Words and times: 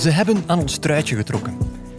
Ze 0.00 0.10
hebben 0.10 0.42
aan 0.46 0.58
ons 0.60 0.78
truitje 0.78 1.16
getrokken. 1.16 1.58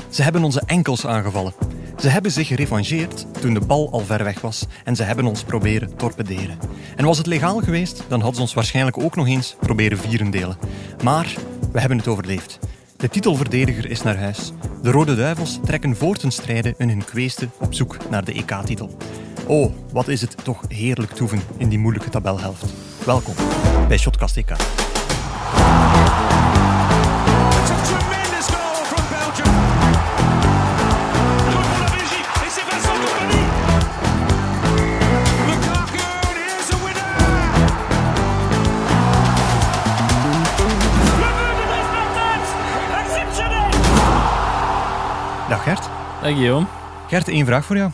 Ze 0.09 0.23
hebben 0.23 0.43
onze 0.43 0.61
enkels 0.65 1.05
aangevallen. 1.05 1.53
Ze 1.97 2.07
hebben 2.07 2.31
zich 2.31 2.47
gerevancheerd 2.47 3.25
toen 3.41 3.53
de 3.53 3.59
bal 3.59 3.91
al 3.91 3.99
ver 3.99 4.23
weg 4.23 4.41
was 4.41 4.65
en 4.83 4.95
ze 4.95 5.03
hebben 5.03 5.25
ons 5.25 5.43
proberen 5.43 5.95
torpederen. 5.95 6.57
En 6.95 7.05
was 7.05 7.17
het 7.17 7.27
legaal 7.27 7.59
geweest, 7.59 8.03
dan 8.07 8.19
hadden 8.19 8.35
ze 8.35 8.41
ons 8.41 8.53
waarschijnlijk 8.53 8.97
ook 8.97 9.15
nog 9.15 9.27
eens 9.27 9.55
proberen 9.59 9.97
vierendelen. 9.97 10.57
Maar 11.03 11.35
we 11.71 11.79
hebben 11.79 11.97
het 11.97 12.07
overleefd. 12.07 12.59
De 12.97 13.09
titelverdediger 13.09 13.89
is 13.89 14.01
naar 14.01 14.17
huis. 14.17 14.51
De 14.81 14.91
Rode 14.91 15.15
Duivels 15.15 15.59
trekken 15.65 15.95
voor 15.95 16.15
ten 16.15 16.31
strijde 16.31 16.73
in 16.77 16.89
hun 16.89 17.05
kweeste 17.05 17.49
op 17.59 17.73
zoek 17.73 17.97
naar 18.09 18.25
de 18.25 18.33
EK-titel. 18.33 18.97
Oh, 19.47 19.73
wat 19.91 20.07
is 20.07 20.21
het 20.21 20.35
toch 20.43 20.63
heerlijk 20.67 21.11
toeven 21.11 21.41
in 21.57 21.69
die 21.69 21.79
moeilijke 21.79 22.09
tabelhelft. 22.09 22.65
Welkom 23.05 23.35
bij 23.87 23.97
Shotcast 23.97 24.37
EK. 24.37 24.51
Dag 46.21 46.31
Guillaume. 46.31 46.65
Gert, 47.07 47.27
één 47.27 47.45
vraag 47.45 47.65
voor 47.65 47.75
jou. 47.75 47.91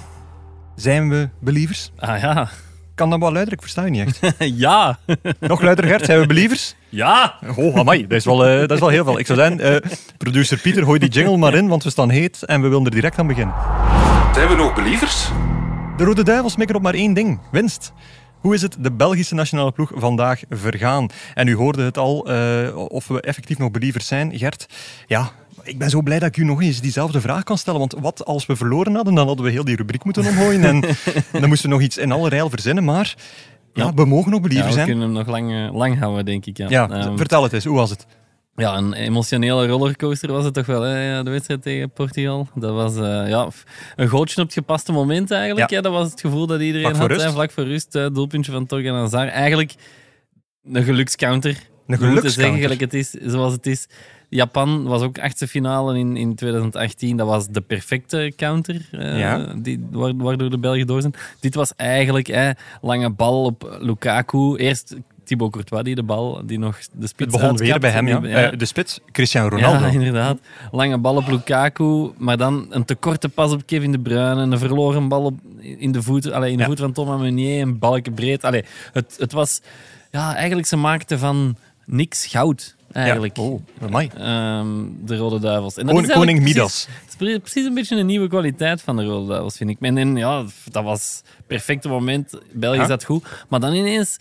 Zijn 0.76 1.10
we 1.10 1.30
believers? 1.40 1.92
Ah 1.98 2.22
ja. 2.22 2.50
Kan 2.96 3.10
dat 3.10 3.20
wel 3.20 3.32
luider? 3.32 3.54
Ik 3.54 3.62
versta 3.62 3.84
je 3.86 3.90
niet 3.90 4.08
echt. 4.22 4.36
ja. 4.66 5.00
Nog 5.40 5.62
luider, 5.62 5.86
Gert. 5.86 6.06
Zijn 6.06 6.20
we 6.20 6.26
believers? 6.26 6.76
Ja. 6.90 7.36
Oh, 7.56 7.78
amai. 7.78 8.02
Dat 8.08 8.18
is 8.18 8.26
wel, 8.26 8.46
eh, 8.46 8.60
dat 8.60 8.72
is 8.72 8.80
wel 8.80 8.90
heel 8.90 9.04
veel. 9.04 9.20
Ik 9.20 9.26
zou 9.26 9.40
zeggen, 9.40 9.60
eh, 9.60 9.92
producer 10.18 10.60
Pieter, 10.60 10.84
gooi 10.84 11.00
die 11.00 11.10
jingle 11.10 11.38
maar 11.38 11.54
in, 11.54 11.68
want 11.68 11.84
we 11.84 11.90
staan 11.90 12.10
heet 12.10 12.44
en 12.44 12.62
we 12.62 12.68
willen 12.68 12.86
er 12.86 12.92
direct 12.92 13.20
aan 13.20 13.28
beginnen. 13.28 13.56
Zijn 14.34 14.48
we 14.48 14.56
nog 14.56 14.76
believers? 14.76 15.30
De 15.98 16.04
Rode 16.04 16.24
Duivels 16.24 16.56
mikken 16.56 16.76
op 16.76 16.82
maar 16.82 16.94
één 16.94 17.14
ding. 17.14 17.40
Winst. 17.52 17.94
Hoe 18.40 18.54
is 18.54 18.62
het 18.62 18.76
de 18.80 18.92
Belgische 18.92 19.36
nationale 19.36 19.72
ploeg 19.72 19.92
vandaag 19.96 20.42
vergaan? 20.50 21.08
En 21.34 21.48
u 21.48 21.56
hoorde 21.56 21.84
het 21.84 21.98
al, 21.98 22.28
eh, 22.28 22.76
of 22.88 23.08
we 23.08 23.22
effectief 23.22 23.58
nog 23.58 23.72
believers 23.72 24.08
zijn. 24.08 24.38
Gert, 24.38 24.66
ja, 25.08 25.32
ik 25.68 25.78
ben 25.78 25.90
zo 25.90 26.02
blij 26.02 26.20
dat 26.20 26.28
ik 26.28 26.38
u 26.38 26.44
nog 26.44 26.62
eens 26.62 26.82
diezelfde 26.82 27.22
vraag 27.22 27.44
kan 27.44 27.58
stellen. 27.58 27.80
Want 27.80 27.96
wat 28.00 28.26
als 28.26 28.46
we 28.46 28.56
verloren 28.56 28.96
hadden, 28.96 29.16
dan 29.16 29.28
hadden 29.28 29.46
we 29.46 29.52
heel 29.52 29.64
die 29.64 29.76
rubriek 29.76 30.04
moeten 30.04 30.26
omgooien. 30.26 30.64
En 30.64 30.82
dan 31.42 31.48
moesten 31.50 31.70
we 31.70 31.76
nog 31.76 31.84
iets 31.84 31.98
in 31.98 32.12
alle 32.12 32.30
rijl 32.30 32.50
verzinnen. 32.50 32.84
Maar 32.84 33.16
ja, 33.74 33.84
Ja. 33.86 33.94
we 33.94 34.06
mogen 34.06 34.32
nog 34.32 34.40
ja 34.42 34.48
believers 34.48 34.68
we 34.70 34.74
zijn. 34.74 34.88
kunnen 34.88 35.06
hem 35.06 35.14
nog 35.18 35.28
lang, 35.28 35.52
eh, 35.54 35.76
lang 35.76 36.00
houden, 36.00 36.26
denk 36.26 36.46
ik. 36.46 36.58
Ja. 36.58 36.66
Ja, 36.70 36.90
Ehm, 36.90 37.18
vertel 37.18 37.44
het 37.44 37.54
eens. 37.54 37.66
Hoe 37.66 37.76
was 37.76 37.90
het? 37.90 38.06
ja, 38.56 38.78
een 38.78 38.94
emotionele 38.94 39.68
rollercoaster 39.68 40.32
was 40.32 40.46
het 40.46 40.54
toch 40.54 40.66
wel, 40.66 40.82
hè, 40.82 41.24
de 41.24 41.30
wedstrijd 41.30 41.62
tegen 41.62 41.92
Portugal. 41.92 42.48
Dat 42.56 42.74
was 42.74 42.96
eh, 42.96 43.30
ja, 43.30 43.48
een 43.96 44.08
gootje 44.08 44.38
op 44.42 44.46
het 44.48 44.54
gepaste 44.54 44.92
moment 44.92 45.32
eigenlijk. 45.32 45.70
Ja. 45.70 45.76
Ja. 45.76 45.82
dat 45.82 45.92
was 45.92 46.12
het 46.12 46.22
gevoel 46.22 46.48
dat 46.48 46.62
iedereen 46.62 46.96
had. 46.96 47.08
rust. 47.08 47.24
hè, 47.26 47.32
vlak 47.32 47.52
voor 47.52 47.64
rust, 47.64 47.96
eh, 47.96 48.06
doelpuntje 48.14 48.52
van 48.52 48.66
Torgan 48.66 48.96
Hazard. 48.96 49.30
Eigenlijk 49.32 49.74
een 50.64 50.84
gelukscounter. 50.84 51.50
Een 51.52 51.60
moeten 51.88 51.98
zeggen, 51.98 52.14
gelukscounter. 52.14 52.62
gelijk 52.62 52.80
het 52.80 52.94
is, 52.94 53.10
zoals 53.32 53.54
het 53.54 53.66
is. 53.66 53.88
Japan 54.30 54.84
was 54.84 55.02
ook 55.02 55.20
achtste 55.20 55.48
finale 55.48 55.98
in, 56.00 56.18
in 56.18 56.36
2018. 56.36 57.18
Dat 57.18 57.28
was 57.28 57.48
de 57.48 57.62
perfecte 57.62 58.34
counter, 58.36 58.88
eh, 58.92 59.20
Ja. 59.20 59.54
die, 59.58 59.88
wa- 59.92 60.16
waardoor 60.16 60.50
de 60.50 60.58
Belgen 60.60 60.88
door 60.88 61.02
zijn. 61.02 61.14
Dit 61.40 61.56
was 61.56 61.76
eigenlijk 61.76 62.28
eh, 62.28 62.50
lange 62.82 63.10
bal 63.10 63.44
op 63.44 63.78
Lukaku. 63.82 64.56
Eerst 64.56 64.96
Thibaut 65.24 65.52
Courtois 65.52 65.84
die 65.84 65.96
de 65.96 66.04
bal, 66.04 66.42
die 66.46 66.60
nog 66.60 66.78
de 66.80 66.86
Het 67.00 67.10
spits 67.10 67.32
begon 67.32 67.58
weer 67.58 67.80
bij 67.80 67.90
hem, 67.90 68.08
ja. 68.08 68.22
Eh, 68.24 68.58
de 68.58 68.66
spits, 68.66 69.00
Cristiano 69.12 69.48
Ronaldo. 69.50 69.86
ja, 69.86 69.92
inderdaad. 69.92 70.38
Lange 70.72 70.98
bal 70.98 71.16
op 71.16 71.28
Lukaku, 71.28 72.10
maar 72.18 72.38
dan 72.38 72.68
een 72.70 72.86
te 72.86 72.96
korte 72.96 73.30
pas 73.30 73.52
op 73.52 73.66
Kevin 73.66 73.92
De 73.92 74.00
Bruyne, 74.00 74.42
een 74.42 74.58
verloren 74.58 75.08
bal 75.08 75.24
op, 75.24 75.40
in 75.60 75.92
de 75.92 76.02
voet, 76.02 76.32
allee, 76.32 76.52
in 76.52 76.58
de 76.58 76.64
Ja. 76.64 76.70
voet 76.70 76.80
van 76.80 76.92
Thomas 76.92 77.20
Meunier, 77.22 77.62
een 77.62 77.80
balken 77.80 78.14
breed. 78.14 78.44
Allee, 78.44 78.64
het, 78.94 79.16
het 79.20 79.32
was, 79.32 79.62
ja, 80.12 80.36
eigenlijk 80.36 80.68
ze 80.68 80.76
maakten 80.76 81.20
van 81.20 81.56
niks 81.86 82.26
goud, 82.28 82.76
eigenlijk. 82.92 83.38
Ja. 83.38 83.44
Oh. 83.44 83.62
Ehm, 84.18 84.68
de 85.06 85.18
Rode 85.18 85.40
Duivels. 85.40 85.78
En 85.78 85.86
dat 85.86 85.96
is 86.04 86.08
Koning 86.14 86.38
precies- 86.40 86.56
Midas. 86.56 86.88
Het 87.02 87.10
is 87.10 87.16
pre- 87.16 87.40
precies 87.40 87.66
een 87.66 87.74
beetje 87.74 87.96
een 87.98 88.06
nieuwe 88.06 88.28
kwaliteit 88.28 88.82
van 88.82 88.96
de 88.96 89.04
Rode 89.06 89.28
Duivels, 89.28 89.58
vind 89.58 89.70
ik. 89.70 89.78
En, 89.80 89.98
en 89.98 90.16
ja, 90.16 90.44
dat 90.72 90.84
was 90.84 91.22
het 91.26 91.46
perfecte 91.48 91.88
moment. 91.90 92.34
België 92.54 92.86
zat 92.86 93.04
goed. 93.04 93.46
Maar 93.50 93.60
dan 93.60 93.74
ineens, 93.74 94.18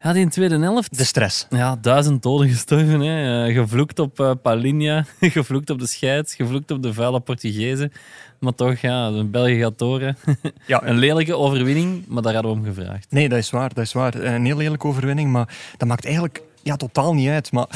ja, 0.00 0.12
die 0.12 0.28
tweede 0.28 0.58
helft... 0.58 0.98
De 0.98 1.04
stress. 1.04 1.46
Ja, 1.50 1.76
duizend 1.80 2.22
doden 2.22 2.48
gestorven. 2.48 3.00
Hè. 3.00 3.46
Eh, 3.46 3.54
gevloekt 3.54 3.98
op 3.98 4.38
Palinha, 4.42 5.04
gevloekt 5.20 5.70
op 5.70 5.78
de 5.78 5.86
scheids, 5.86 6.34
gevloekt 6.34 6.70
op 6.70 6.82
de 6.82 6.92
vuile 6.92 7.20
Portugezen. 7.20 7.92
Maar 8.40 8.54
toch, 8.54 8.78
ja, 8.78 9.10
de 9.10 9.24
België 9.24 9.58
gaat 9.60 9.78
door. 9.78 10.00
hè. 10.00 10.10
Ja, 10.66 10.82
Een 10.84 10.98
lelijke 10.98 11.36
overwinning, 11.36 12.04
maar 12.08 12.22
daar 12.22 12.34
hadden 12.34 12.52
we 12.52 12.58
om 12.58 12.64
gevraagd. 12.64 13.06
Nee, 13.10 13.28
dat 13.28 13.38
is 13.38 13.50
waar. 13.50 13.74
Dat 13.74 13.84
is 13.84 13.92
waar. 13.92 14.14
Een 14.14 14.44
heel 14.44 14.56
lelijke 14.56 14.86
overwinning, 14.86 15.30
maar 15.32 15.56
dat 15.76 15.88
maakt 15.88 16.04
eigenlijk 16.04 16.42
ja, 16.62 16.76
totaal 16.76 17.14
niet 17.14 17.28
uit. 17.28 17.52
Maar 17.52 17.66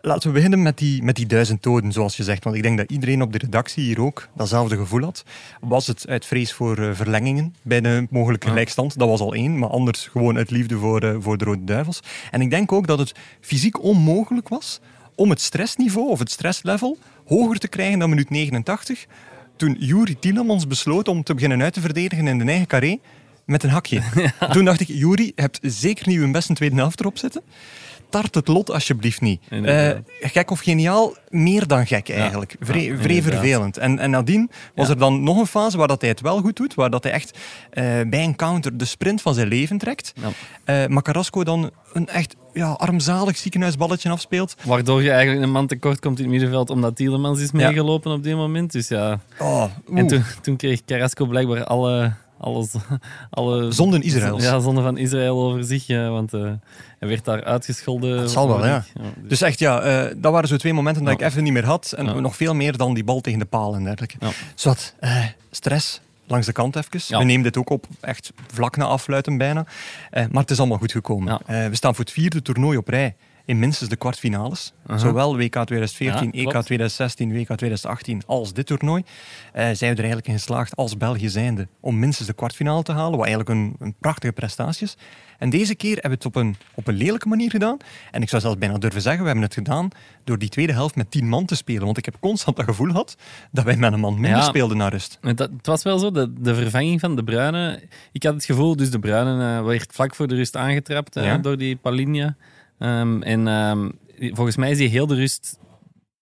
laten 0.00 0.28
we 0.28 0.34
beginnen 0.34 0.62
met 0.62 0.78
die, 0.78 1.02
met 1.02 1.16
die 1.16 1.26
duizend 1.26 1.62
doden, 1.62 1.92
zoals 1.92 2.16
je 2.16 2.22
zegt. 2.22 2.44
Want 2.44 2.56
ik 2.56 2.62
denk 2.62 2.78
dat 2.78 2.90
iedereen 2.90 3.22
op 3.22 3.32
de 3.32 3.38
redactie 3.38 3.84
hier 3.84 4.00
ook 4.00 4.28
datzelfde 4.36 4.76
gevoel 4.76 5.02
had. 5.02 5.24
Was 5.60 5.86
het 5.86 6.04
uit 6.08 6.26
vrees 6.26 6.52
voor 6.52 6.78
eh, 6.78 6.90
verlengingen 6.94 7.54
bij 7.62 7.80
de 7.80 8.06
mogelijke 8.10 8.46
Ja. 8.46 8.52
gelijkstand? 8.52 8.98
Dat 8.98 9.08
was 9.08 9.20
al 9.20 9.34
één, 9.34 9.58
maar 9.58 9.68
anders 9.68 10.06
gewoon 10.06 10.36
uit 10.36 10.50
liefde 10.50 10.76
voor, 10.76 11.00
eh, 11.02 11.16
voor 11.18 11.38
de 11.38 11.44
Rode 11.44 11.64
Duivels. 11.64 12.00
En 12.30 12.40
ik 12.40 12.50
denk 12.50 12.72
ook 12.72 12.86
dat 12.86 12.98
het 12.98 13.12
fysiek 13.40 13.82
onmogelijk 13.82 14.48
was 14.48 14.80
om 15.14 15.30
het 15.30 15.40
stressniveau 15.40 16.08
of 16.08 16.18
het 16.18 16.30
stresslevel 16.30 16.98
hoger 17.26 17.58
te 17.58 17.68
krijgen 17.68 17.98
dan 17.98 18.08
minuut 18.08 18.30
89. 18.30 19.06
Toen 19.56 19.76
Juri 19.78 20.18
Tielemans 20.18 20.66
besloot 20.66 21.08
om 21.08 21.22
te 21.22 21.34
beginnen 21.34 21.62
uit 21.62 21.72
te 21.72 21.80
verdedigen 21.80 22.26
in 22.26 22.38
de 22.38 22.44
eigen 22.44 22.66
carré 22.66 22.98
met 23.44 23.62
een 23.62 23.70
hakje. 23.70 24.02
Toen 24.52 24.64
dacht 24.64 24.80
ik, 24.80 24.88
Juri, 24.88 25.24
je 25.24 25.32
hebt 25.34 25.58
zeker 25.62 26.08
niet 26.08 26.20
je 26.20 26.30
beste 26.30 26.54
tweede 26.54 26.76
helft 26.76 27.00
erop 27.00 27.18
zitten. 27.18 27.42
Tart 28.10 28.34
het 28.34 28.48
lot 28.48 28.70
alsjeblieft 28.70 29.20
niet. 29.20 29.40
Eh, 29.48 29.90
gek 30.20 30.50
of 30.50 30.60
geniaal, 30.60 31.14
meer 31.28 31.66
dan 31.66 31.86
gek 31.86 32.08
eigenlijk. 32.08 32.56
Ja, 32.60 32.66
vrij 33.00 33.22
vervelend. 33.22 33.76
En, 33.76 33.98
en 33.98 34.10
nadien 34.10 34.50
was 34.74 34.88
er 34.88 34.98
dan 34.98 35.22
nog 35.22 35.38
een 35.38 35.46
fase 35.46 35.76
waar 35.76 35.88
dat 35.88 36.00
hij 36.00 36.10
het 36.10 36.20
wel 36.20 36.40
goed 36.40 36.56
doet, 36.56 36.74
waar 36.74 36.90
dat 36.90 37.02
hij 37.02 37.12
echt 37.12 37.38
eh, 37.70 37.84
bij 38.06 38.24
een 38.24 38.36
counter 38.36 38.76
de 38.76 38.84
sprint 38.84 39.22
van 39.22 39.34
zijn 39.34 39.48
leven 39.48 39.78
trekt. 39.78 40.12
Ja. 40.14 40.28
Eh, 40.64 40.88
maar 40.88 41.02
Carrasco 41.02 41.44
dan 41.44 41.70
een 41.92 42.08
echt 42.08 42.36
ja, 42.52 42.70
armzalig 42.70 43.36
ziekenhuisballetje 43.36 44.10
afspeelt. 44.10 44.54
Waardoor 44.64 45.02
je 45.02 45.10
eigenlijk 45.10 45.42
een 45.42 45.52
man 45.52 45.66
tekort 45.66 46.00
komt 46.00 46.18
in 46.18 46.24
het 46.24 46.32
middenveld, 46.32 46.70
omdat 46.70 46.96
Tielemans 46.96 47.40
is 47.40 47.52
meegelopen 47.52 48.12
op 48.12 48.22
die 48.22 48.34
moment. 48.34 48.72
Dus 48.72 48.88
ja. 48.88 49.20
Oh, 49.38 49.64
En 49.94 50.06
toen, 50.06 50.24
toen 50.42 50.56
kreeg 50.56 50.84
Carrasco 50.84 51.26
blijkbaar 51.26 51.64
alle... 51.64 52.12
Alles, 52.40 52.70
alle 53.30 53.72
Zonden 53.72 54.02
Israëls. 54.02 54.42
Ja, 54.42 54.58
zonde 54.60 54.82
van 54.82 54.98
Israël 54.98 55.42
over 55.42 55.64
zich. 55.64 55.86
Ja, 55.86 56.08
want 56.10 56.34
eh, 56.34 56.40
hij 56.98 57.08
werd 57.08 57.24
daar 57.24 57.44
uitgescholden. 57.44 58.16
Dat 58.16 58.30
zal 58.30 58.48
wel, 58.48 58.66
ja. 58.66 58.84
dus- 58.94 59.28
Dus 59.28 59.40
echt, 59.40 59.58
ja, 59.58 59.80
eh, 59.80 60.14
dat 60.16 60.32
waren 60.32 60.48
zo 60.48 60.56
twee 60.56 60.72
momenten 60.72 61.04
dat 61.04 61.18
Ja. 61.18 61.24
ik 61.26 61.30
even 61.30 61.42
niet 61.42 61.52
meer 61.52 61.64
had. 61.64 61.92
En 61.96 62.04
Ja. 62.04 62.20
nog 62.20 62.36
veel 62.36 62.54
meer 62.54 62.76
dan 62.76 62.94
die 62.94 63.04
bal 63.04 63.20
tegen 63.20 63.38
de 63.38 63.44
paal 63.44 63.74
en 63.74 63.84
dergelijke. 63.84 64.16
Zwat, 64.54 64.94
eh, 65.00 65.24
stress 65.50 66.00
langs 66.26 66.46
de 66.46 66.52
kant 66.52 66.76
even. 66.76 67.18
We 67.18 67.24
nemen 67.24 67.42
dit 67.42 67.56
ook 67.56 67.70
op, 67.70 67.86
echt 68.00 68.32
vlak 68.52 68.76
na 68.76 68.84
afluiten 68.84 69.38
bijna. 69.38 69.66
Maar 70.10 70.28
het 70.42 70.50
is 70.50 70.58
allemaal 70.58 70.78
goed 70.78 70.92
gekomen. 70.92 71.38
We 71.46 71.68
staan 71.72 71.94
voor 71.94 72.04
het 72.04 72.12
vierde 72.12 72.42
toernooi 72.42 72.76
op 72.76 72.88
rij 72.88 73.14
in 73.50 73.58
minstens 73.58 73.88
de 73.88 73.96
kwartfinales. 73.96 74.72
Zowel 74.96 75.36
WK 75.36 75.52
2014, 75.64 76.30
Ja, 76.32 76.38
EK 76.38 76.48
klopt. 76.48 76.64
2016, 76.66 77.32
WK 77.32 77.46
2018 77.46 78.22
als 78.26 78.52
dit 78.52 78.66
toernooi. 78.66 79.02
eh, 79.52 79.62
zijn 79.64 79.76
we 79.76 79.84
er 79.84 79.96
eigenlijk 79.98 80.26
in 80.26 80.32
geslaagd 80.34 80.76
als 80.76 80.96
België 80.96 81.28
zijnde 81.28 81.68
om 81.80 81.98
minstens 81.98 82.28
de 82.28 82.34
kwartfinale 82.34 82.82
te 82.82 82.92
halen, 82.92 83.18
wat 83.18 83.26
eigenlijk 83.26 83.48
een, 83.48 83.74
een 83.78 83.94
prachtige 84.00 84.32
prestatie 84.32 84.86
is. 84.86 84.96
En 85.38 85.50
deze 85.50 85.74
keer 85.74 85.92
hebben 85.92 86.10
we 86.10 86.16
het 86.16 86.26
op 86.26 86.34
een, 86.36 86.56
op 86.74 86.86
een 86.88 86.94
lelijke 86.94 87.28
manier 87.28 87.50
gedaan. 87.50 87.76
En 88.10 88.22
ik 88.22 88.28
zou 88.28 88.42
zelfs 88.42 88.58
bijna 88.58 88.78
durven 88.78 89.00
zeggen, 89.02 89.20
we 89.20 89.26
hebben 89.26 89.44
het 89.44 89.54
gedaan 89.54 89.88
door 90.24 90.38
die 90.38 90.48
tweede 90.48 90.72
helft 90.72 90.96
met 90.96 91.10
tien 91.10 91.28
man 91.28 91.44
te 91.44 91.56
spelen. 91.56 91.84
Want 91.84 91.98
ik 91.98 92.04
heb 92.04 92.16
constant 92.20 92.56
dat 92.56 92.64
gevoel 92.64 92.86
gehad 92.90 93.16
dat 93.52 93.64
wij 93.64 93.76
met 93.76 93.92
een 93.92 94.00
man 94.00 94.14
minder 94.14 94.30
Ja. 94.40 94.42
speelden 94.42 94.76
naar 94.76 94.90
rust. 94.90 95.18
Het, 95.20 95.38
het 95.38 95.66
was 95.66 95.82
wel 95.82 95.98
zo, 95.98 96.10
de, 96.10 96.32
de 96.38 96.54
vervanging 96.54 97.00
van 97.00 97.16
De 97.16 97.24
Bruyne. 97.24 97.82
Ik 98.12 98.22
had 98.22 98.34
het 98.34 98.44
gevoel, 98.44 98.76
dus 98.76 98.90
De 98.90 98.98
Bruyne 98.98 99.56
eh, 99.58 99.64
werd 99.64 99.92
vlak 99.92 100.14
voor 100.14 100.26
de 100.28 100.34
rust 100.34 100.56
aangetrapt 100.56 101.16
eh, 101.16 101.24
Ja. 101.24 101.38
door 101.38 101.56
die 101.58 101.76
Palinha. 101.76 102.36
Ehm, 102.80 103.22
en 103.22 103.48
ehm, 103.48 103.88
volgens 104.34 104.56
mij 104.56 104.70
is 104.70 104.78
hij 104.78 104.86
heel 104.86 105.06
de 105.06 105.14
rust 105.14 105.58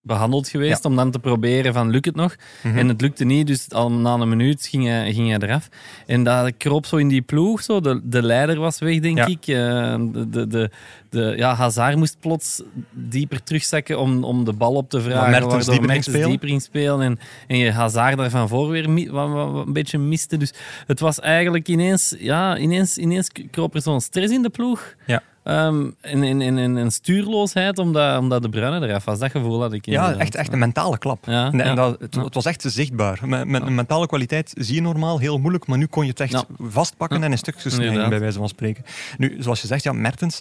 behandeld 0.03 0.49
geweest 0.49 0.85
om 0.85 0.97
dan 0.97 1.11
te 1.11 1.19
proberen 1.19 1.73
van 1.73 1.91
lukt 1.91 2.05
het 2.05 2.15
nog. 2.17 2.37
Mhm. 2.63 2.79
En 2.79 2.89
het 2.89 3.01
lukte 3.01 3.25
niet, 3.25 3.47
dus 3.47 3.71
al 3.73 3.93
na 3.93 4.15
een 4.15 4.29
minuut 4.29 4.67
ging 4.67 4.87
hij, 4.87 5.13
ging 5.13 5.29
hij 5.29 5.39
eraf. 5.49 5.69
En 6.07 6.23
dat 6.23 6.53
kroop 6.57 6.87
zo 6.87 6.97
in 6.97 7.09
die 7.09 7.23
ploeg, 7.23 7.63
zo. 7.63 7.81
De, 7.81 8.01
de 8.05 8.23
leider 8.23 8.59
was 8.61 8.79
weg, 8.79 8.99
denk 9.01 9.17
Ja. 9.19 9.27
ik. 9.27 9.47
Eh, 9.47 9.97
de, 10.13 10.29
de, 10.31 10.47
de, 10.47 10.71
de, 11.11 11.35
ja, 11.37 11.55
Hazard 11.55 11.97
moest 11.97 12.17
plots 12.21 12.63
dieper 12.93 13.43
terugzakken 13.43 13.99
om, 13.99 14.25
om 14.25 14.45
de 14.45 14.53
bal 14.53 14.75
op 14.75 14.91
te 14.91 15.01
vragen. 15.01 15.31
Mertens 15.31 15.67
dieper 15.67 15.87
Mertens 15.87 16.07
spelen. 16.07 16.29
dieper 16.29 16.49
ging 16.49 16.63
spelen. 16.63 17.01
En, 17.01 17.19
en 17.47 17.57
je 17.59 17.73
Hazard 17.73 18.17
daar 18.17 18.31
van 18.31 18.49
voor 18.49 18.69
weer 18.69 18.91
mi- 18.91 19.11
wat, 19.11 19.29
wat- 19.31 19.51
wat 19.53 19.67
een 19.67 19.73
beetje 19.73 19.99
miste. 19.99 20.37
Dus 20.37 20.53
het 20.87 21.01
was 21.01 21.21
eigenlijk 21.21 21.69
ineens, 21.69 22.15
ja, 22.19 22.59
ineens, 22.59 22.99
ineens 22.99 23.31
kroop 23.51 23.75
er 23.75 23.83
zo'n 23.83 24.01
stress 24.01 24.33
in 24.33 24.43
de 24.43 24.51
ploeg. 24.51 24.95
Ja. 25.07 25.23
En, 25.49 25.95
en, 26.01 26.23
en, 26.23 26.59
en, 26.59 26.77
en 26.77 26.91
stuurloosheid, 26.91 27.79
omdat, 27.79 28.19
omdat 28.19 28.43
de 28.43 28.49
Bruyne 28.49 28.87
eraf 28.87 29.05
was. 29.05 29.19
Dat 29.19 29.31
gevoel 29.31 29.61
had 29.61 29.73
ik 29.73 29.87
Ja, 29.87 30.15
echt, 30.15 30.35
echt 30.35 30.53
een 30.53 30.59
mentale 30.59 30.99
klap. 30.99 31.25
Ja, 31.27 31.53
en, 31.53 31.77
dat, 31.77 32.01
het, 32.01 32.15
het 32.15 32.35
was 32.35 32.45
echt 32.45 32.65
zichtbaar. 32.67 33.21
Met, 33.25 33.47
met 33.47 33.63
een 33.63 33.75
mentale 33.75 34.07
kwaliteit 34.07 34.53
zie 34.57 34.75
je 34.75 34.81
normaal 34.81 35.19
heel 35.19 35.39
moeilijk, 35.39 35.67
maar 35.67 35.79
nu 35.79 35.87
kon 35.87 36.05
je 36.05 36.11
het 36.11 36.21
echt 36.21 36.45
vastpakken 36.59 37.23
en 37.23 37.31
in 37.31 37.39
stukjes 37.39 37.75
snijden, 37.75 38.09
bij 38.09 38.21
wijze 38.21 38.39
van 38.39 38.49
spreken. 38.49 38.85
Nu, 39.19 39.37
zoals 39.39 39.61
je 39.61 39.67
zegt, 39.67 39.83
ja, 39.83 39.93
Mertens 39.93 40.41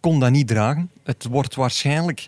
kon 0.00 0.20
dat 0.20 0.30
niet 0.30 0.48
dragen. 0.48 0.90
Het 1.04 1.26
wordt 1.30 1.54
waarschijnlijk 1.54 2.26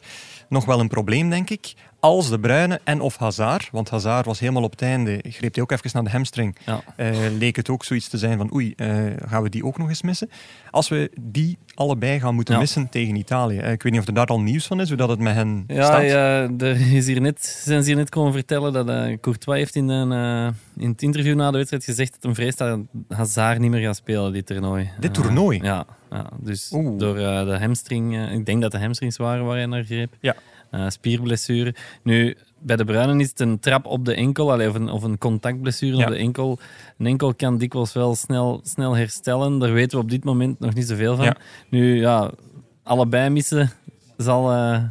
nog 0.49 0.65
wel 0.65 0.81
een 0.81 0.89
probleem, 0.89 1.31
denk 1.31 1.51
ik, 1.51 1.75
als 2.05 2.29
de 2.31 2.41
Bruyne 2.41 2.81
en 2.85 3.01
of 3.01 3.17
Hazard, 3.17 3.69
want 3.73 3.91
Hazard 3.91 4.27
was 4.27 4.39
helemaal 4.41 4.63
op 4.63 4.71
het 4.71 4.83
einde, 4.83 5.21
greep 5.29 5.55
hij 5.55 5.63
ook 5.63 5.73
even 5.73 5.91
naar 5.93 6.05
de 6.05 6.11
hamstring, 6.11 6.57
Ja. 6.67 6.81
eh, 6.97 7.11
leek 7.39 7.57
het 7.57 7.69
ook 7.69 7.85
zoiets 7.85 8.09
te 8.09 8.19
zijn 8.19 8.39
van 8.39 8.55
oei, 8.55 8.73
eh, 8.77 8.89
gaan 9.27 9.43
we 9.43 9.49
die 9.49 9.65
ook 9.65 9.79
nog 9.79 9.89
eens 9.89 10.03
missen? 10.03 10.31
Als 10.71 10.89
we 10.89 11.11
die 11.21 11.59
allebei 11.75 12.21
gaan 12.21 12.35
moeten 12.35 12.55
Ja. 12.55 12.61
missen 12.61 12.89
tegen 12.89 13.17
Italië. 13.17 13.59
Eh, 13.59 13.73
ik 13.73 13.83
weet 13.83 13.93
niet 13.93 14.01
of 14.01 14.07
er 14.07 14.15
daar 14.15 14.27
al 14.27 14.41
nieuws 14.41 14.67
van 14.67 14.81
is, 14.81 14.89
hoe 14.89 14.97
dat 14.97 15.09
het 15.09 15.19
met 15.19 15.35
hen 15.35 15.65
Ja, 15.67 15.85
staat. 15.85 16.03
ja 16.03 16.49
er 16.59 16.93
is 16.95 17.07
hier 17.07 17.21
net, 17.21 17.45
zijn 17.65 17.83
ze 17.83 17.89
hier 17.89 17.97
net 17.99 18.09
komen 18.09 18.33
vertellen 18.33 18.73
dat 18.73 18.87
Courtois 19.21 19.59
heeft 19.59 19.75
in, 19.75 19.89
een, 19.89 20.55
in 20.77 20.89
het 20.91 21.03
interview 21.03 21.35
na 21.37 21.51
de 21.51 21.57
wedstrijd 21.57 21.85
gezegd 21.85 22.13
dat 22.13 22.23
hij 22.23 22.35
vreest 22.35 22.59
dat 22.59 22.79
Hazard 23.09 23.59
niet 23.59 23.71
meer 23.71 23.81
gaat 23.87 23.97
spelen, 23.97 24.33
dit 24.33 24.47
toernooi. 24.47 24.91
Dit 25.01 25.15
toernooi? 25.15 25.61
ja, 25.63 25.87
dus 26.41 26.71
Oeh. 26.75 26.99
door 26.99 27.15
de 27.15 27.57
hamstring, 27.61 28.31
ik 28.33 28.47
denk 28.47 28.63
dat 28.63 28.71
de 28.71 28.79
hamstrings 28.79 29.17
waren 29.17 29.45
waar 29.45 29.57
hij 29.57 29.67
naar 29.67 29.85
greep. 29.85 30.17
Ja. 30.21 30.35
Eh, 30.73 30.89
spierblessure. 30.89 31.75
Nu, 32.03 32.37
bij 32.59 32.77
de 32.77 32.85
Bruinen 32.85 33.21
is 33.21 33.29
het 33.29 33.41
een 33.41 33.59
trap 33.59 33.87
op 33.87 34.05
de 34.05 34.15
enkel, 34.15 34.53
allee, 34.53 34.69
of, 34.69 34.75
een, 34.75 34.89
of 34.91 35.03
een 35.03 35.19
contactblessure 35.19 35.97
Ja. 35.97 36.05
op 36.05 36.11
de 36.11 36.17
enkel. 36.17 36.59
Een 36.99 37.07
enkel 37.07 37.35
kan 37.35 37.59
dikwijls 37.59 37.93
wel 37.93 38.15
snel, 38.15 38.61
snel 38.65 38.97
herstellen. 38.97 39.59
Daar 39.59 39.73
weten 39.73 39.99
we 39.99 40.05
op 40.05 40.11
dit 40.11 40.25
moment 40.25 40.61
nog 40.61 40.75
niet 40.75 40.87
zoveel 40.89 41.17
van. 41.17 41.25
Ja. 41.25 41.37
Nu, 41.69 42.01
ja, 42.01 42.31
allebei 42.83 43.29
missen 43.31 43.71
zal, 44.17 44.53
eh, 44.53 44.83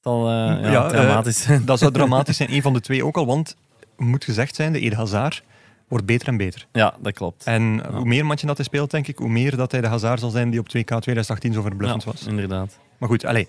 zal 0.00 0.28
eh, 0.28 0.32
ja, 0.62 0.70
Ja, 0.70 0.88
dramatisch 0.88 1.42
zijn. 1.42 1.64
Dat 1.64 1.78
zou 1.78 1.92
dramatisch 1.92 2.36
zijn, 2.36 2.52
een 2.54 2.62
van 2.62 2.72
de 2.72 2.80
twee 2.80 3.04
ook 3.04 3.16
al, 3.16 3.26
want 3.26 3.56
moet 3.96 4.24
gezegd 4.24 4.54
zijn, 4.54 4.72
de 4.72 4.80
Ede 4.80 4.96
Hazard 4.96 5.42
wordt 5.88 6.06
beter 6.06 6.28
en 6.28 6.36
beter. 6.36 6.66
Ja, 6.72 6.94
dat 7.02 7.12
klopt. 7.12 7.44
En 7.44 7.86
hoe 7.94 8.04
meer 8.04 8.26
matchen 8.26 8.46
dat 8.46 8.56
hij 8.56 8.66
speelt, 8.66 8.90
denk 8.90 9.06
ik, 9.08 9.18
hoe 9.18 9.28
meer 9.28 9.56
dat 9.56 9.72
hij 9.72 9.80
de 9.80 9.86
Hazard 9.86 10.20
zal 10.20 10.30
zijn 10.30 10.50
die 10.50 10.60
op 10.60 10.66
2K 10.68 10.84
2018 10.98 11.52
zo 11.52 11.62
verbluffend 11.62 12.04
ja, 12.04 12.10
was. 12.10 12.26
inderdaad. 12.26 12.78
Maar 12.98 13.08
goed, 13.08 13.24
allez, 13.24 13.44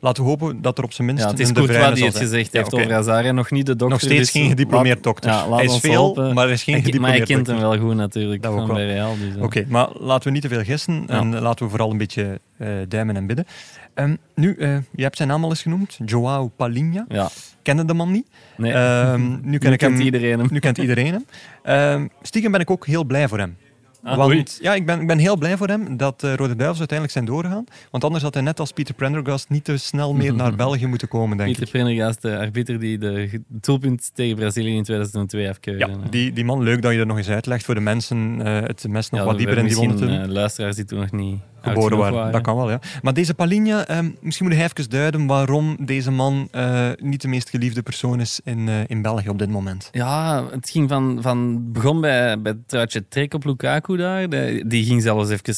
laten 0.00 0.22
we 0.22 0.28
hopen 0.28 0.62
dat 0.62 0.78
er 0.78 0.84
op 0.84 0.92
zijn 0.92 1.06
minst 1.06 1.22
Ja, 1.24 1.30
het 1.30 1.38
is 1.40 1.48
een 1.48 1.54
De 1.54 1.60
Courtois 1.60 1.84
Bruyne 1.88 2.00
die 2.02 2.10
zal 2.12 2.20
het 2.20 2.30
gezegd 2.30 2.52
Ja, 2.52 2.58
heeft 2.60 2.74
over 2.74 3.34
nog 3.34 3.50
niet 3.50 3.66
de 3.66 3.70
dokter. 3.76 3.88
Nog 3.88 4.00
steeds 4.00 4.20
dus 4.20 4.30
geen 4.30 4.48
gediplomeerd 4.48 4.94
laat- 4.94 5.04
dokter. 5.04 5.30
Ja, 5.30 5.54
hij 5.54 5.64
is 5.64 5.70
ons 5.72 5.80
veel, 5.80 6.14
maar 6.14 6.44
hij 6.44 6.52
is 6.52 6.62
geen 6.62 6.74
Hij- 6.82 6.82
maar 7.00 7.10
hij 7.10 7.18
gediplomeerd 7.20 7.26
kent 7.26 7.46
hem 7.46 7.58
wel 7.58 7.78
goed 7.78 7.94
natuurlijk, 7.94 8.42
Dat 8.42 8.52
van 8.54 8.66
wel. 8.66 8.74
bij 8.76 8.86
Real. 8.86 9.16
Dus, 9.18 9.36
eh. 9.36 9.42
Oké, 9.42 9.64
maar 9.68 9.88
laten 9.98 10.26
we 10.26 10.30
niet 10.30 10.42
te 10.42 10.48
veel 10.48 10.62
gissen 10.62 11.04
en 11.06 11.38
laten 11.40 11.64
we 11.64 11.70
vooral 11.70 11.90
een 11.90 11.98
beetje 11.98 12.40
eh, 12.56 12.68
duimen 12.88 13.16
en 13.16 13.26
bidden. 13.26 13.46
Ehm, 13.94 14.16
nu, 14.34 14.56
eh, 14.56 14.76
je 14.92 15.02
hebt 15.02 15.16
zijn 15.16 15.28
naam 15.28 15.44
al 15.44 15.50
eens 15.50 15.62
genoemd, 15.62 15.98
Joao 16.04 16.48
Palinha. 16.56 17.04
Ja, 17.08 17.28
Kende 17.62 17.84
de 17.84 17.94
man 17.94 18.10
niet. 18.10 18.26
nee. 18.56 18.72
Ehm, 18.72 19.20
nu 19.50 19.58
ken 19.58 19.68
Nu 19.68 19.74
ik 19.74 19.80
hem, 19.80 19.90
kent 19.90 19.98
iedereen 20.02 20.38
hem. 20.38 20.48
Nu 20.50 20.58
kent 20.58 20.78
iedereen 20.78 21.12
hem. 21.12 21.24
Ehm, 21.62 22.06
stiekem 22.22 22.50
ben 22.52 22.60
ik 22.60 22.70
ook 22.70 22.86
heel 22.86 23.04
blij 23.04 23.28
voor 23.28 23.38
hem. 23.38 23.56
Ah. 24.02 24.16
Want 24.16 24.58
ja, 24.62 24.74
ik 24.74 24.86
ben, 24.86 25.00
ik 25.00 25.06
ben 25.06 25.18
heel 25.18 25.36
blij 25.36 25.56
voor 25.56 25.66
hem 25.68 25.96
dat 25.96 26.22
eh, 26.22 26.34
Rode 26.34 26.56
Duivels 26.56 26.78
uiteindelijk 26.78 27.10
zijn 27.18 27.24
doorgegaan. 27.24 27.64
Want 27.90 28.04
anders 28.04 28.22
had 28.22 28.34
hij 28.34 28.42
net 28.42 28.60
als 28.60 28.72
Pieter 28.72 28.94
Prendergast 28.94 29.48
niet 29.48 29.64
te 29.64 29.76
snel 29.76 30.14
meer 30.14 30.34
naar 30.34 30.54
België 30.66 30.86
moeten 30.86 31.08
komen, 31.08 31.36
denk 31.36 31.48
Pieter 31.48 31.66
ik. 31.66 31.70
Prendergast, 31.70 32.22
de 32.22 32.38
arbiter 32.38 32.78
die 32.80 32.98
de 32.98 33.42
doelpunt 33.48 34.10
tegen 34.14 34.36
Brazilië 34.36 34.76
in 34.76 34.82
2002 34.82 35.48
afkeurde. 35.48 35.86
Ja, 35.86 35.96
die, 36.10 36.32
die 36.32 36.44
man, 36.44 36.62
leuk 36.62 36.82
dat 36.82 36.92
je 36.92 36.98
dat 36.98 37.06
nog 37.06 37.16
eens 37.16 37.28
uitlegt 37.28 37.64
voor 37.64 37.74
de 37.74 37.80
mensen, 37.80 38.42
eh, 38.44 38.54
het 38.62 38.88
mes 38.88 39.10
nog 39.10 39.20
Ja, 39.20 39.26
wat 39.26 39.38
dieper 39.38 39.58
in 39.58 39.66
die 39.66 39.76
wonden 39.76 39.96
te 39.96 40.02
misschien, 40.02 40.20
doen. 40.20 40.30
eh, 40.30 40.34
luisteraars 40.36 40.76
die 40.76 40.84
toen 40.84 40.98
nog 41.00 41.10
niet 41.12 41.40
Geboren 41.62 41.98
waren. 41.98 42.32
Dat 42.32 42.40
kan 42.42 42.56
wel, 42.56 42.70
ja. 42.70 42.80
Maar 43.02 43.14
deze 43.14 43.34
Palinha, 43.34 43.86
ehm, 43.86 44.10
misschien 44.20 44.46
moet 44.46 44.54
hij 44.56 44.64
even 44.64 44.90
duiden 44.90 45.26
waarom 45.26 45.76
deze 45.80 46.10
man 46.10 46.48
eh, 46.50 46.88
niet 46.96 47.22
de 47.22 47.28
meest 47.28 47.50
geliefde 47.50 47.82
persoon 47.82 48.20
is 48.20 48.40
in, 48.44 48.68
eh, 48.68 48.74
in 48.86 49.02
België 49.02 49.28
op 49.28 49.38
dit 49.38 49.50
moment. 49.50 49.88
Ja, 49.92 50.44
het 50.50 50.70
ging 50.70 50.88
van, 50.88 51.18
van 51.20 51.72
begon 51.72 52.00
bij, 52.00 52.40
bij 52.40 52.52
het 52.52 52.68
truitje 52.68 53.08
trek 53.08 53.34
op 53.34 53.44
Lukaku 53.44 53.96
daar. 53.96 54.28
De- 54.28 54.64
die 54.66 54.84
ging 54.84 55.02
zelfs 55.02 55.30
even 55.30 55.54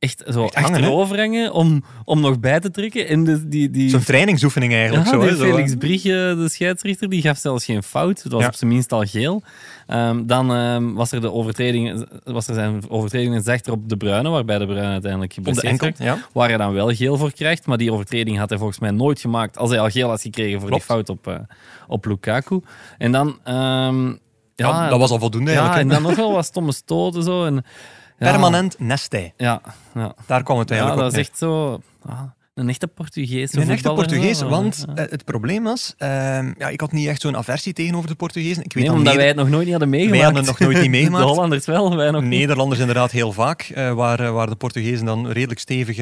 echt 0.00 0.22
zo 0.28 0.44
Echt 0.44 0.54
hangen, 0.54 0.70
achterover 0.70 1.18
hangen 1.18 1.52
om, 1.52 1.84
om 2.04 2.20
nog 2.20 2.40
bij 2.40 2.60
te 2.60 2.70
trekken. 2.70 3.08
En 3.08 3.24
de, 3.24 3.48
die, 3.48 3.70
die, 3.70 3.88
Zo'n 3.90 4.02
trainingsoefening 4.04 4.72
eigenlijk. 4.72 5.04
ja, 5.04 5.10
zo, 5.10 5.20
hè, 5.20 5.36
Felix 5.36 5.70
hè. 5.70 5.76
Briegje, 5.76 6.34
de 6.38 6.48
scheidsrechter, 6.48 7.08
die 7.08 7.22
gaf 7.22 7.38
zelfs 7.38 7.64
geen 7.64 7.82
fout. 7.82 8.22
Het 8.22 8.32
was 8.32 8.40
Ja. 8.42 8.46
op 8.46 8.54
zijn 8.54 8.70
minst 8.70 8.92
al 8.92 9.04
geel. 9.06 9.42
Ehm, 9.86 10.26
dan 10.26 10.54
ehm, 10.54 10.92
was 10.92 11.12
er 11.12 11.20
de 11.20 11.32
overtreding, 11.32 12.06
was 12.24 12.48
er 12.48 12.54
zijn 12.54 12.90
overtreding 12.90 13.44
zachter 13.44 13.72
op 13.72 13.88
de 13.88 13.96
Bruine, 13.96 14.28
waarbij 14.28 14.58
de 14.58 14.66
Bruine 14.66 14.92
uiteindelijk 14.92 15.32
geblesseerd 15.32 15.66
enkel, 15.66 15.86
werd. 15.86 15.98
ja. 15.98 16.18
Waar 16.32 16.48
hij 16.48 16.56
dan 16.56 16.72
wel 16.72 16.88
geel 16.94 17.16
voor 17.16 17.32
krijgt. 17.32 17.66
Maar 17.66 17.78
die 17.78 17.92
overtreding 17.92 18.38
had 18.38 18.48
hij 18.48 18.58
volgens 18.58 18.78
mij 18.78 18.90
nooit 18.90 19.20
gemaakt 19.20 19.58
als 19.58 19.70
hij 19.70 19.80
al 19.80 19.90
geel 19.90 20.08
had 20.08 20.22
gekregen 20.22 20.60
voor 20.60 20.68
Klopt. 20.68 20.86
die 20.86 20.94
fout 20.96 21.08
op, 21.08 21.26
eh, 21.26 21.34
op 21.88 22.04
Lukaku. 22.06 22.60
En 22.98 23.12
dan... 23.12 23.38
ehm, 23.44 24.12
Ja, 24.56 24.88
dat 24.88 24.98
was 24.98 25.10
al 25.10 25.18
voldoende 25.18 25.50
ja, 25.50 25.56
eigenlijk. 25.58 25.88
en 25.88 25.94
dan 25.94 26.02
nog 26.10 26.16
wel 26.18 26.32
wat 26.32 26.44
stomme 26.44 26.72
stoten 26.72 27.22
zo. 27.22 27.44
En, 27.44 27.64
Permanent 28.28 28.78
nestij. 28.78 29.32
Ja, 29.36 29.60
ja. 29.94 30.14
Daar 30.26 30.42
kwam 30.42 30.58
het 30.58 30.68
ja 30.68 30.76
eigenlijk 30.76 31.12
dat 31.12 31.12
op 31.12 31.18
is 31.18 31.28
neer. 31.28 31.28
echt 31.30 31.38
zo... 31.38 31.80
ah, 32.08 32.20
een 32.54 32.68
echte 32.68 32.86
Portugees. 32.86 33.54
Een 33.54 33.70
echte 33.70 33.92
Portugees, 33.92 34.42
want 34.42 34.84
ja. 34.86 34.94
eh, 34.94 35.10
het 35.10 35.24
probleem 35.24 35.62
was, 35.62 35.94
ehm, 35.98 36.52
ja, 36.58 36.68
ik 36.68 36.80
had 36.80 36.92
niet 36.92 37.08
echt 37.08 37.20
zo'n 37.20 37.36
aversie 37.36 37.72
tegenover 37.72 38.08
de 38.08 38.14
Portugezen. 38.14 38.64
Ik 38.64 38.72
weet 38.72 38.74
Nee, 38.74 38.84
dat 38.84 38.92
omdat 38.92 39.04
Neder- 39.14 39.18
wij 39.18 39.26
het 39.28 39.36
nog 39.36 39.48
nooit 39.48 39.62
niet 39.62 39.70
hadden 39.70 39.88
meegemaakt. 39.88 40.16
Wij 40.22 40.32
hadden 40.32 40.46
het 40.50 40.58
nog 40.60 40.68
nooit 40.68 40.80
niet 40.82 40.90
meegemaakt. 40.98 41.24
De 41.24 41.30
Hollanders 41.30 41.66
wel, 41.66 41.96
wij 41.96 42.10
nog 42.10 42.22
niet. 42.22 42.30
Nederlanders 42.30 42.80
inderdaad 42.80 43.10
heel 43.10 43.32
vaak, 43.32 43.60
eh, 43.62 43.92
waar, 43.92 44.20
eh, 44.20 44.30
waar 44.32 44.46
de 44.48 44.56
Portugezen 44.56 45.06
dan 45.06 45.28
redelijk 45.30 45.60
stevig 45.60 45.96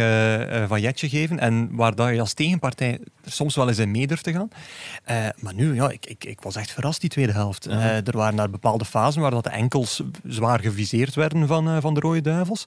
vajetje 0.69 1.09
geven 1.09 1.39
en 1.39 1.69
waar 1.73 1.95
dat 1.95 2.09
je 2.15 2.21
als 2.21 2.33
tegenpartij 2.33 2.99
er 3.25 3.33
soms 3.33 3.55
wel 3.57 3.69
eens 3.69 3.79
in 3.79 3.91
mee 3.91 4.07
durft 4.07 4.25
te 4.25 4.33
gaan. 4.33 4.49
Maar 5.41 5.55
nu, 5.55 5.75
ja, 5.75 5.91
ik, 5.91 6.07
ik, 6.07 6.25
ik 6.25 6.41
was 6.41 6.57
echt 6.57 6.71
verrast 6.71 7.01
die 7.01 7.11
tweede 7.11 7.33
helft. 7.33 7.67
Ja. 7.71 7.81
Er 8.05 8.17
waren 8.17 8.37
daar 8.37 8.51
bepaalde 8.51 8.85
fasen 8.85 9.21
waar 9.21 9.31
dat 9.31 9.45
de 9.45 9.51
enkels 9.51 10.03
zwaar 10.27 10.61
geviseerd 10.61 11.15
werden 11.15 11.47
van, 11.47 11.81
van 11.81 11.95
de 11.95 12.01
Rode 12.01 12.21
Duivels. 12.21 12.65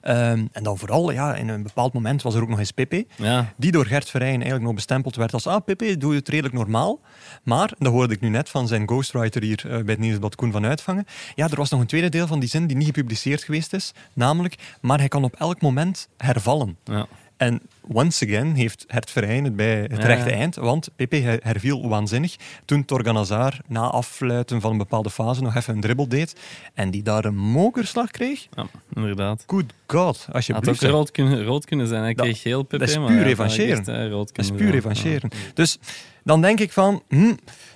Ehm, 0.00 0.44
en 0.52 0.62
dan 0.62 0.78
vooral, 0.78 1.10
ja, 1.12 1.34
in 1.34 1.48
een 1.48 1.62
bepaald 1.62 1.92
moment 1.92 2.22
was 2.22 2.34
er 2.34 2.42
ook 2.42 2.48
nog 2.48 2.58
eens 2.58 2.70
Pepe, 2.70 3.06
Ja, 3.24 3.52
die 3.56 3.72
door 3.72 3.86
Gert 3.86 4.10
Verheyen 4.10 4.34
eigenlijk 4.34 4.64
nog 4.64 4.74
bestempeld 4.74 5.16
werd 5.16 5.32
als 5.32 5.46
ah, 5.46 5.64
Pepe, 5.64 5.96
doe 5.96 6.14
het 6.14 6.28
redelijk 6.28 6.54
normaal. 6.54 7.00
Maar, 7.42 7.72
dat 7.78 7.92
hoorde 7.92 8.14
ik 8.14 8.20
nu 8.20 8.28
net 8.28 8.48
van 8.48 8.68
zijn 8.68 8.88
ghostwriter 8.88 9.42
hier 9.42 9.62
eh, 9.64 9.70
bij 9.70 9.94
het 9.94 9.98
Nieuwsblad 9.98 10.34
Koen 10.34 10.52
van 10.52 10.64
Uitvangen, 10.64 11.04
ja, 11.34 11.48
er 11.48 11.56
was 11.56 11.70
nog 11.70 11.80
een 11.80 11.86
tweede 11.86 12.08
deel 12.08 12.26
van 12.26 12.40
die 12.40 12.48
zin 12.48 12.66
die 12.66 12.76
niet 12.76 12.86
gepubliceerd 12.86 13.44
geweest 13.44 13.72
is, 13.72 13.92
namelijk, 14.12 14.54
maar 14.80 14.98
hij 14.98 15.08
kan 15.08 15.24
op 15.24 15.34
elk 15.34 15.60
moment 15.60 16.08
hervallen. 16.16 16.76
ja. 16.84 17.06
En 17.36 17.60
once 17.92 18.24
again 18.26 18.54
heeft 18.54 18.84
Gert 18.88 19.10
Verheyen 19.10 19.44
het 19.44 19.56
bij 19.56 19.80
het 19.80 19.96
Ja. 19.96 20.06
rechte 20.06 20.30
eind, 20.30 20.54
want 20.54 20.88
her- 20.96 21.40
herviel 21.42 21.88
waanzinnig 21.88 22.36
toen 22.64 22.84
Torgan 22.84 23.16
Hazard 23.16 23.60
na 23.68 23.80
affluiten 23.80 24.60
van 24.60 24.70
een 24.70 24.78
bepaalde 24.78 25.10
fase 25.10 25.42
nog 25.42 25.54
even 25.54 25.74
een 25.74 25.80
dribbel 25.80 26.08
deed 26.08 26.40
en 26.74 26.90
die 26.90 27.02
daar 27.02 27.24
een 27.24 27.36
mokerslag 27.36 28.10
kreeg. 28.10 28.46
ja 28.54 28.66
inderdaad. 28.94 29.44
Good 29.46 29.72
God, 29.86 30.16
Had 30.18 30.28
ook 30.28 30.34
alsjeblieft. 30.34 30.82
rood 30.82 31.10
kunnen, 31.10 31.44
rood 31.44 31.64
kunnen 31.64 31.86
zijn. 31.86 32.02
Hij 32.02 32.14
Dat- 32.14 32.24
kreeg 32.26 32.42
heel 32.42 32.62
Pepe, 32.62 32.78
dat 32.78 32.88
is 32.88 32.94
puur 33.06 33.22
revancheren. 33.22 33.84
eh, 34.04 34.10
Dat 34.10 34.30
is 34.34 34.50
puur 34.50 34.70
revancheren. 34.70 35.30
Dus 35.54 35.78
dan 36.24 36.40
denk 36.40 36.60
ik 36.60 36.72
van, 36.72 37.02
hm, 37.08 37.32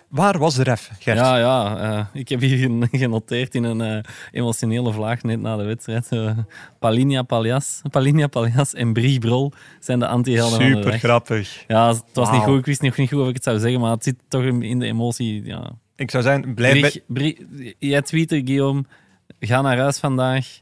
waar 0.08 0.38
was 0.38 0.54
de 0.54 0.62
ref, 0.62 0.90
Gert? 0.98 1.18
Ja, 1.18 1.36
ja. 1.38 1.78
eh, 1.98 2.06
ik 2.20 2.28
heb 2.28 2.40
hier 2.40 2.58
gen- 2.58 2.88
genoteerd 2.92 3.54
in 3.54 3.64
een 3.64 3.80
eh, 3.80 4.12
emotionele 4.30 4.92
vlaag 4.92 5.22
net 5.22 5.40
na 5.40 5.56
de 5.56 5.64
wedstrijd. 5.64 6.08
eh 6.12 6.38
Palinha 6.78 7.22
Paljas, 7.22 7.80
Palinha 7.90 8.26
Paljas 8.26 8.74
en 8.74 8.92
Brie 8.92 9.18
Brol 9.18 9.52
zijn 9.80 9.98
de 9.98 10.06
anti-helden 10.06 10.60
van 10.60 10.70
de 10.70 10.76
Super 10.76 10.98
grappig. 10.98 11.64
Ja, 11.66 11.88
het 11.88 12.02
was 12.12 12.30
niet 12.30 12.42
goed. 12.42 12.58
Ik 12.58 12.66
wist 12.66 12.82
nog 12.82 12.96
niet 12.96 13.08
goed 13.08 13.20
of 13.20 13.28
ik 13.28 13.34
het 13.34 13.44
zou 13.44 13.58
zeggen, 13.58 13.80
maar 13.80 13.90
het 13.90 14.04
zit 14.04 14.16
toch 14.28 14.42
in 14.42 14.78
de 14.78 14.86
emotie. 14.86 15.44
Ja. 15.44 15.70
Ik 15.96 16.10
zou 16.10 16.52
blijf 16.54 16.80
bij... 16.80 17.02
Brie, 17.06 17.46
Brie, 17.46 17.76
jij 17.78 18.02
tweette, 18.02 18.42
Guillaume, 18.44 18.84
ga 19.40 19.60
naar 19.60 19.78
huis 19.78 19.98
vandaag. 19.98 20.60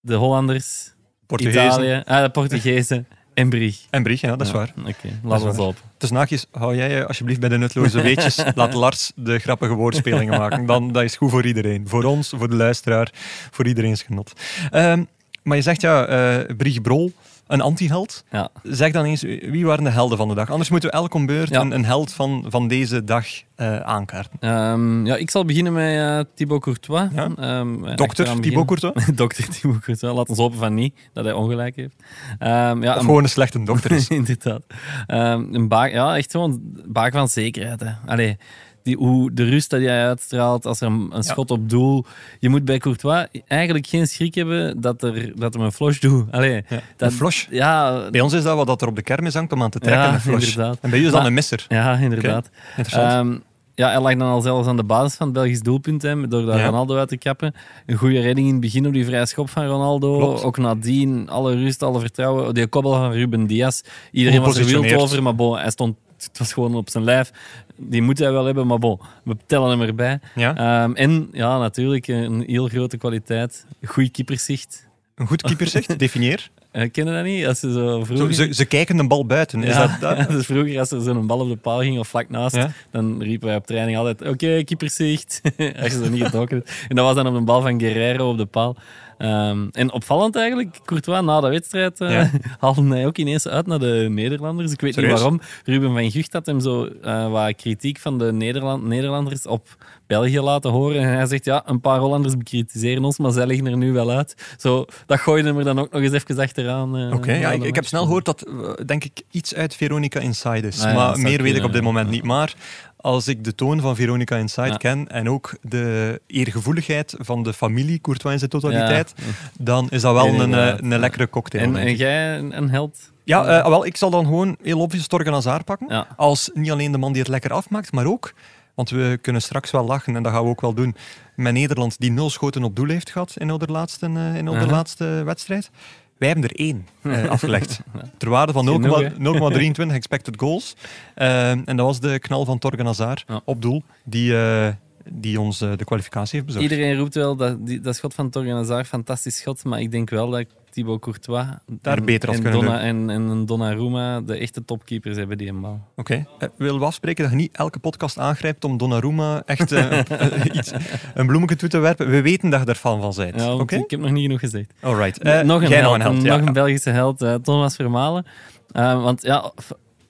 De 0.00 0.14
Hollanders, 0.14 0.94
Portugezen 1.26 1.66
Italië, 1.66 2.02
ah, 2.04 2.22
de 2.22 2.30
Portugezen 2.30 3.08
en 3.38 3.48
Brie. 3.48 3.78
en 3.90 4.02
Brie, 4.02 4.18
ja, 4.20 4.36
dat 4.36 4.40
is 4.46 4.52
Ja, 4.52 4.58
waar. 4.58 4.72
Oké, 4.78 5.08
laat 5.22 5.42
ons 5.42 5.58
op. 5.58 5.76
Dus 5.98 6.10
naakjes, 6.10 6.46
hou 6.50 6.76
jij 6.76 6.90
je 6.90 7.06
alsjeblieft 7.06 7.40
bij 7.40 7.48
de 7.48 7.58
nutloze 7.58 8.00
weetjes. 8.08 8.42
Laat 8.54 8.74
Lars 8.74 9.12
de 9.14 9.38
grappige 9.38 9.74
woordspelingen 9.74 10.38
maken. 10.38 10.66
Dan, 10.66 10.92
dat 10.92 11.02
is 11.02 11.16
goed 11.16 11.30
voor 11.30 11.46
iedereen. 11.46 11.88
Voor 11.88 12.04
ons, 12.04 12.32
voor 12.36 12.48
de 12.48 12.56
luisteraar, 12.56 13.10
voor 13.50 13.66
iedereen's 13.66 14.02
genot. 14.02 14.32
Ehm, 14.70 15.04
maar 15.42 15.56
je 15.56 15.62
zegt 15.62 15.80
ja, 15.80 16.06
eh 16.06 16.56
Brie 16.56 16.80
Brol, 16.80 17.12
een 17.48 17.60
antiheld. 17.60 18.24
Ja. 18.30 18.48
Zeg 18.62 18.92
dan 18.92 19.04
eens, 19.04 19.22
wie 19.22 19.66
waren 19.66 19.84
de 19.84 19.90
helden 19.90 20.18
van 20.18 20.28
de 20.28 20.34
dag? 20.34 20.50
Anders 20.50 20.70
moeten 20.70 20.90
we 20.90 20.96
elk 20.96 21.14
om 21.14 21.26
beurt 21.26 21.48
Ja. 21.48 21.60
een, 21.60 21.70
een 21.70 21.84
held 21.84 22.12
van, 22.12 22.44
van 22.48 22.68
deze 22.68 23.04
dag 23.04 23.26
eh, 23.54 23.80
aankaarten. 23.80 24.38
Ehm, 24.40 25.06
ja, 25.06 25.16
ik 25.16 25.30
zal 25.30 25.44
beginnen 25.44 25.72
met 25.72 25.96
eh, 25.96 26.20
Thibaut 26.34 26.60
Courtois. 26.62 27.08
Ja. 27.12 27.28
Ehm, 27.36 27.96
Dokter 27.96 28.40
Thibaut. 28.40 28.66
Courtois? 28.66 29.06
Dokter 29.14 29.48
Thibaut 29.48 29.80
Courtois. 29.80 30.14
Laat 30.16 30.28
ons 30.28 30.38
hopen 30.38 30.58
van 30.58 30.74
niet, 30.74 30.94
dat 31.12 31.24
hij 31.24 31.32
ongelijk 31.32 31.76
heeft. 31.76 31.94
Ehm, 32.38 32.82
ja, 32.82 32.94
Of 32.96 33.00
gewoon 33.04 33.22
een 33.22 33.28
slechte 33.28 33.62
dokter 33.62 33.92
is. 33.92 34.08
Inderdaad. 34.18 34.62
Een 35.06 35.68
baak, 35.68 35.90
ja, 35.90 36.16
echt 36.16 36.30
gewoon 36.30 36.50
een 36.50 36.82
baak 36.92 37.12
van 37.12 37.28
zekerheid. 37.28 37.80
Hè. 37.80 37.90
Allee, 38.06 38.36
die, 38.82 38.96
hoe 38.96 39.32
de 39.32 39.44
rust 39.44 39.70
dat 39.70 39.80
hij 39.80 40.04
uitstraalt 40.06 40.66
als 40.66 40.80
er 40.80 40.86
een, 40.86 41.08
een 41.12 41.22
schot 41.22 41.50
op 41.50 41.70
doel. 41.70 42.04
Je 42.38 42.48
moet 42.48 42.64
bij 42.64 42.78
Courtois 42.78 43.26
eigenlijk 43.46 43.86
geen 43.86 44.06
schrik 44.06 44.34
hebben 44.34 44.80
dat 44.80 45.02
er, 45.02 45.32
dat 45.36 45.54
er 45.54 45.60
een 45.60 45.72
flush 45.72 45.98
doet. 46.00 46.24
Allee, 46.32 46.52
Ja, 46.68 46.80
dat, 46.96 47.10
een 47.10 47.16
flush. 47.16 47.46
Ja, 47.50 48.02
Bij 48.10 48.20
ons 48.20 48.32
is 48.32 48.42
dat 48.42 48.56
wat 48.56 48.66
dat 48.66 48.82
er 48.82 48.88
op 48.88 48.96
de 48.96 49.02
kermis 49.02 49.34
hangt 49.34 49.52
om 49.52 49.62
aan 49.62 49.70
te 49.70 49.78
trekken. 49.78 50.02
Ja, 50.02 50.14
een 50.14 50.20
flush. 50.20 50.48
inderdaad. 50.48 50.78
En 50.80 50.90
bij 50.90 50.98
u 50.98 51.02
is 51.04 51.10
dat 51.10 51.18
Maar- 51.18 51.26
een 51.26 51.34
misser. 51.34 51.64
ja 51.68 51.96
inderdaad. 51.96 52.50
Interessant. 52.76 53.12
Ehm, 53.32 53.38
ja, 53.74 53.88
hij 53.90 54.00
lag 54.00 54.16
dan 54.16 54.28
al 54.28 54.40
zelfs 54.40 54.68
aan 54.68 54.76
de 54.76 54.84
basis 54.84 55.16
van 55.16 55.26
het 55.26 55.34
Belgisch 55.36 55.60
doelpunt, 55.60 56.02
hè, 56.02 56.28
door 56.28 56.46
daar 56.46 56.58
Ja. 56.58 56.64
Ronaldo 56.64 56.96
uit 56.96 57.08
te 57.08 57.16
kappen. 57.16 57.54
Een 57.86 57.96
goede 57.96 58.20
redding 58.20 58.46
in 58.46 58.52
het 58.52 58.60
begin 58.62 58.86
op 58.86 58.92
die 58.92 59.04
vrije 59.04 59.26
schop 59.26 59.50
van 59.50 59.66
Ronaldo. 59.66 60.18
Klopt. 60.18 60.42
Ook 60.42 60.58
nadien, 60.58 61.28
alle 61.28 61.54
rust, 61.54 61.82
alle 61.82 62.00
vertrouwen. 62.00 62.54
Die 62.54 62.66
kobbel 62.66 62.92
van 62.92 63.12
Ruben 63.12 63.46
Diaz. 63.46 63.80
Iedereen 64.12 64.40
was 64.40 64.56
er 64.56 64.64
wild 64.64 64.92
over, 64.94 65.22
maar 65.22 65.34
bon, 65.34 65.56
hij 65.58 65.70
stond... 65.70 65.96
Het 66.26 66.38
was 66.38 66.52
gewoon 66.52 66.74
op 66.74 66.90
zijn 66.90 67.04
lijf. 67.04 67.30
Die 67.76 68.02
moet 68.02 68.18
hij 68.18 68.32
wel 68.32 68.44
hebben, 68.44 68.66
maar 68.66 68.78
bon, 68.78 69.00
we 69.24 69.36
tellen 69.46 69.70
hem 69.70 69.82
erbij. 69.82 70.20
ja? 70.34 70.56
Ehm, 70.56 70.92
en 70.94 71.28
ja, 71.32 71.58
natuurlijk 71.58 72.06
een 72.08 72.44
heel 72.46 72.68
grote 72.68 72.96
kwaliteit. 72.96 73.66
Goed 73.84 74.10
keeperzicht. 74.10 74.86
Een 75.14 75.26
goed 75.26 75.42
keeperzicht, 75.42 75.98
definieer. 75.98 76.50
Uh, 76.72 76.90
ken 76.90 77.06
je 77.06 77.12
dat 77.12 77.24
niet? 77.24 77.46
Als 77.46 77.60
ze 77.60 77.72
zo 77.72 77.78
Zo, 77.78 78.04
vroeger... 78.04 78.34
ze, 78.34 78.54
ze 78.54 78.64
kijken 78.64 78.96
de 78.96 79.06
bal 79.06 79.26
buiten. 79.26 79.62
Is 79.62 79.74
ja, 79.74 79.86
dat, 79.86 80.00
dat? 80.00 80.16
ja, 80.16 80.24
dus 80.36 80.46
vroeger 80.46 80.78
als 80.78 80.90
er 80.90 81.00
zo'n 81.00 81.26
bal 81.26 81.40
op 81.40 81.48
de 81.48 81.56
paal 81.56 81.80
ging 81.80 81.98
of 81.98 82.08
vlak 82.08 82.28
naast, 82.30 82.56
Ja. 82.56 82.70
dan 82.90 83.22
riepen 83.22 83.48
wij 83.48 83.56
op 83.56 83.66
training 83.66 83.96
altijd 83.98 84.22
oké, 84.28 84.62
keeperzicht. 84.64 85.40
als 85.82 85.92
je 85.92 86.00
zo 86.04 86.08
niet 86.10 86.22
getrokken 86.22 86.56
hebt. 86.56 86.70
En 86.88 86.96
dat 86.96 87.04
was 87.04 87.14
dan 87.14 87.26
op 87.26 87.34
een 87.34 87.44
bal 87.44 87.62
van 87.62 87.80
Guerrero 87.80 88.30
op 88.30 88.38
de 88.38 88.46
paal. 88.46 88.76
Ehm, 89.18 89.66
en 89.72 89.92
opvallend 89.92 90.36
eigenlijk, 90.36 90.78
Courtois 90.84 91.22
na 91.24 91.40
de 91.40 91.48
wedstrijd 91.48 92.00
eh, 92.00 92.10
Ja. 92.10 92.30
haalde 92.60 92.88
hij 92.88 93.06
ook 93.06 93.16
ineens 93.18 93.48
uit 93.48 93.66
naar 93.66 93.78
de 93.78 94.06
Nederlanders. 94.10 94.72
Ik 94.72 94.80
weet 94.80 94.94
Serieus? 94.94 95.12
niet 95.12 95.20
waarom. 95.20 95.40
Ruben 95.64 95.92
van 95.92 96.10
Gucht 96.10 96.32
had 96.32 96.46
hem 96.46 96.60
zo 96.60 96.84
eh, 97.02 97.30
wat 97.30 97.54
kritiek 97.56 97.98
van 97.98 98.18
de 98.18 98.32
Nederland 98.32 98.84
Nederlanders 98.84 99.46
op 99.46 99.76
België 100.06 100.40
laten 100.40 100.70
horen. 100.70 101.02
En 101.02 101.08
hij 101.16 101.26
zegt, 101.26 101.44
ja, 101.44 101.62
een 101.66 101.80
paar 101.80 101.98
Hollanders 101.98 102.36
bekritiseren 102.36 103.04
ons, 103.04 103.18
maar 103.18 103.30
zij 103.32 103.46
liggen 103.46 103.66
er 103.66 103.76
nu 103.76 103.92
wel 103.92 104.10
uit. 104.10 104.34
Zo, 104.58 104.84
dat 105.06 105.20
gooide 105.20 105.48
hem 105.48 105.58
er 105.58 105.64
dan 105.64 105.78
ook 105.78 105.92
nog 105.92 106.02
eens 106.02 106.12
even 106.12 106.38
achteraan. 106.38 106.96
eh, 106.96 107.14
Oké, 107.14 107.32
ja, 107.32 107.50
ik, 107.50 107.74
heb 107.74 107.84
snel 107.84 108.02
gehoord 108.04 108.24
dat, 108.24 108.44
denk 108.86 109.04
ik, 109.04 109.22
iets 109.30 109.54
uit 109.54 109.74
Veronica 109.76 110.20
Inside 110.20 110.66
is. 110.66 110.82
Ah 110.84 110.90
ja, 110.90 110.96
maar 110.96 111.18
meer 111.18 111.42
weet 111.42 111.56
ik 111.56 111.64
op 111.64 111.72
dit 111.72 111.82
moment 111.82 112.10
niet. 112.10 112.22
Maar 112.22 112.54
als 113.00 113.28
ik 113.28 113.44
de 113.44 113.54
toon 113.54 113.80
van 113.80 113.96
Veronica 113.96 114.36
Inside 114.36 114.66
Ja. 114.68 114.76
ken 114.76 115.08
en 115.08 115.28
ook 115.30 115.56
de 115.62 116.20
eergevoeligheid 116.26 117.14
van 117.18 117.42
de 117.42 117.52
familie 117.52 118.00
Courtois 118.00 118.32
in 118.32 118.38
zijn 118.38 118.50
totaliteit, 118.50 119.12
Ja. 119.16 119.22
dan 119.58 119.90
is 119.90 120.00
dat 120.02 120.14
wel 120.14 120.40
een, 120.40 120.54
eh, 120.54 120.74
een 120.90 120.98
lekkere 120.98 121.28
cocktail. 121.28 121.64
En, 121.64 121.76
en 121.76 121.94
jij 121.94 122.38
een, 122.38 122.70
held? 122.70 122.98
Ja, 123.24 123.44
eh, 123.46 123.68
wel, 123.68 123.86
ik 123.86 123.96
zal 123.96 124.10
dan 124.10 124.24
gewoon 124.24 124.56
heel 124.62 124.80
obvious 124.80 125.06
Torgan 125.06 125.32
Hazard 125.32 125.64
pakken. 125.64 125.86
Ja. 125.88 126.06
Als 126.16 126.50
niet 126.54 126.70
alleen 126.70 126.92
de 126.92 126.98
man 126.98 127.12
die 127.12 127.20
het 127.22 127.30
lekker 127.30 127.52
afmaakt, 127.52 127.92
maar 127.92 128.06
ook, 128.06 128.32
want 128.74 128.90
we 128.90 129.18
kunnen 129.22 129.42
straks 129.42 129.70
wel 129.70 129.84
lachen 129.84 130.16
en 130.16 130.22
dat 130.22 130.32
gaan 130.32 130.42
we 130.42 130.48
ook 130.48 130.60
wel 130.60 130.74
doen, 130.74 130.96
met 131.36 131.52
Nederland 131.52 131.96
die 131.98 132.10
nul 132.10 132.30
schoten 132.30 132.64
op 132.64 132.76
doel 132.76 132.88
heeft 132.88 133.10
gehad 133.10 133.34
in 133.36 133.50
onze 133.50 133.66
laatste, 133.66 134.06
eh, 134.06 134.36
in 134.36 134.48
Aha. 134.48 134.66
laatste 134.66 135.22
wedstrijd. 135.24 135.70
Wij 136.18 136.28
hebben 136.28 136.50
er 136.50 136.56
één 136.56 136.86
eh, 137.02 137.28
afgelegd. 137.28 137.80
Ter 138.18 138.28
waarde 138.28 138.52
van 138.52 138.66
Genoeg, 138.66 139.02
0,- 139.02 139.88
0,23 139.88 139.94
expected 139.94 140.34
goals. 140.40 140.76
Eh, 141.14 141.50
en 141.50 141.64
dat 141.76 141.86
was 141.86 142.00
de 142.00 142.18
knal 142.18 142.44
van 142.44 142.58
Torgan 142.58 142.86
Hazard 142.86 143.24
Ja. 143.26 143.40
op 143.44 143.62
doel, 143.62 143.82
die, 144.04 144.36
eh, 144.36 144.68
die 145.10 145.40
ons 145.40 145.58
de 145.58 145.84
kwalificatie 145.84 146.34
heeft 146.34 146.46
bezorgd. 146.46 146.70
Iedereen 146.70 146.96
roept 146.98 147.14
wel 147.14 147.36
dat, 147.36 147.66
die, 147.66 147.80
dat 147.80 147.96
schot 147.96 148.14
van 148.14 148.30
Torgan 148.30 148.56
Hazard, 148.56 148.86
fantastisch 148.86 149.36
schot, 149.36 149.64
maar 149.64 149.80
ik 149.80 149.90
denk 149.90 150.10
wel 150.10 150.30
dat 150.30 150.46
Thibaut 150.70 151.00
Courtois 151.00 151.46
Daar 151.66 151.96
en, 151.96 152.04
beter 152.04 152.28
en, 152.28 152.34
kunnen 152.34 152.52
Donna, 152.52 152.80
en, 152.80 153.10
en 153.10 153.46
Donnarumma 153.46 154.20
de 154.20 154.36
echte 154.36 154.64
topkeepers 154.64 155.16
hebben 155.16 155.38
die 155.38 155.48
een 155.48 155.60
bal. 155.60 155.80
Oké. 155.96 156.26
Eh, 156.38 156.48
willen 156.56 156.80
we 156.80 156.86
afspreken 156.86 157.22
dat 157.22 157.32
je 157.32 157.38
niet 157.38 157.56
elke 157.56 157.78
podcast 157.78 158.18
aangrijpt 158.18 158.64
om 158.64 158.78
Donnarumma 158.78 159.42
echt 159.46 159.72
eh, 159.72 159.98
eh, 160.10 160.44
iets, 160.52 160.72
een 161.14 161.26
bloemetje 161.26 161.56
toe 161.56 161.68
te 161.68 161.78
werpen? 161.78 162.10
We 162.10 162.22
weten 162.22 162.50
dat 162.50 162.60
je 162.60 162.66
er 162.66 162.74
fan 162.74 163.00
van 163.00 163.12
bent. 163.16 163.40
Ja, 163.40 163.54
Oké? 163.54 163.76
Ik 163.76 163.90
heb 163.90 164.00
nog 164.00 164.10
niet 164.10 164.22
genoeg 164.22 164.40
gezegd. 164.40 164.72
Alright. 164.80 165.18
Eh, 165.18 165.40
nog 165.40 165.62
een 165.62 165.68
jij 165.68 165.78
held, 165.78 165.98
nog 165.98 166.06
een 166.06 166.12
held. 166.12 166.24
ja. 166.24 166.36
nog 166.36 166.46
een 166.46 166.52
Belgische 166.52 166.90
held, 166.90 167.24
Thomas 167.42 167.74
Vermalen. 167.74 168.26
Want 168.72 169.22
ja, 169.22 169.52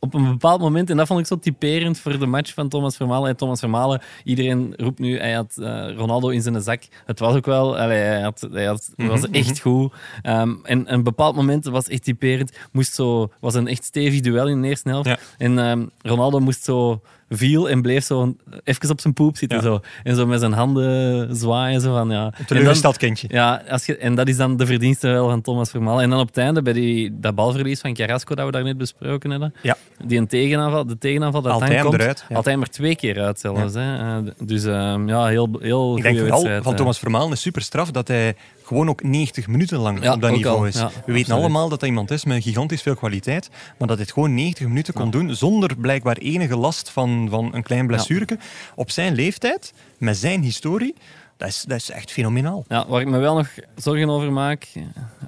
op 0.00 0.14
een 0.14 0.30
bepaald 0.30 0.60
moment, 0.60 0.90
en 0.90 0.96
dat 0.96 1.06
vond 1.06 1.20
ik 1.20 1.26
zo 1.26 1.38
typerend 1.38 1.98
voor 1.98 2.18
de 2.18 2.26
match 2.26 2.54
van 2.54 2.68
Thomas 2.68 2.96
Vermalen. 2.96 3.28
En 3.28 3.36
Thomas 3.36 3.58
Vermalen, 3.60 4.00
iedereen 4.24 4.74
roept 4.76 4.98
nu, 4.98 5.18
hij 5.18 5.32
had 5.32 5.56
eh, 5.56 5.96
Ronaldo 5.96 6.28
in 6.28 6.42
zijn 6.42 6.60
zak. 6.62 6.82
Het 7.06 7.18
was 7.18 7.34
ook 7.34 7.46
wel, 7.46 7.78
allee, 7.78 7.98
hij, 7.98 8.20
had, 8.20 8.48
hij 8.50 8.64
had, 8.64 8.90
Mhm, 8.96 9.08
was 9.08 9.30
echt 9.30 9.60
goed. 9.60 9.92
Ehm, 10.22 10.54
en 10.62 10.92
een 10.92 11.02
bepaald 11.02 11.36
moment 11.36 11.64
was 11.64 11.88
echt 11.88 12.04
typerend. 12.04 12.52
Moest 12.72 12.94
zo, 12.94 13.32
was 13.40 13.54
een 13.54 13.68
echt 13.68 13.84
stevig 13.84 14.20
duel 14.20 14.48
in 14.48 14.62
de 14.62 14.68
eerste 14.68 14.88
helft. 14.88 15.08
Ja. 15.08 15.18
En 15.38 15.58
ehm, 15.58 15.86
Ronaldo 16.02 16.38
moest 16.40 16.64
zo 16.64 17.00
viel 17.28 17.68
en 17.70 17.82
bleef 17.82 18.04
zo 18.04 18.36
even 18.64 18.90
op 18.90 19.00
zijn 19.00 19.14
poep 19.14 19.36
zitten. 19.36 19.58
Ja. 19.58 19.64
Zo. 19.64 19.80
En 20.02 20.16
zo 20.16 20.26
met 20.26 20.40
zijn 20.40 20.52
handen 20.52 21.36
zwaaien. 21.36 21.80
Zo 21.80 21.94
van, 21.94 22.10
ja. 22.10 22.32
Teleurgesteld 22.46 22.96
kindje. 22.96 23.26
ja, 23.30 23.62
als 23.68 23.86
je, 23.86 23.96
en 23.96 24.14
dat 24.14 24.28
is 24.28 24.36
dan 24.36 24.56
de 24.56 24.66
verdienste 24.66 25.08
wel 25.08 25.28
van 25.28 25.40
Thomas 25.40 25.70
Vermaelen. 25.70 26.02
En 26.02 26.10
dan 26.10 26.20
op 26.20 26.26
het 26.26 26.36
einde, 26.36 26.62
bij 26.62 26.72
die, 26.72 27.20
dat 27.20 27.34
balverlies 27.34 27.80
van 27.80 27.94
Carrasco 27.94 28.34
dat 28.34 28.46
we 28.46 28.52
daar 28.52 28.64
net 28.64 28.78
besproken 28.78 29.30
hebben, 29.30 29.54
Ja. 29.62 29.76
die 30.04 30.18
een 30.18 30.26
tegenaanval, 30.26 30.86
de 30.86 30.98
tegenaanval 30.98 31.42
dat 31.42 31.52
Altijd 31.52 31.72
dan 31.72 31.80
komt, 31.82 31.94
eruit, 31.94 32.24
ja. 32.28 32.36
altijd 32.36 32.56
maar 32.56 32.68
twee 32.68 32.96
keer 32.96 33.20
uit 33.20 33.40
zelfs. 33.40 33.74
Hè. 33.74 33.98
Eh, 33.98 34.32
dus 34.44 34.64
ehm, 34.64 35.08
ja, 35.08 35.26
heel, 35.26 35.48
heel 35.60 35.96
Ik 35.96 36.02
denk 36.02 36.18
vooral 36.18 36.62
van. 36.62 36.74
Thomas 36.74 36.98
Vermaelen 36.98 37.32
is 37.32 37.40
super 37.40 37.62
straf 37.62 37.90
dat 37.90 38.08
hij 38.08 38.36
gewoon 38.68 38.88
ook 38.88 39.02
90 39.02 39.46
minuten 39.46 39.78
lang 39.78 40.02
Ja, 40.02 40.12
op 40.12 40.20
dat 40.20 40.30
niveau 40.30 40.58
al, 40.58 40.66
is. 40.66 40.74
ja, 40.74 40.90
We 41.06 41.12
weten 41.12 41.34
allemaal 41.34 41.68
dat 41.68 41.80
hij 41.80 41.88
iemand 41.88 42.10
is 42.10 42.24
met 42.24 42.42
gigantisch 42.42 42.82
veel 42.82 42.94
kwaliteit, 42.94 43.48
maar 43.78 43.88
dat 43.88 43.96
hij 43.96 44.04
het 44.04 44.12
gewoon 44.12 44.34
90 44.34 44.66
minuten 44.66 44.94
kon 44.94 45.10
doen 45.10 45.34
zonder 45.34 45.76
blijkbaar 45.76 46.16
enige 46.16 46.56
last 46.56 46.90
van, 46.90 47.26
van 47.30 47.54
een 47.54 47.62
klein 47.62 47.86
blessureke. 47.86 48.38
Op 48.74 48.90
zijn 48.90 49.14
leeftijd, 49.14 49.72
met 49.98 50.16
zijn 50.16 50.42
historie, 50.42 50.94
dat 51.36 51.48
is, 51.48 51.64
dat 51.66 51.76
is 51.76 51.90
echt 51.90 52.10
fenomenaal. 52.12 52.64
Ja, 52.68 52.86
waar 52.88 53.00
ik 53.00 53.06
me 53.06 53.18
wel 53.18 53.36
nog 53.36 53.48
zorgen 53.76 54.10
over 54.10 54.32
maak, 54.32 54.66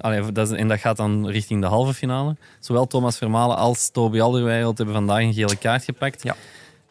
allee, 0.01 0.31
dat 0.31 0.51
is, 0.51 0.57
en 0.57 0.67
dat 0.67 0.79
gaat 0.79 0.97
dan 0.97 1.27
richting 1.27 1.61
de 1.61 1.67
halve 1.67 1.93
finale, 1.93 2.35
zowel 2.59 2.87
Thomas 2.87 3.17
Vermalen 3.17 3.57
als 3.57 3.89
Toby 3.89 4.19
Alderweireld 4.19 4.77
hebben 4.77 4.95
vandaag 4.95 5.21
een 5.21 5.33
gele 5.33 5.55
kaart 5.55 5.83
gepakt. 5.83 6.23
Ja. 6.23 6.35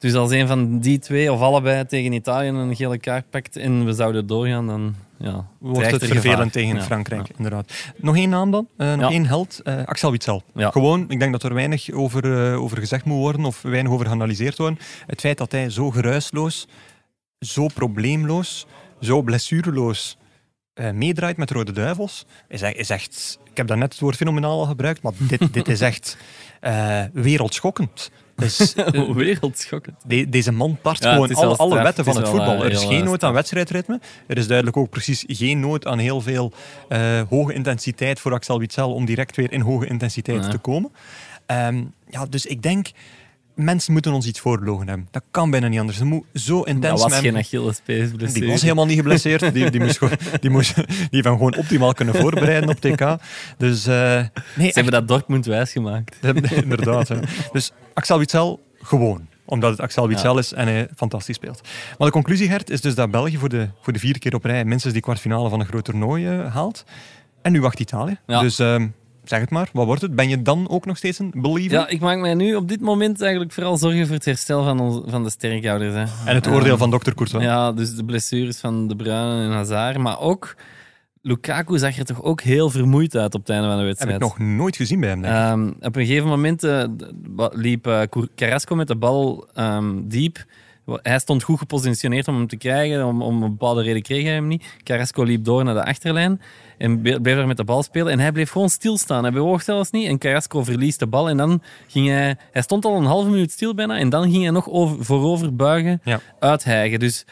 Dus 0.00 0.14
als 0.14 0.30
een 0.30 0.46
van 0.46 0.78
die 0.78 0.98
twee 0.98 1.32
of 1.32 1.40
allebei 1.40 1.86
tegen 1.86 2.12
Italië 2.12 2.48
een 2.48 2.76
gele 2.76 2.98
kaart 2.98 3.30
pakt 3.30 3.56
en 3.56 3.84
we 3.84 3.92
zouden 3.92 4.26
doorgaan, 4.26 4.66
dan 4.66 4.94
ja, 5.18 5.46
Wordt 5.58 5.90
het 5.90 6.02
er 6.02 6.08
vervelend 6.08 6.36
gevaar. 6.36 6.50
tegen 6.50 6.76
Ja, 6.76 6.82
Frankrijk, 6.82 7.26
ja. 7.26 7.34
inderdaad. 7.36 7.72
Nog 7.96 8.16
één 8.16 8.28
naam 8.28 8.50
dan, 8.50 8.68
eh, 8.76 8.94
nog 8.94 9.10
één 9.10 9.26
held, 9.26 9.60
eh, 9.64 9.84
Axel 9.84 10.10
Witsel. 10.10 10.42
Gewoon, 10.54 11.10
ik 11.10 11.18
denk 11.18 11.32
dat 11.32 11.42
er 11.42 11.54
weinig 11.54 11.90
over, 11.92 12.52
eh, 12.52 12.62
over 12.62 12.78
gezegd 12.78 13.04
moet 13.04 13.18
worden 13.18 13.44
of 13.44 13.62
weinig 13.62 13.92
over 13.92 14.06
geanalyseerd 14.06 14.58
worden. 14.58 14.78
Het 15.06 15.20
feit 15.20 15.38
dat 15.38 15.52
hij 15.52 15.70
zo 15.70 15.90
geruisloos, 15.90 16.68
zo 17.38 17.66
probleemloos, 17.66 18.66
zo 19.00 19.22
blessureloos 19.22 20.18
meedraait 20.92 21.36
met 21.36 21.50
Rode 21.50 21.72
Duivels, 21.72 22.26
is, 22.48 22.62
is 22.62 22.90
echt... 22.90 23.38
Ik 23.50 23.56
heb 23.56 23.66
daarnet 23.66 23.92
het 23.92 24.00
woord 24.00 24.16
fenomenaal 24.16 24.60
al 24.60 24.66
gebruikt, 24.66 25.02
maar 25.02 25.12
dit, 25.16 25.52
dit 25.52 25.68
is 25.68 25.80
echt 25.90 26.16
wereldschokkend. 27.12 28.10
Dus, 28.40 28.74
eh, 28.74 29.10
Wereldschokkend. 29.10 29.96
de- 30.06 30.28
deze 30.28 30.52
man 30.52 30.78
Ja, 30.82 30.90
het 30.90 31.04
gewoon 31.04 31.34
alle, 31.34 31.56
alle 31.56 31.82
wetten 31.82 32.04
van 32.04 32.16
het 32.16 32.28
voetbal. 32.28 32.54
eh, 32.54 32.64
Er 32.64 32.70
is 32.72 32.84
geen 32.84 33.04
nood 33.04 33.24
aan 33.24 33.32
wedstrijdritme. 33.32 34.00
Er 34.26 34.36
is 34.38 34.46
duidelijk 34.46 34.76
ook 34.76 34.90
precies 34.90 35.24
geen 35.26 35.60
nood 35.60 35.86
aan 35.86 35.98
heel 35.98 36.20
veel 36.20 36.52
eh, 36.88 37.20
hoge 37.28 37.52
intensiteit 37.54 38.20
voor 38.20 38.32
Axel 38.32 38.58
Witsel 38.58 38.94
om 38.94 39.04
direct 39.04 39.36
weer 39.36 39.52
in 39.52 39.60
hoge 39.60 39.86
intensiteit 39.86 40.44
Ja. 40.44 40.50
te 40.50 40.58
komen. 40.58 40.90
Ehm, 41.46 41.82
ja, 42.10 42.26
dus 42.26 42.46
ik 42.46 42.62
denk, 42.62 42.88
mensen 43.64 43.92
moeten 43.92 44.12
ons 44.12 44.26
iets 44.26 44.40
voorlogen 44.40 44.88
hebben. 44.88 45.08
Dat 45.10 45.22
kan 45.30 45.50
bijna 45.50 45.68
niet 45.68 45.78
anders. 45.78 45.98
Ze 45.98 46.04
moet 46.04 46.24
zo 46.34 46.58
Dat 46.58 46.66
intens 46.66 47.02
was 47.02 47.10
met 47.10 47.20
geen 47.20 47.36
Achillespees 47.36 48.10
die 48.12 48.48
was 48.48 48.62
helemaal 48.62 48.86
niet 48.86 48.96
geblesseerd. 48.96 49.52
Die, 49.52 49.70
die, 49.70 49.80
moest 49.80 49.98
gewoon, 49.98 50.16
die, 50.40 50.50
moest, 50.50 50.74
die 50.74 50.84
heeft 51.10 51.24
hem 51.24 51.36
gewoon 51.36 51.56
optimaal 51.56 51.94
kunnen 51.94 52.14
voorbereiden 52.14 52.68
op 52.68 52.80
TK. 52.80 53.16
Dus 53.56 53.86
eh, 53.86 54.24
nee, 54.54 54.66
Ze 54.66 54.72
hebben 54.74 54.92
dat 54.92 55.08
Dortmund 55.08 55.46
wijsgemaakt. 55.46 56.16
echt, 56.22 56.52
inderdaad. 56.52 57.08
hè. 57.08 57.16
Dus 57.52 57.72
Axel 57.94 58.18
Witsel 58.18 58.60
gewoon 58.82 59.28
omdat 59.50 59.70
het 59.70 59.80
Axel 59.80 60.08
Witsel 60.08 60.38
is 60.38 60.52
en 60.52 60.66
hij 60.66 60.88
fantastisch 60.96 61.36
speelt. 61.36 61.60
Maar 61.98 62.06
de 62.06 62.12
conclusie, 62.12 62.48
Gert, 62.48 62.70
is 62.70 62.80
dus 62.80 62.94
dat 62.94 63.10
België 63.10 63.38
voor 63.38 63.48
de, 63.48 63.68
voor 63.80 63.92
de 63.92 63.98
vierde 63.98 64.18
keer 64.18 64.34
op 64.34 64.44
rij 64.44 64.64
minstens 64.64 64.92
die 64.92 65.02
kwartfinale 65.02 65.48
van 65.48 65.60
een 65.60 65.66
groot 65.66 65.84
toernooi 65.84 66.26
eh, 66.26 66.54
haalt. 66.54 66.84
En 67.42 67.52
nu 67.52 67.60
wacht 67.60 67.80
Italië. 67.80 68.18
Ja. 68.26 68.40
Dus 68.40 68.58
ehm, 68.58 68.88
zeg 69.30 69.40
het 69.40 69.50
maar, 69.50 69.68
wat 69.72 69.86
wordt 69.86 70.02
het? 70.02 70.14
Ben 70.14 70.28
je 70.28 70.42
dan 70.42 70.68
ook 70.68 70.86
nog 70.86 70.96
steeds 70.96 71.18
een 71.18 71.32
believer? 71.36 71.78
Ja, 71.78 71.88
ik 71.88 72.00
maak 72.00 72.18
mij 72.18 72.34
nu 72.34 72.54
op 72.54 72.68
dit 72.68 72.80
moment 72.80 73.20
eigenlijk 73.20 73.52
vooral 73.52 73.76
zorgen 73.76 74.06
voor 74.06 74.14
het 74.14 74.24
herstel 74.24 74.64
van, 74.64 74.80
ons, 74.80 75.00
van 75.06 75.24
de 75.24 75.30
sterkhouders. 75.30 75.94
Hè. 75.94 76.28
En 76.28 76.34
het 76.34 76.48
oordeel 76.48 76.76
van 76.78 76.90
dokter 76.90 77.14
Courtois. 77.14 77.44
Ja, 77.44 77.72
dus 77.72 77.94
de 77.94 78.04
blessures 78.04 78.58
van 78.58 78.88
De 78.88 78.96
Bruyne 78.96 79.44
en 79.44 79.50
Hazard. 79.50 79.98
Maar 79.98 80.20
ook, 80.20 80.56
Lukaku 81.22 81.78
zag 81.78 81.98
er 81.98 82.04
toch 82.04 82.22
ook 82.22 82.40
heel 82.40 82.70
vermoeid 82.70 83.16
uit 83.16 83.34
op 83.34 83.40
het 83.40 83.50
einde 83.50 83.66
van 83.66 83.76
de 83.76 83.84
Heb 83.84 83.86
wedstrijd. 83.86 84.16
ik 84.16 84.20
nog 84.22 84.38
nooit 84.38 84.76
gezien 84.76 85.00
bij 85.00 85.08
hem. 85.08 85.22
Denk 85.22 85.34
ik. 85.34 85.40
Ehm, 85.40 85.86
op 85.86 85.96
een 85.96 86.06
gegeven 86.06 86.28
moment 86.28 86.64
eh, 86.64 86.84
liep 87.52 87.86
eh, 87.86 88.00
Carrasco 88.36 88.74
met 88.74 88.88
de 88.88 88.96
bal 88.96 89.48
ehm, 89.54 90.00
diep. 90.04 90.44
Hij 91.02 91.18
stond 91.18 91.42
goed 91.42 91.58
gepositioneerd 91.58 92.28
om 92.28 92.34
hem 92.36 92.46
te 92.46 92.56
krijgen. 92.56 93.06
Om, 93.06 93.22
om 93.22 93.42
een 93.42 93.50
bepaalde 93.50 93.82
reden 93.82 94.02
kreeg 94.02 94.22
hij 94.24 94.32
hem 94.32 94.46
niet. 94.46 94.64
Carrasco 94.84 95.22
liep 95.22 95.44
door 95.44 95.64
naar 95.64 95.74
de 95.74 95.84
achterlijn 95.84 96.40
en 96.78 97.00
bleef 97.00 97.20
daar 97.22 97.46
met 97.46 97.56
de 97.56 97.64
bal 97.64 97.82
spelen. 97.82 98.12
En 98.12 98.18
hij 98.18 98.32
bleef 98.32 98.50
gewoon 98.50 98.68
stilstaan. 98.70 99.22
Hij 99.22 99.32
bewoog 99.32 99.62
zelfs 99.62 99.90
niet. 99.90 100.06
En 100.08 100.18
Carrasco 100.18 100.64
verliest 100.64 100.98
de 100.98 101.06
bal. 101.06 101.28
En 101.28 101.36
dan 101.36 101.62
ging 101.88 102.08
hij... 102.08 102.36
Hij 102.52 102.62
stond 102.62 102.84
al 102.84 102.96
een 102.96 103.04
halve 103.04 103.30
minuut 103.30 103.50
stil 103.52 103.74
bijna. 103.74 103.98
En 103.98 104.08
dan 104.08 104.30
ging 104.30 104.42
hij 104.42 104.50
nog 104.52 104.68
over, 104.68 105.04
voorover 105.04 105.56
buigen, 105.56 106.00
Ja. 106.04 106.20
uithijgen. 106.38 106.98
Dus... 106.98 107.24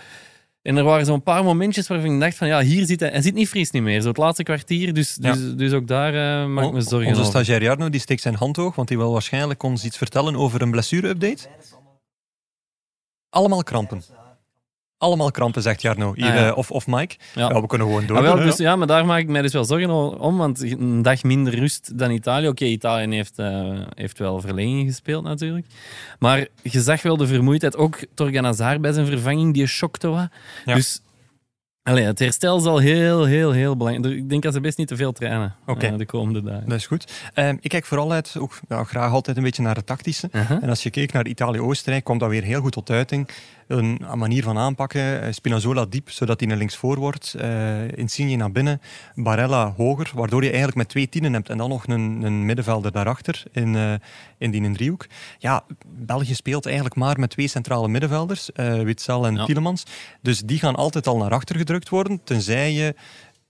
En 0.62 0.76
er 0.76 0.84
waren 0.84 1.06
zo'n 1.06 1.22
paar 1.22 1.44
momentjes 1.44 1.88
waarvan 1.88 2.12
ik 2.14 2.20
dacht 2.20 2.36
van 2.36 2.46
ja, 2.46 2.60
hier 2.60 2.86
zit 2.86 3.00
hij, 3.00 3.08
hij 3.08 3.22
zit 3.22 3.34
niet 3.34 3.48
fris 3.48 3.70
niet 3.70 3.82
meer. 3.82 4.00
Zo 4.00 4.08
het 4.08 4.16
laatste 4.16 4.42
kwartier, 4.42 4.94
dus, 4.94 5.18
Ja. 5.20 5.32
dus, 5.32 5.54
dus 5.54 5.72
ook 5.72 5.86
daar 5.86 6.14
eh, 6.42 6.48
maak 6.48 6.64
ik 6.66 6.72
me 6.72 6.80
zorgen 6.80 7.08
Onze 7.08 7.20
over. 7.20 7.32
stagiair 7.32 7.62
Jarno 7.62 7.88
die 7.90 8.00
steekt 8.00 8.22
zijn 8.22 8.34
hand 8.34 8.56
hoog, 8.56 8.74
want 8.74 8.88
hij 8.88 8.98
wil 8.98 9.12
waarschijnlijk 9.12 9.62
ons 9.62 9.84
iets 9.84 9.96
vertellen 9.96 10.36
over 10.36 10.62
een 10.62 10.70
blessure-update. 10.70 11.46
Allemaal 13.30 13.62
krampen. 13.62 14.02
Allemaal 14.98 15.30
krampen, 15.30 15.62
zegt 15.62 15.82
Jarno. 15.82 16.12
Hier, 16.14 16.26
Ah, 16.26 16.34
ja. 16.34 16.46
eh, 16.48 16.56
of, 16.56 16.70
of 16.70 16.86
Mike. 16.86 17.16
Ja. 17.34 17.48
Ja. 17.48 17.60
we 17.60 17.66
kunnen 17.66 17.86
gewoon 17.86 18.06
door. 18.06 18.16
Ah, 18.16 18.22
wel, 18.22 18.36
dus, 18.36 18.56
ja, 18.56 18.76
maar 18.76 18.86
daar 18.86 19.06
maak 19.06 19.18
ik 19.20 19.28
mij 19.28 19.42
dus 19.42 19.52
wel 19.52 19.64
zorgen 19.64 20.18
om, 20.20 20.36
want 20.36 20.60
een 20.62 21.02
dag 21.02 21.22
minder 21.22 21.54
rust 21.54 21.98
dan 21.98 22.10
Italië. 22.10 22.48
Oké, 22.48 22.64
Italië 22.64 23.14
heeft, 23.14 23.38
eh, 23.38 23.80
heeft 23.94 24.18
wel 24.18 24.40
verlenging 24.40 24.88
gespeeld 24.88 25.24
natuurlijk. 25.24 25.66
Maar 26.18 26.46
je 26.62 26.80
zag 26.80 27.02
wel 27.02 27.16
de 27.16 27.26
vermoeidheid. 27.26 27.76
Ook 27.76 27.98
Torgan 28.14 28.44
Hazard 28.44 28.80
bij 28.80 28.92
zijn 28.92 29.06
vervanging, 29.06 29.54
die 29.54 29.66
schokte 29.66 30.08
wat. 30.08 30.28
Ja. 30.64 30.74
Dus 30.74 31.00
allee, 31.88 32.04
het 32.04 32.18
herstel 32.18 32.60
zal 32.60 32.78
heel, 32.78 33.24
heel, 33.24 33.52
heel 33.52 33.76
belangrijk 33.76 34.14
Ik 34.14 34.28
denk 34.28 34.42
dat 34.42 34.52
ze 34.54 34.60
best 34.60 34.78
niet 34.78 34.88
te 34.88 34.96
veel 34.96 35.12
trainen 35.12 35.54
Oké. 35.66 35.86
eh, 35.86 35.96
de 35.96 36.06
komende 36.06 36.42
dagen. 36.42 36.68
Dat 36.68 36.78
is 36.78 36.86
goed. 36.86 37.12
Ehm, 37.34 37.56
ik 37.60 37.70
kijk 37.70 37.84
vooral 37.84 38.12
uit, 38.12 38.34
ook 38.38 38.58
ja, 38.68 38.84
graag 38.84 39.12
altijd 39.12 39.36
een 39.36 39.42
beetje 39.42 39.62
naar 39.62 39.76
het 39.76 39.86
tactische. 39.86 40.28
En 40.32 40.68
als 40.68 40.82
je 40.82 40.90
keek 40.90 41.12
naar 41.12 41.26
Italië-Oostenrijk, 41.26 42.04
kwam 42.04 42.18
dat 42.18 42.28
weer 42.28 42.42
heel 42.42 42.60
goed 42.60 42.72
tot 42.72 42.90
uiting. 42.90 43.28
Een 43.68 44.00
manier 44.14 44.42
van 44.42 44.58
aanpakken. 44.58 45.22
eh, 45.22 45.32
Spinazzola 45.32 45.84
diep, 45.86 46.10
zodat 46.10 46.40
hij 46.40 46.48
naar 46.48 46.58
links 46.58 46.76
voor 46.76 46.98
wordt. 46.98 47.34
Eh, 47.38 47.92
Insigne 47.92 48.36
naar 48.36 48.52
binnen. 48.52 48.80
Barella 49.14 49.72
hoger, 49.76 50.10
waardoor 50.14 50.40
je 50.42 50.46
eigenlijk 50.48 50.76
met 50.78 50.88
twee 50.88 51.08
tienen 51.08 51.32
hebt. 51.32 51.48
En 51.48 51.58
dan 51.58 51.68
nog 51.68 51.86
een, 51.86 52.22
een 52.22 52.44
middenvelder 52.46 52.92
daarachter 52.92 53.42
in, 53.52 53.76
eh, 53.76 53.92
in 54.38 54.50
die 54.50 54.72
driehoek. 54.72 55.06
Ja, 55.38 55.64
België 55.86 56.34
speelt 56.34 56.64
eigenlijk 56.66 56.94
maar 56.96 57.20
met 57.20 57.30
twee 57.30 57.48
centrale 57.48 57.88
middenvelders. 57.88 58.52
eh 58.52 58.80
Witzel 58.80 59.26
en 59.26 59.34
Ja. 59.34 59.44
Tielemans. 59.44 59.82
Dus 60.22 60.40
die 60.40 60.58
gaan 60.58 60.74
altijd 60.76 61.06
al 61.06 61.16
naar 61.16 61.32
achter 61.32 61.56
gedrukt 61.56 61.88
worden. 61.88 62.20
Tenzij 62.24 62.72
je 62.72 62.94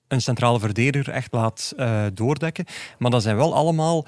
een 0.08 0.20
centrale 0.20 0.58
verdediger 0.60 1.12
echt 1.12 1.32
laat 1.32 1.74
doordekken. 2.14 2.64
Maar 2.98 3.10
dat 3.10 3.22
zijn 3.22 3.36
wel 3.36 3.54
allemaal 3.54 4.06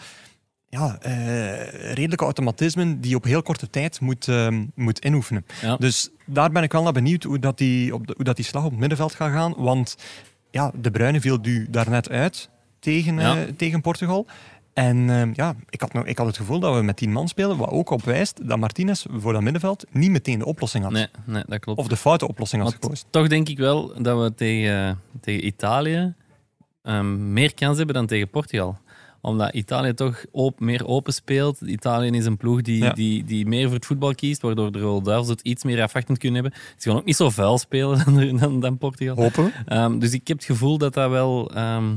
ja, 0.70 0.98
eh, 1.00 1.92
redelijke 1.92 2.24
automatismen 2.24 3.00
die 3.00 3.10
je 3.10 3.16
op 3.16 3.24
heel 3.24 3.42
korte 3.42 3.70
tijd 3.70 4.00
moet, 4.00 4.28
ehm, 4.28 4.64
moet 4.74 4.98
inoefenen. 4.98 5.46
Ja. 5.62 5.76
Dus 5.76 6.10
daar 6.24 6.50
ben 6.50 6.62
ik 6.62 6.72
wel 6.72 6.82
naar 6.82 6.92
benieuwd 6.92 7.22
hoe 7.22 7.38
dat 7.38 7.58
die, 7.58 7.94
op 7.94 8.06
de, 8.06 8.12
hoe 8.16 8.24
dat 8.24 8.36
die 8.36 8.44
slag 8.44 8.64
op 8.64 8.70
het 8.70 8.80
middenveld 8.80 9.14
gaat 9.14 9.32
gaan. 9.32 9.54
Want 9.56 9.96
ja, 10.50 10.72
De 10.74 10.90
Bruyne 10.90 11.20
viel 11.20 11.38
nu 11.42 11.66
daarnet 11.70 12.08
uit 12.08 12.48
tegen, 12.78 13.18
eh, 13.18 13.32
tegen 13.56 13.80
Portugal. 13.80 14.26
En 14.72 15.10
ehm, 15.10 15.30
ja, 15.34 15.54
ik 15.68 15.80
had, 15.80 15.92
nog, 15.92 16.06
ik 16.06 16.18
had 16.18 16.26
het 16.26 16.36
gevoel 16.36 16.60
dat 16.60 16.74
we 16.74 16.82
met 16.82 16.96
tien 16.96 17.12
man 17.12 17.28
spelen, 17.28 17.56
wat 17.56 17.70
ook 17.70 17.90
op 17.90 18.02
wijst 18.02 18.48
dat 18.48 18.58
Martinez 18.58 19.04
voor 19.10 19.32
dat 19.32 19.42
middenveld 19.42 19.84
niet 19.90 20.10
meteen 20.10 20.38
de 20.38 20.44
oplossing 20.44 20.84
had. 20.84 20.92
Nee, 20.92 21.06
nee, 21.24 21.42
dat 21.46 21.58
klopt. 21.58 21.78
Of 21.78 21.88
de 21.88 21.96
foute 21.96 22.28
oplossing 22.28 22.62
had 22.62 22.72
gekozen. 22.72 23.06
toch 23.10 23.28
denk 23.28 23.48
ik 23.48 23.58
wel 23.58 24.02
dat 24.02 24.22
we 24.22 24.34
tegen, 24.34 25.00
tegen 25.20 25.46
Italië 25.46 26.14
ehm, 26.82 27.32
meer 27.32 27.54
kans 27.54 27.76
hebben 27.76 27.94
dan 27.94 28.06
tegen 28.06 28.28
Portugal. 28.28 28.78
Omdat 29.22 29.54
Italië 29.54 29.94
toch 29.94 30.24
op, 30.30 30.60
meer 30.60 30.86
open 30.86 31.12
speelt. 31.12 31.60
Italië 31.60 32.10
is 32.10 32.24
een 32.24 32.36
ploeg 32.36 32.62
die, 32.62 32.82
Ja. 32.82 32.92
die, 32.92 33.24
die 33.24 33.46
meer 33.46 33.64
voor 33.66 33.74
het 33.74 33.86
voetbal 33.86 34.14
kiest, 34.14 34.42
waardoor 34.42 34.72
de 34.72 34.78
Rode 34.78 35.04
Duivels 35.04 35.28
het 35.28 35.40
iets 35.40 35.64
meer 35.64 35.82
afwachtend 35.82 36.18
kunnen 36.18 36.42
hebben. 36.42 36.60
Ze 36.76 36.88
gaan 36.88 36.98
ook 36.98 37.04
niet 37.04 37.16
zo 37.16 37.30
vuil 37.30 37.58
spelen 37.58 38.04
dan, 38.14 38.36
dan, 38.36 38.60
dan 38.60 38.78
Portugal. 38.78 39.16
Hopen. 39.16 39.52
Ehm, 39.66 39.98
dus 39.98 40.12
ik 40.12 40.28
heb 40.28 40.36
het 40.36 40.46
gevoel 40.46 40.78
dat 40.78 40.94
dat 40.94 41.10
wel... 41.10 41.50
ehm, 41.54 41.94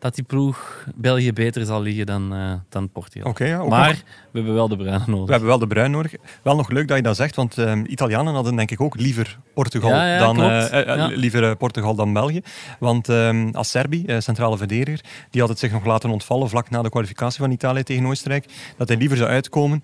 dat 0.00 0.14
die 0.14 0.24
ploeg 0.24 0.84
België 0.94 1.32
beter 1.32 1.64
zal 1.64 1.82
liggen 1.82 2.06
dan, 2.06 2.34
eh, 2.34 2.52
dan 2.68 2.90
Portugal. 2.90 3.30
Oké, 3.30 3.44
ja, 3.44 3.64
maar 3.64 3.88
nog- 3.88 3.96
we 4.30 4.38
hebben 4.38 4.54
wel 4.54 4.68
de 4.68 4.76
bruine 4.76 5.04
nodig. 5.06 5.24
We 5.26 5.30
hebben 5.30 5.48
wel 5.48 5.58
de 5.58 5.66
bruin 5.66 5.90
nodig. 5.90 6.12
Wel 6.42 6.56
nog 6.56 6.70
leuk 6.70 6.88
dat 6.88 6.96
je 6.96 7.02
dat 7.02 7.16
zegt, 7.16 7.36
want 7.36 7.58
ehm, 7.58 7.84
Italianen 7.86 8.34
hadden 8.34 8.56
denk 8.56 8.70
ik 8.70 8.80
ook 8.80 8.96
liever 9.00 9.38
Portugal, 9.54 9.90
Ja, 9.90 10.06
ja, 10.12 10.18
dan, 10.18 10.36
eh, 10.42 10.80
eh, 11.10 11.16
liever 11.16 11.56
Portugal 11.56 11.94
dan 11.94 12.12
België. 12.12 12.40
Want 12.78 13.08
ehm 13.08 13.48
als 13.52 13.70
Serbi, 13.70 14.04
centrale 14.18 14.56
verdediger, 14.56 15.00
die 15.30 15.40
had 15.40 15.50
het 15.50 15.58
zich 15.58 15.72
nog 15.72 15.84
laten 15.84 16.10
ontvallen 16.10 16.48
vlak 16.48 16.70
na 16.70 16.82
de 16.82 16.90
kwalificatie 16.90 17.40
van 17.40 17.50
Italië 17.50 17.82
tegen 17.82 18.06
Oostenrijk, 18.06 18.44
dat 18.76 18.88
hij 18.88 18.96
liever 18.96 19.16
zou 19.16 19.28
uitkomen 19.30 19.80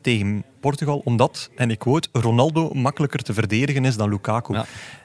tegen 0.00 0.44
Portugal, 0.64 1.00
omdat, 1.04 1.50
en 1.56 1.70
ik 1.70 1.78
quote, 1.78 2.08
Ronaldo 2.12 2.70
makkelijker 2.72 3.22
te 3.22 3.34
verdedigen 3.34 3.84
is 3.84 3.96
dan 3.96 4.08
Lukaku. 4.08 4.54
Ja. 4.54 4.64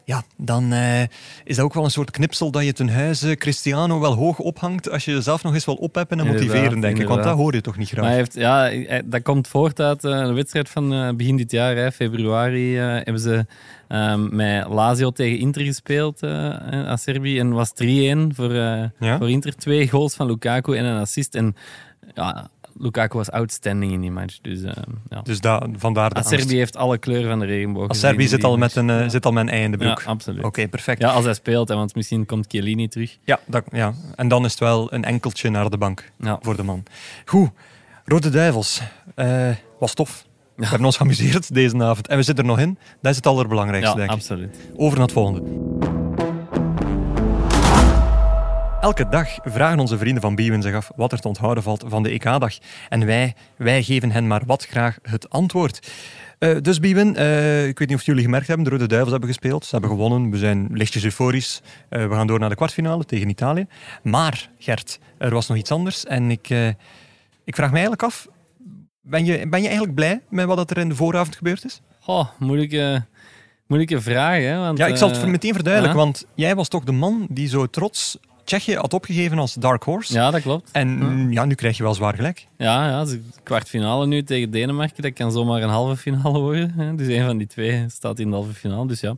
Ja, 0.09 0.23
dan 0.37 0.71
eh, 0.71 1.01
is 1.43 1.55
dat 1.55 1.59
ook 1.65 1.73
wel 1.73 1.83
een 1.83 1.91
soort 1.91 2.11
knipsel 2.11 2.51
dat 2.51 2.63
je 2.63 2.73
ten 2.73 2.89
huize 2.89 3.35
Cristiano 3.35 3.99
wel 3.99 4.13
hoog 4.13 4.39
ophangt 4.39 4.89
als 4.89 5.05
je 5.05 5.11
jezelf 5.11 5.43
nog 5.43 5.53
eens 5.53 5.65
wil 5.65 5.75
opheppen 5.75 6.19
en 6.19 6.25
Inderdaad, 6.25 6.47
motiveren, 6.47 6.81
denk 6.81 6.99
ik. 6.99 7.07
Want 7.07 7.23
dat 7.23 7.35
hoor 7.35 7.53
je 7.53 7.61
toch 7.61 7.77
niet 7.77 7.87
graag. 7.87 7.99
Maar 7.99 8.09
hij 8.09 8.19
heeft, 8.19 8.33
ja, 8.33 9.01
dat 9.05 9.21
komt 9.21 9.47
voort 9.47 9.79
uit 9.79 10.03
eh, 10.03 10.11
een 10.11 10.33
wedstrijd 10.33 10.69
van 10.69 10.93
eh, 10.93 11.09
begin 11.13 11.37
dit 11.37 11.51
jaar, 11.51 11.75
hè, 11.75 11.91
februari, 11.91 12.75
hebben 12.75 13.19
ze 13.19 13.45
ehm, 13.87 14.35
met 14.35 14.67
Lazio 14.67 15.11
tegen 15.11 15.39
Inter 15.39 15.61
gespeeld 15.61 16.23
aan 16.23 16.97
Servië. 16.97 17.39
En 17.39 17.51
was 17.51 17.69
3-1 17.69 17.75
voor, 18.35 18.53
Ja? 18.53 19.17
voor 19.17 19.29
Inter. 19.29 19.55
Twee 19.55 19.89
goals 19.89 20.15
van 20.15 20.27
Lukaku 20.27 20.77
en 20.77 20.85
een 20.85 21.01
assist. 21.01 21.35
En 21.35 21.55
ja, 22.13 22.49
Lukaku 22.81 23.17
was 23.17 23.31
outstanding 23.31 23.91
in 23.91 24.01
die 24.01 24.11
match. 24.11 24.37
Dus 24.41 24.61
eh, 24.63 24.73
ja. 25.09 25.21
Dus 25.21 25.41
da, 25.41 25.67
vandaar 25.77 26.09
de 26.09 26.15
angst. 26.15 26.33
Acerbi 26.33 26.55
heeft 26.55 26.75
alle 26.75 26.97
kleuren 26.97 27.29
van 27.29 27.39
de 27.39 27.45
regenboog. 27.45 27.95
Serbië 27.95 28.27
zit 28.27 28.43
al 28.43 28.57
met 28.57 28.75
een, 28.75 28.89
eh, 28.89 29.09
zit 29.09 29.25
al 29.25 29.31
met 29.31 29.43
een 29.43 29.49
ei 29.49 29.63
in 29.63 29.71
de 29.71 29.77
Ja, 29.77 29.93
broek. 29.93 30.07
absoluut. 30.07 30.43
Oké, 30.43 30.67
perfect. 30.67 31.01
Ja. 31.01 31.07
Ja, 31.07 31.13
als 31.13 31.25
hij 31.25 31.33
speelt, 31.33 31.67
hè, 31.69 31.75
want 31.75 31.95
misschien 31.95 32.25
komt 32.25 32.45
Chiellini 32.49 32.87
terug. 32.87 33.17
dat, 33.45 33.63
ja, 33.71 33.93
en 34.15 34.27
dan 34.27 34.45
is 34.45 34.51
het 34.51 34.59
wel 34.59 34.93
een 34.93 35.03
enkeltje 35.03 35.49
naar 35.49 35.69
de 35.69 35.77
bank 35.77 36.11
Ja. 36.19 36.37
voor 36.41 36.55
de 36.55 36.63
man. 36.63 36.83
Goed, 37.25 37.49
Rode 38.05 38.29
Duivels. 38.29 38.81
eh, 39.15 39.49
was 39.79 39.93
tof. 39.93 40.25
We 40.55 40.65
hebben 40.67 40.85
ons 40.85 40.97
geamuseerd 40.97 41.53
deze 41.53 41.83
avond. 41.83 42.07
En 42.07 42.17
we 42.17 42.23
zitten 42.23 42.43
er 42.43 42.49
nog 42.49 42.59
in. 42.59 42.77
Dat 43.01 43.11
is 43.11 43.17
het 43.17 43.27
allerbelangrijkste, 43.27 43.89
Ja, 43.91 43.95
denk 43.97 44.09
ik. 44.09 44.15
absoluut. 44.15 44.55
Over 44.75 44.97
naar 44.97 45.05
het 45.07 45.15
volgende. 45.15 45.41
Elke 48.79 49.09
dag 49.09 49.27
vragen 49.43 49.79
onze 49.79 49.97
vrienden 49.97 50.21
van 50.21 50.35
Bwin 50.35 50.61
zich 50.61 50.75
af 50.75 50.91
wat 50.95 51.11
er 51.11 51.19
te 51.19 51.27
onthouden 51.27 51.63
valt 51.63 51.83
van 51.87 52.03
de 52.03 52.09
EK-dag. 52.09 52.57
En 52.89 53.05
wij, 53.05 53.35
wij 53.55 53.83
geven 53.83 54.11
hen 54.11 54.27
maar 54.27 54.41
wat 54.45 54.65
graag 54.65 54.97
het 55.01 55.29
antwoord. 55.29 55.91
Eh, 56.37 56.57
dus 56.61 56.79
Bwin, 56.79 57.15
eh, 57.15 57.67
ik 57.67 57.79
weet 57.79 57.87
niet 57.87 57.97
of 57.97 58.05
jullie 58.05 58.23
gemerkt 58.23 58.47
hebben, 58.47 58.65
de 58.65 58.71
Rode 58.71 58.87
Duivels 58.87 59.11
hebben 59.11 59.29
gespeeld. 59.29 59.65
Ze 59.65 59.71
hebben 59.71 59.89
gewonnen, 59.89 60.31
we 60.31 60.37
zijn 60.37 60.67
lichtjes 60.71 61.03
euforisch. 61.03 61.61
Eh, 61.89 62.07
we 62.07 62.13
gaan 62.13 62.27
door 62.27 62.39
naar 62.39 62.49
de 62.49 62.55
kwartfinale 62.55 63.05
tegen 63.05 63.29
Italië. 63.29 63.67
Maar, 64.03 64.49
Gert, 64.59 64.99
er 65.17 65.33
was 65.33 65.47
nog 65.47 65.57
iets 65.57 65.71
anders. 65.71 66.05
En 66.05 66.31
ik, 66.31 66.49
ik 67.43 67.55
vraag 67.55 67.69
me 67.69 67.73
eigenlijk 67.73 68.03
af, 68.03 68.27
ben 69.01 69.25
je, 69.25 69.47
ben 69.49 69.59
je 69.59 69.67
eigenlijk 69.67 69.95
blij 69.95 70.21
met 70.29 70.45
wat 70.45 70.71
er 70.71 70.77
in 70.77 70.89
de 70.89 70.95
vooravond 70.95 71.35
gebeurd 71.35 71.65
is? 71.65 71.81
Oh, 72.05 72.27
moeilijke, 72.37 73.05
moeilijke 73.67 74.01
vraag, 74.01 74.41
hè? 74.41 74.57
Want, 74.57 74.77
Ja, 74.77 74.85
ik 74.85 74.97
zal 74.97 75.09
het 75.09 75.27
meteen 75.27 75.53
verduidelijken, 75.53 75.99
want 75.99 76.25
jij 76.35 76.55
was 76.55 76.67
toch 76.67 76.83
de 76.83 76.91
man 76.91 77.27
die 77.29 77.47
zo 77.47 77.65
trots 77.65 78.17
Tsjechië 78.49 78.75
had 78.75 78.93
opgegeven 78.93 79.39
als 79.39 79.53
dark 79.53 79.83
horse. 79.83 80.13
Ja, 80.13 80.31
dat 80.31 80.41
klopt. 80.41 80.69
En 80.71 81.27
ja, 81.31 81.45
nu 81.45 81.55
krijg 81.55 81.77
je 81.77 81.83
wel 81.83 81.93
zwaar 81.93 82.15
gelijk. 82.15 82.47
Ja, 82.57 82.87
ja 82.87 83.03
dus 83.03 83.17
kwartfinale 83.43 84.07
nu 84.07 84.23
tegen 84.23 84.51
Denemarken. 84.51 85.03
Dat 85.03 85.13
kan 85.13 85.31
zomaar 85.31 85.61
een 85.61 85.69
halve 85.69 85.97
finale 85.97 86.39
worden. 86.39 86.71
Hè. 86.71 86.95
Dus 86.95 87.07
een 87.07 87.25
van 87.25 87.37
die 87.37 87.47
twee 87.47 87.85
staat 87.87 88.19
in 88.19 88.29
de 88.29 88.35
halve 88.35 88.53
finale. 88.53 88.87
Dus 88.87 88.99
ja, 88.99 89.15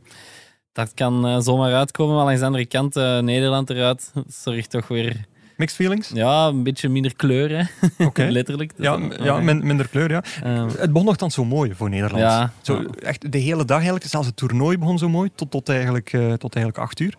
dat 0.72 0.94
kan 0.94 1.26
eh, 1.26 1.40
zomaar 1.40 1.74
uitkomen. 1.74 2.14
Maar 2.14 2.24
langs 2.24 2.40
de 2.40 2.46
andere 2.46 2.66
kant, 2.66 2.96
eh, 2.96 3.18
Nederland 3.18 3.70
eruit, 3.70 4.12
zorgt 4.28 4.70
toch 4.70 4.88
weer 4.88 5.26
Mixed 5.56 5.76
feelings? 5.76 6.10
ja, 6.14 6.46
een 6.46 6.62
beetje 6.62 6.88
minder 6.88 7.16
kleur. 7.16 7.50
Hè. 7.58 7.86
Oké. 8.06 8.24
Letterlijk. 8.24 8.72
Ja, 8.76 8.98
ja 9.22 9.40
min- 9.40 9.66
minder 9.66 9.88
kleur, 9.88 10.10
ja. 10.10 10.22
Ehm, 10.42 10.68
Het 10.78 10.90
begon 10.92 11.04
nogthans 11.06 11.34
zo 11.34 11.44
mooi 11.44 11.74
voor 11.74 11.88
Nederland. 11.88 12.22
Ja. 12.22 12.52
Zo, 12.62 12.80
Ja. 12.80 12.86
echt 13.02 13.32
de 13.32 13.38
hele 13.38 13.64
dag 13.64 13.76
eigenlijk. 13.76 14.06
Zelfs 14.06 14.26
het 14.26 14.36
toernooi 14.36 14.78
begon 14.78 14.98
zo 14.98 15.08
mooi, 15.08 15.30
tot, 15.34 15.50
tot, 15.50 15.68
eigenlijk, 15.68 16.12
eh, 16.12 16.32
tot 16.32 16.54
eigenlijk 16.54 16.84
acht 16.84 17.00
uur. 17.00 17.14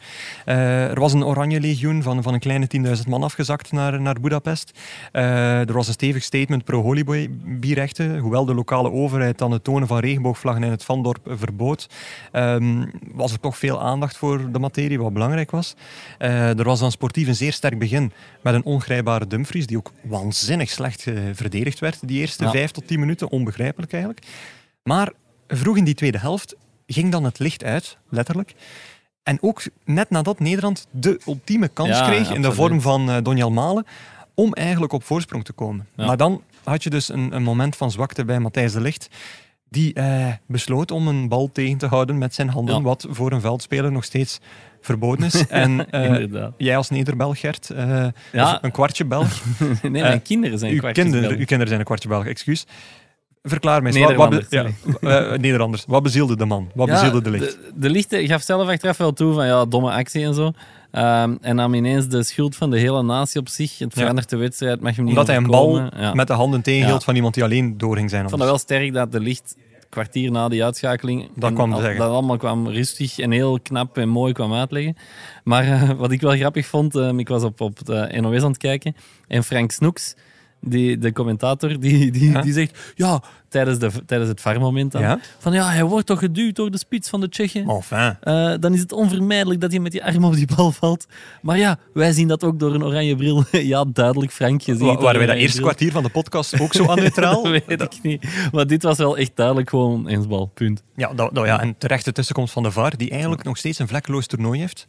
Eh, 0.45 0.89
er 0.89 0.99
was 0.99 1.13
een 1.13 1.23
oranje 1.25 1.59
legioen 1.59 2.03
van, 2.03 2.23
van 2.23 2.33
een 2.33 2.39
kleine 2.39 2.67
10.000 2.67 3.07
man 3.07 3.23
afgezakt 3.23 3.71
naar, 3.71 4.01
naar 4.01 4.19
Budapest. 4.21 4.71
Eh, 5.11 5.59
er 5.67 5.73
was 5.73 5.87
een 5.87 5.93
stevig 5.93 6.23
statement 6.23 6.63
pro-Hollywood-bierrechten. 6.63 8.17
Hoewel 8.17 8.45
de 8.45 8.53
lokale 8.53 8.91
overheid 8.91 9.37
dan 9.37 9.51
het 9.51 9.63
tonen 9.63 9.87
van 9.87 9.99
regenboogvlaggen 9.99 10.63
in 10.63 10.71
het 10.71 10.83
Vandorp 10.83 11.19
verbood, 11.27 11.87
ehm, 12.31 12.85
was 13.13 13.31
er 13.31 13.39
toch 13.39 13.57
veel 13.57 13.81
aandacht 13.81 14.17
voor 14.17 14.51
de 14.51 14.59
materie, 14.59 14.99
wat 14.99 15.13
belangrijk 15.13 15.51
was. 15.51 15.75
Er 16.17 16.63
was 16.63 16.79
dan 16.79 16.91
sportief 16.91 17.27
een 17.27 17.35
zeer 17.35 17.53
sterk 17.53 17.79
begin 17.79 18.11
met 18.41 18.53
een 18.53 18.63
ongrijpbare 18.63 19.27
Dumfries, 19.27 19.67
die 19.67 19.77
ook 19.77 19.91
waanzinnig 20.01 20.69
slecht 20.69 21.07
eh, 21.07 21.13
verdedigd 21.33 21.79
werd, 21.79 22.07
die 22.07 22.19
eerste 22.19 22.43
Ja. 22.43 22.51
vijf 22.51 22.71
tot 22.71 22.87
tien 22.87 22.99
minuten. 22.99 23.29
Onbegrijpelijk 23.31 23.91
eigenlijk. 23.93 24.25
Maar 24.83 25.11
vroeg 25.47 25.77
in 25.77 25.83
die 25.83 25.93
tweede 25.95 26.17
helft 26.19 26.55
ging 26.87 27.11
dan 27.11 27.23
het 27.23 27.39
licht 27.39 27.63
uit, 27.63 27.97
letterlijk. 28.09 28.53
En 29.23 29.37
ook 29.41 29.61
net 29.85 30.09
nadat 30.09 30.39
Nederland 30.39 30.87
de 30.91 31.21
ultieme 31.27 31.67
kans 31.67 31.89
Ja, 31.89 32.05
kreeg 32.07 32.31
in 32.31 32.41
de 32.41 32.51
vorm 32.53 32.81
van 32.81 33.09
eh 33.09 33.17
Donjal 33.23 33.51
Malen 33.51 33.85
om 34.33 34.53
eigenlijk 34.53 34.93
op 34.93 35.03
voorsprong 35.03 35.45
te 35.45 35.53
komen. 35.53 35.87
Ja. 35.95 36.05
Maar 36.05 36.17
dan 36.17 36.43
had 36.63 36.83
je 36.83 36.89
dus 36.89 37.09
een, 37.09 37.35
een 37.35 37.43
moment 37.43 37.75
van 37.75 37.91
zwakte 37.91 38.25
bij 38.25 38.39
Matthijs 38.39 38.73
de 38.73 38.81
Licht, 38.81 39.07
die 39.73 39.93
eh, 39.93 40.27
besloot 40.47 40.91
om 40.91 41.07
een 41.07 41.27
bal 41.27 41.49
tegen 41.53 41.77
te 41.77 41.85
houden 41.87 42.17
met 42.17 42.33
zijn 42.33 42.49
handen, 42.49 42.75
Ja. 42.75 42.81
wat 42.81 43.05
voor 43.09 43.31
een 43.31 43.41
veldspeler 43.41 43.91
nog 43.91 44.03
steeds 44.03 44.39
verboden 44.81 45.25
is. 45.25 45.47
En 45.63 45.89
eh, 45.91 46.47
jij 46.57 46.77
als 46.77 46.89
Nederbelg, 46.89 47.39
Gert, 47.39 47.69
eh, 47.69 48.05
Ja. 48.31 48.59
een 48.61 48.71
kwartje 48.71 49.05
Belg, 49.05 49.43
nee, 49.81 50.01
mijn 50.01 50.21
kinderen 50.21 50.59
zijn 50.59 50.73
uw 50.73 50.91
kinderen, 50.91 51.21
Belg. 51.27 51.33
uw 51.39 51.45
kinderen 51.45 51.67
zijn 51.67 51.79
een 51.79 51.85
kwartje 51.85 52.09
Belg, 52.09 52.25
excuus. 52.25 52.65
Verklaar 53.43 53.81
mij 53.81 53.91
eens, 53.93 54.05
wat, 54.05 54.15
wat 54.15 54.29
be- 54.29 54.35
Nederlanders, 54.49 55.01
ja, 55.29 55.37
Nederlanders. 55.37 55.83
Wat 55.87 56.03
bezielde 56.03 56.35
de 56.35 56.45
man? 56.45 56.71
Wat 56.75 56.87
bezielde 56.87 57.21
de 57.21 57.29
licht? 57.29 57.45
De, 57.51 57.71
de 57.75 57.89
lichte 57.89 58.27
gaf 58.27 58.41
zelf 58.41 58.67
achteraf 58.69 58.97
wel 58.97 59.13
toe 59.13 59.33
van 59.33 59.45
ja, 59.45 59.65
domme 59.65 59.91
actie 59.91 60.23
en 60.25 60.33
zo. 60.33 60.51
Ehm, 60.93 61.35
en 61.41 61.55
nam 61.55 61.73
ineens 61.73 62.07
de 62.07 62.23
schuld 62.23 62.55
van 62.55 62.69
de 62.69 62.79
hele 62.79 63.03
natie 63.03 63.39
op 63.39 63.47
zich. 63.49 63.77
Het 63.79 63.93
verandert 63.93 64.29
de 64.29 64.37
wedstrijd, 64.37 64.81
mag 64.81 64.95
hem 64.95 65.03
niet 65.05 65.13
Omdat 65.13 65.27
hij 65.27 65.35
een 65.35 65.47
bal 65.47 65.89
met 66.13 66.27
de 66.27 66.33
handen 66.33 66.61
tegenhield 66.61 67.03
van 67.03 67.15
iemand 67.15 67.33
die 67.33 67.43
alleen 67.43 67.77
door 67.77 67.95
ging 67.95 68.09
zijn. 68.09 68.23
Ik 68.23 68.29
vond 68.29 68.41
het 68.41 68.49
wel 68.49 68.59
sterk 68.59 68.93
dat 68.93 69.11
de 69.11 69.19
licht 69.19 69.55
kwartier 69.89 70.31
na 70.31 70.47
die 70.49 70.63
uitschakeling 70.63 71.29
Dat 71.35 71.53
kwam 71.53 71.73
al- 71.73 71.81
dat 71.81 71.99
allemaal 72.09 72.37
kwam 72.37 72.67
rustig 72.67 73.19
en 73.19 73.31
heel 73.31 73.59
knap 73.59 73.97
en 73.97 74.09
mooi 74.09 74.33
kwam 74.33 74.53
uitleggen. 74.53 74.95
Maar 75.43 75.63
eh, 75.63 75.89
wat 75.89 76.11
ik 76.11 76.21
wel 76.21 76.35
grappig 76.35 76.65
vond, 76.65 76.95
eh, 76.95 77.09
ik 77.17 77.27
was 77.27 77.43
op, 77.43 77.61
op 77.61 77.85
de 77.85 78.17
NOS 78.21 78.41
aan 78.41 78.47
het 78.49 78.57
kijken 78.57 78.95
en 79.27 79.43
Frank 79.43 79.71
Snoeks, 79.71 80.15
die, 80.65 80.97
de 80.97 81.11
commentator, 81.11 81.79
die, 81.79 82.11
die, 82.11 82.31
Ja. 82.31 82.41
die 82.41 82.53
zegt 82.53 82.77
ja, 82.95 83.21
tijdens, 83.49 83.79
de, 83.79 83.89
tijdens 84.05 84.29
het 84.29 84.41
VAR-moment 84.41 84.91
dan, 84.91 85.01
Ja? 85.01 85.19
van 85.39 85.53
ja, 85.53 85.69
hij 85.69 85.83
wordt 85.83 86.07
toch 86.07 86.19
geduwd 86.19 86.55
door 86.55 86.71
de 86.71 86.77
spits 86.77 87.09
van 87.09 87.21
de 87.21 87.29
Tsjechen. 87.29 87.69
Enfin. 87.69 88.17
Eh, 88.21 88.53
dan 88.59 88.73
is 88.73 88.79
het 88.79 88.91
onvermijdelijk 88.91 89.61
dat 89.61 89.71
hij 89.71 89.79
met 89.79 89.91
die 89.91 90.03
arm 90.03 90.23
op 90.23 90.33
die 90.35 90.47
bal 90.55 90.71
valt. 90.71 91.05
Maar 91.41 91.57
ja, 91.57 91.77
wij 91.93 92.11
zien 92.11 92.27
dat 92.27 92.43
ook 92.43 92.59
door 92.59 92.73
een 92.73 92.83
oranje 92.83 93.15
bril. 93.15 93.43
ja, 93.73 93.85
duidelijk, 93.93 94.31
Frank. 94.31 94.63
Wa- 94.65 94.73
Waren 94.75 95.03
wij 95.03 95.13
een 95.21 95.27
dat 95.27 95.35
eerste 95.35 95.61
kwartier 95.61 95.91
van 95.91 96.03
de 96.03 96.09
podcast 96.09 96.59
ook 96.59 96.73
zo 96.73 96.87
aan 96.89 96.97
neutraal? 96.99 97.43
Dat 97.43 97.51
weet 97.67 97.81
ik 97.81 97.99
niet. 98.01 98.25
Maar 98.51 98.67
dit 98.67 98.83
was 98.83 98.97
wel 98.97 99.17
echt 99.17 99.31
duidelijk 99.35 99.69
gewoon 99.69 100.07
ensbal. 100.07 100.51
Punt. 100.53 100.83
Ja, 100.95 101.13
dat, 101.13 101.29
dat, 101.35 101.45
ja, 101.45 101.61
en 101.61 101.75
terechte 101.77 102.11
tussenkomst 102.11 102.53
van 102.53 102.63
de 102.63 102.71
VAR, 102.71 102.97
die 102.97 103.09
eigenlijk 103.09 103.43
nog 103.43 103.57
steeds 103.57 103.79
een 103.79 103.87
vlekkeloos 103.87 104.27
toernooi 104.27 104.59
heeft. 104.59 104.87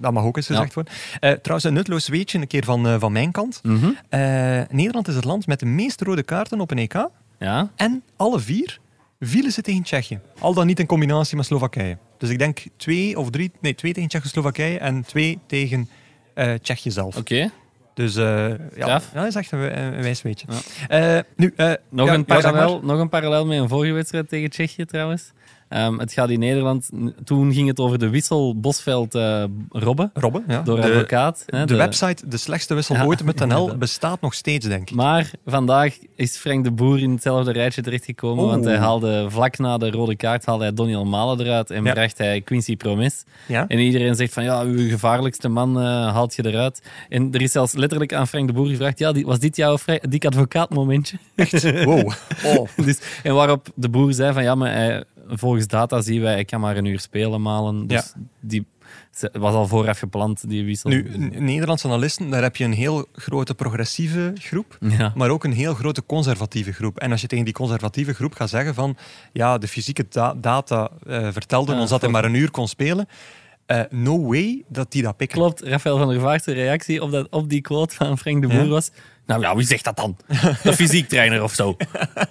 Dat 0.00 0.12
mag 0.12 0.24
ook 0.24 0.36
eens 0.36 0.46
gezegd 0.46 0.74
worden. 0.74 0.92
Eh, 1.20 1.32
trouwens, 1.32 1.64
een 1.64 1.72
nutloos 1.72 2.08
weetje, 2.08 2.38
een 2.38 2.46
keer 2.46 2.64
van, 2.64 2.86
eh, 2.86 2.96
van 2.98 3.12
mijn 3.12 3.32
kant. 3.32 3.60
Eh, 4.08 4.20
Nederland 4.70 5.08
is 5.08 5.14
het 5.14 5.24
land 5.24 5.46
met 5.46 5.60
de 5.60 5.66
meeste 5.66 6.04
rode 6.04 6.22
kaarten 6.22 6.60
op 6.60 6.70
een 6.70 6.78
EK. 6.78 7.08
Ja? 7.38 7.70
En 7.76 8.02
alle 8.16 8.40
vier 8.40 8.78
vielen 9.20 9.52
ze 9.52 9.62
tegen 9.62 9.82
Tsjechië. 9.82 10.20
Al 10.38 10.54
dan 10.54 10.66
niet 10.66 10.78
in 10.78 10.86
combinatie 10.86 11.36
met 11.36 11.46
Slowakije. 11.46 11.98
Dus 12.18 12.30
ik 12.30 12.38
denk 12.38 12.62
twee 12.76 13.18
of 13.18 13.30
drie, 13.30 13.52
nee, 13.60 13.74
twee 13.74 13.92
tegen 13.92 14.08
Tsjechoslowakije 14.08 14.78
en 14.78 15.04
twee 15.04 15.38
tegen 15.46 15.88
Tsjechië 16.62 16.90
zelf. 16.90 17.16
Oké. 17.16 17.50
Dus 17.94 18.14
ja, 18.14 18.56
ja, 18.76 19.00
dat 19.14 19.26
is 19.26 19.34
echt 19.34 19.52
een, 19.52 19.82
een 19.82 20.02
wijs 20.02 20.22
weetje. 20.22 20.46
Nu, 21.36 21.54
Nog, 21.88 22.06
ja, 22.06 22.14
een 22.14 22.24
parallel, 22.24 22.80
nog 22.82 22.98
een 22.98 23.08
parallel 23.08 23.46
met 23.46 23.58
een 23.58 23.68
vorige 23.68 23.92
wedstrijd 23.92 24.28
tegen 24.28 24.50
Tsjechië 24.50 24.84
trouwens. 24.84 25.32
Ehm, 25.70 25.98
het 25.98 26.12
gaat 26.12 26.30
in 26.30 26.38
Nederland... 26.38 26.90
Toen 27.24 27.52
ging 27.52 27.68
het 27.68 27.80
over 27.80 27.98
de 27.98 28.08
wissel 28.08 28.60
Bosveld-Robben. 28.60 30.10
Robben, 30.14 30.44
ja. 30.48 30.62
door 30.62 30.76
de, 30.76 30.82
advocaat. 30.82 31.44
hè, 31.46 31.64
de 31.64 31.76
website 31.76 32.28
De 32.28 32.36
Slechtste 32.36 32.74
Wissel 32.74 32.96
Ja, 32.96 33.04
Ooit 33.04 33.24
met 33.24 33.46
NL 33.46 33.76
bestaat 33.76 34.20
nog 34.20 34.34
steeds, 34.34 34.66
denk 34.66 34.90
ik. 34.90 34.96
Maar 34.96 35.30
vandaag 35.46 35.98
is 36.16 36.36
Frank 36.36 36.64
de 36.64 36.70
Boer 36.70 36.98
in 36.98 37.10
hetzelfde 37.10 37.52
rijtje 37.52 37.82
terechtgekomen. 37.82 38.46
Want 38.46 38.64
hij 38.64 38.76
haalde 38.76 39.26
vlak 39.28 39.58
na 39.58 39.78
de 39.78 39.90
rode 39.90 40.16
kaart 40.16 40.44
haalde 40.44 40.64
hij 40.64 40.74
Doniel 40.74 41.04
Malen 41.04 41.40
eruit 41.40 41.70
en 41.70 41.84
Ja. 41.84 41.92
bracht 41.92 42.18
hij 42.18 42.40
Quincy 42.40 42.76
Promes. 42.76 43.24
Ja? 43.46 43.64
En 43.68 43.78
iedereen 43.78 44.14
zegt 44.14 44.32
van 44.32 44.44
ja, 44.44 44.62
uw 44.62 44.88
gevaarlijkste 44.88 45.48
man 45.48 45.80
eh, 45.80 45.84
haalt 46.12 46.34
je 46.34 46.46
eruit. 46.46 46.82
En 47.08 47.32
er 47.32 47.42
is 47.42 47.52
zelfs 47.52 47.72
letterlijk 47.72 48.14
aan 48.14 48.28
Frank 48.28 48.46
de 48.46 48.52
Boer 48.52 48.68
gevraagd: 48.68 48.98
ja, 48.98 49.12
was 49.22 49.38
dit 49.38 49.56
jouw 49.56 49.78
dik 50.08 50.24
advocaat 50.24 50.70
momentje? 50.70 51.16
Wow. 51.84 52.12
Oh. 52.44 52.68
dus, 52.76 52.98
en 53.22 53.34
waarop 53.34 53.68
de 53.74 53.88
Boer 53.88 54.12
zei 54.12 54.32
van 54.32 54.42
ja, 54.42 54.54
maar 54.54 54.72
hij, 54.72 55.04
volgens 55.32 55.66
data 55.66 56.00
zien 56.00 56.20
wij, 56.20 56.38
ik 56.38 56.46
kan 56.46 56.60
maar 56.60 56.76
een 56.76 56.84
uur 56.84 57.00
spelen 57.00 57.42
malen. 57.42 57.86
Dus 57.86 58.12
die 58.40 58.66
ze- 59.10 59.30
was 59.32 59.54
al 59.54 59.66
vooraf 59.66 59.98
gepland, 59.98 60.48
die 60.48 60.64
wissel. 60.64 60.90
Nu, 60.90 61.10
Nederlandse 61.38 61.86
analisten, 61.86 62.30
daar 62.30 62.42
heb 62.42 62.56
je 62.56 62.64
een 62.64 62.72
heel 62.72 63.06
grote 63.12 63.54
progressieve 63.54 64.32
groep, 64.38 64.76
Ja. 64.80 65.12
maar 65.14 65.30
ook 65.30 65.44
een 65.44 65.52
heel 65.52 65.74
grote 65.74 66.02
conservatieve 66.06 66.72
groep. 66.72 66.98
En 66.98 67.10
als 67.10 67.20
je 67.20 67.26
tegen 67.26 67.44
die 67.44 67.54
conservatieve 67.54 68.14
groep 68.14 68.34
gaat 68.34 68.48
zeggen 68.50 68.74
van, 68.74 68.96
ja, 69.32 69.58
de 69.58 69.68
fysieke 69.68 70.06
da- 70.08 70.34
data 70.34 70.90
eh, 71.06 71.28
vertelden 71.32 71.74
Ja, 71.74 71.80
ons 71.80 71.90
dat 71.90 72.00
hij 72.00 72.10
maar 72.10 72.24
een 72.24 72.34
uur 72.34 72.50
kon 72.50 72.68
spelen, 72.68 73.06
eh, 73.66 73.80
no 73.90 74.26
way 74.26 74.62
dat 74.68 74.92
die 74.92 75.02
dat 75.02 75.16
pikken. 75.16 75.38
Klopt, 75.38 75.60
Rafael 75.62 75.98
van 75.98 76.08
der 76.08 76.20
Vaart's 76.20 76.46
reactie 76.46 77.02
op, 77.02 77.10
dat, 77.10 77.26
op 77.30 77.48
die 77.48 77.60
quote 77.60 77.94
van 77.94 78.18
Frank 78.18 78.42
de 78.42 78.48
Boer 78.48 78.62
Ja? 78.62 78.68
was... 78.68 78.90
Nou 79.30 79.42
ja, 79.42 79.56
wie 79.56 79.66
zegt 79.66 79.84
dat 79.84 79.96
dan? 79.96 80.16
De 80.62 80.72
fysiektrainer 80.72 81.42
of 81.42 81.52
zo? 81.52 81.76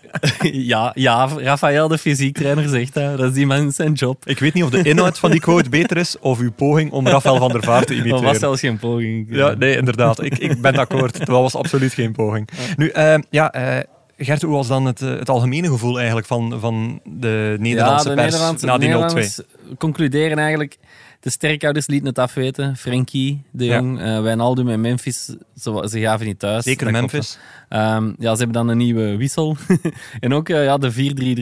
ja, 0.71 0.91
ja, 0.95 1.27
Rafael, 1.37 1.87
de 1.87 1.97
fysiektrainer, 1.97 2.69
zegt 2.69 2.93
dat. 2.93 3.17
Dat 3.17 3.29
is 3.29 3.33
die 3.33 3.45
man 3.45 3.71
zijn 3.71 3.93
job. 3.93 4.27
Ik 4.27 4.39
weet 4.39 4.53
niet 4.53 4.63
of 4.63 4.69
de 4.69 4.81
inhoud 4.81 5.19
van 5.19 5.31
die 5.31 5.39
quote 5.39 5.69
beter 5.69 5.97
is 5.97 6.19
of 6.19 6.39
uw 6.39 6.51
poging 6.51 6.91
om 6.91 7.07
Rafael 7.07 7.37
van 7.37 7.51
der 7.51 7.63
Vaart 7.63 7.87
te 7.87 7.93
Dat 7.95 8.05
imiteren. 8.05 8.25
was 8.25 8.39
zelfs 8.39 8.59
geen 8.59 8.79
poging. 8.79 9.27
Ja, 9.29 9.53
nee, 9.53 9.77
inderdaad. 9.77 10.23
Ik, 10.23 10.37
ik 10.37 10.61
ben 10.61 10.75
akkoord. 10.75 11.17
Dat 11.17 11.27
was 11.27 11.55
absoluut 11.55 11.93
geen 11.93 12.11
poging. 12.11 12.49
Nu, 12.75 12.89
eh, 12.89 13.15
ja, 13.29 13.51
eh, 13.51 13.83
Gert, 14.17 14.41
hoe 14.41 14.55
was 14.55 14.67
dan 14.67 14.85
het, 14.85 15.01
eh, 15.01 15.09
het 15.09 15.29
algemene 15.29 15.67
gevoel 15.67 15.97
eigenlijk 15.97 16.27
van, 16.27 16.59
van 16.59 16.99
de 17.03 17.55
Nederlandse 17.59 18.09
ja, 18.09 18.15
de 18.15 18.21
pers 18.21 18.31
Nederlandse, 18.31 18.65
na 18.65 18.77
die 18.77 18.89
0-2? 18.89 18.91
Nederlanders 18.91 19.39
concluderen 19.77 20.37
eigenlijk... 20.37 20.77
De 21.19 21.29
sterkouders 21.29 21.87
lieten 21.87 22.07
het 22.07 22.19
afweten. 22.19 22.75
Frenkie, 22.77 23.41
de 23.51 23.65
Ja. 23.65 23.75
Jong, 23.75 23.99
eh 24.01 24.21
Wijnaldum 24.21 24.69
en 24.69 24.81
Memphis, 24.81 25.25
ze, 25.55 25.87
ze 25.89 25.99
gaven 25.99 26.25
niet 26.25 26.39
thuis. 26.39 26.63
Zeker 26.63 26.91
Memphis. 26.91 27.37
Ehm, 27.69 28.05
ja, 28.17 28.31
ze 28.31 28.37
hebben 28.37 28.51
dan 28.51 28.67
een 28.67 28.77
nieuwe 28.77 29.15
wissel. 29.17 29.57
en 30.19 30.33
ook 30.33 30.49
eh, 30.49 30.63
ja, 30.63 30.77
de 30.77 30.93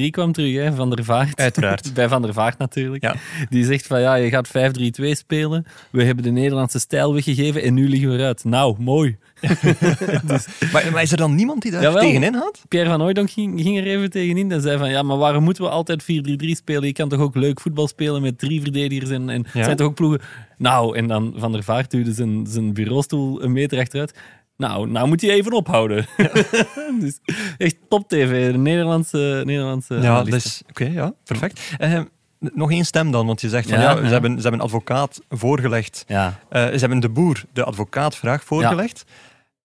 4-3-3 0.08 0.10
kwam 0.10 0.32
terug, 0.32 0.56
hè, 0.56 0.74
Van 0.74 0.90
der 0.90 1.04
Vaart. 1.04 1.40
Uiteraard. 1.40 1.94
Bij 1.94 2.08
Van 2.08 2.22
der 2.22 2.34
Vaart 2.34 2.58
natuurlijk. 2.58 3.04
Ja. 3.04 3.16
Die 3.50 3.66
zegt 3.66 3.88
van 3.88 4.02
ja, 4.02 4.16
je 4.16 4.30
gaat 4.30 4.48
5-3-2 4.48 4.52
spelen. 5.12 5.66
We 5.90 6.04
hebben 6.04 6.24
de 6.24 6.32
Nederlandse 6.32 6.80
stijl 6.80 7.13
weggegeven 7.13 7.62
en 7.62 7.74
nu 7.74 7.90
liggen 7.90 8.10
we 8.10 8.18
eruit. 8.18 8.44
Nou, 8.44 8.76
mooi. 8.80 9.18
Maar, 10.71 10.91
maar 10.91 11.02
is 11.02 11.12
er 11.12 11.17
dan 11.17 11.36
niemand 11.36 11.62
die 11.62 11.71
daar 11.71 11.82
Jawel. 11.82 12.02
tegenin 12.02 12.34
had? 12.34 12.62
Pierre 12.67 12.89
van 12.89 13.02
Hooydonk 13.02 13.30
ging, 13.32 13.62
ging 13.62 13.78
er 13.78 13.86
even 13.86 14.10
tegenin 14.10 14.52
en 14.52 14.62
zei 14.62 14.78
van 14.78 14.89
ja, 14.89 15.02
maar 15.04 15.17
waarom 15.17 15.43
moeten 15.43 15.63
we 15.63 15.69
altijd 15.69 16.04
4-3-3 16.04 16.06
spelen? 16.52 16.84
Je 16.86 16.93
kan 16.93 17.10
toch 17.10 17.19
ook 17.19 17.36
leuk 17.36 17.60
voetbal 17.60 17.88
spelen 17.88 18.21
met 18.21 18.39
drie 18.39 18.62
verdedigers 18.62 19.10
en, 19.10 19.30
en 19.30 19.45
Ja. 19.54 19.63
zijn 19.63 19.76
toch 19.78 19.88
ook 19.88 19.95
ploegen... 19.95 20.21
Nou, 20.58 20.97
en 20.97 21.08
dan 21.08 21.34
Van 21.36 21.52
der 21.52 21.63
Vaart 21.63 21.91
duwde 21.91 22.13
zijn, 22.13 22.45
zijn 22.50 22.73
bureaustoel 22.73 23.43
een 23.43 23.52
meter 23.52 23.80
achteruit. 23.80 24.13
Nou, 24.58 24.89
nou 24.89 25.08
moet 25.08 25.21
hij 25.21 25.30
even 25.30 25.52
ophouden. 25.54 26.06
dus 27.02 27.19
echt 27.58 27.76
top 27.89 28.08
tv, 28.10 28.52
de 28.52 28.58
Nederlandse, 28.58 29.41
Nederlandse 29.45 29.95
Ja, 29.95 30.23
dus, 30.23 30.62
oké, 30.69 30.86
ja, 30.86 31.13
perfect. 31.23 31.73
Eh, 31.78 32.00
nog 32.39 32.71
één 32.71 32.86
stem 32.86 33.12
dan, 33.12 33.26
want 33.26 33.41
je 33.41 33.50
zegt 33.50 33.69
van 33.69 33.80
Ja, 33.80 33.84
ja, 33.91 33.97
ja. 33.97 34.06
Ze, 34.08 34.12
hebben, 34.13 34.32
ze 34.36 34.41
hebben 34.41 34.60
een 34.60 34.65
advocaat 34.65 35.21
voorgelegd. 35.30 36.04
Ja, 36.08 36.39
Eh, 36.50 36.63
ze 36.65 36.78
hebben 36.78 37.00
de 37.00 37.10
boer 37.10 37.43
de 37.54 37.63
advocaatvraag 37.63 38.43
voorgelegd. 38.43 39.04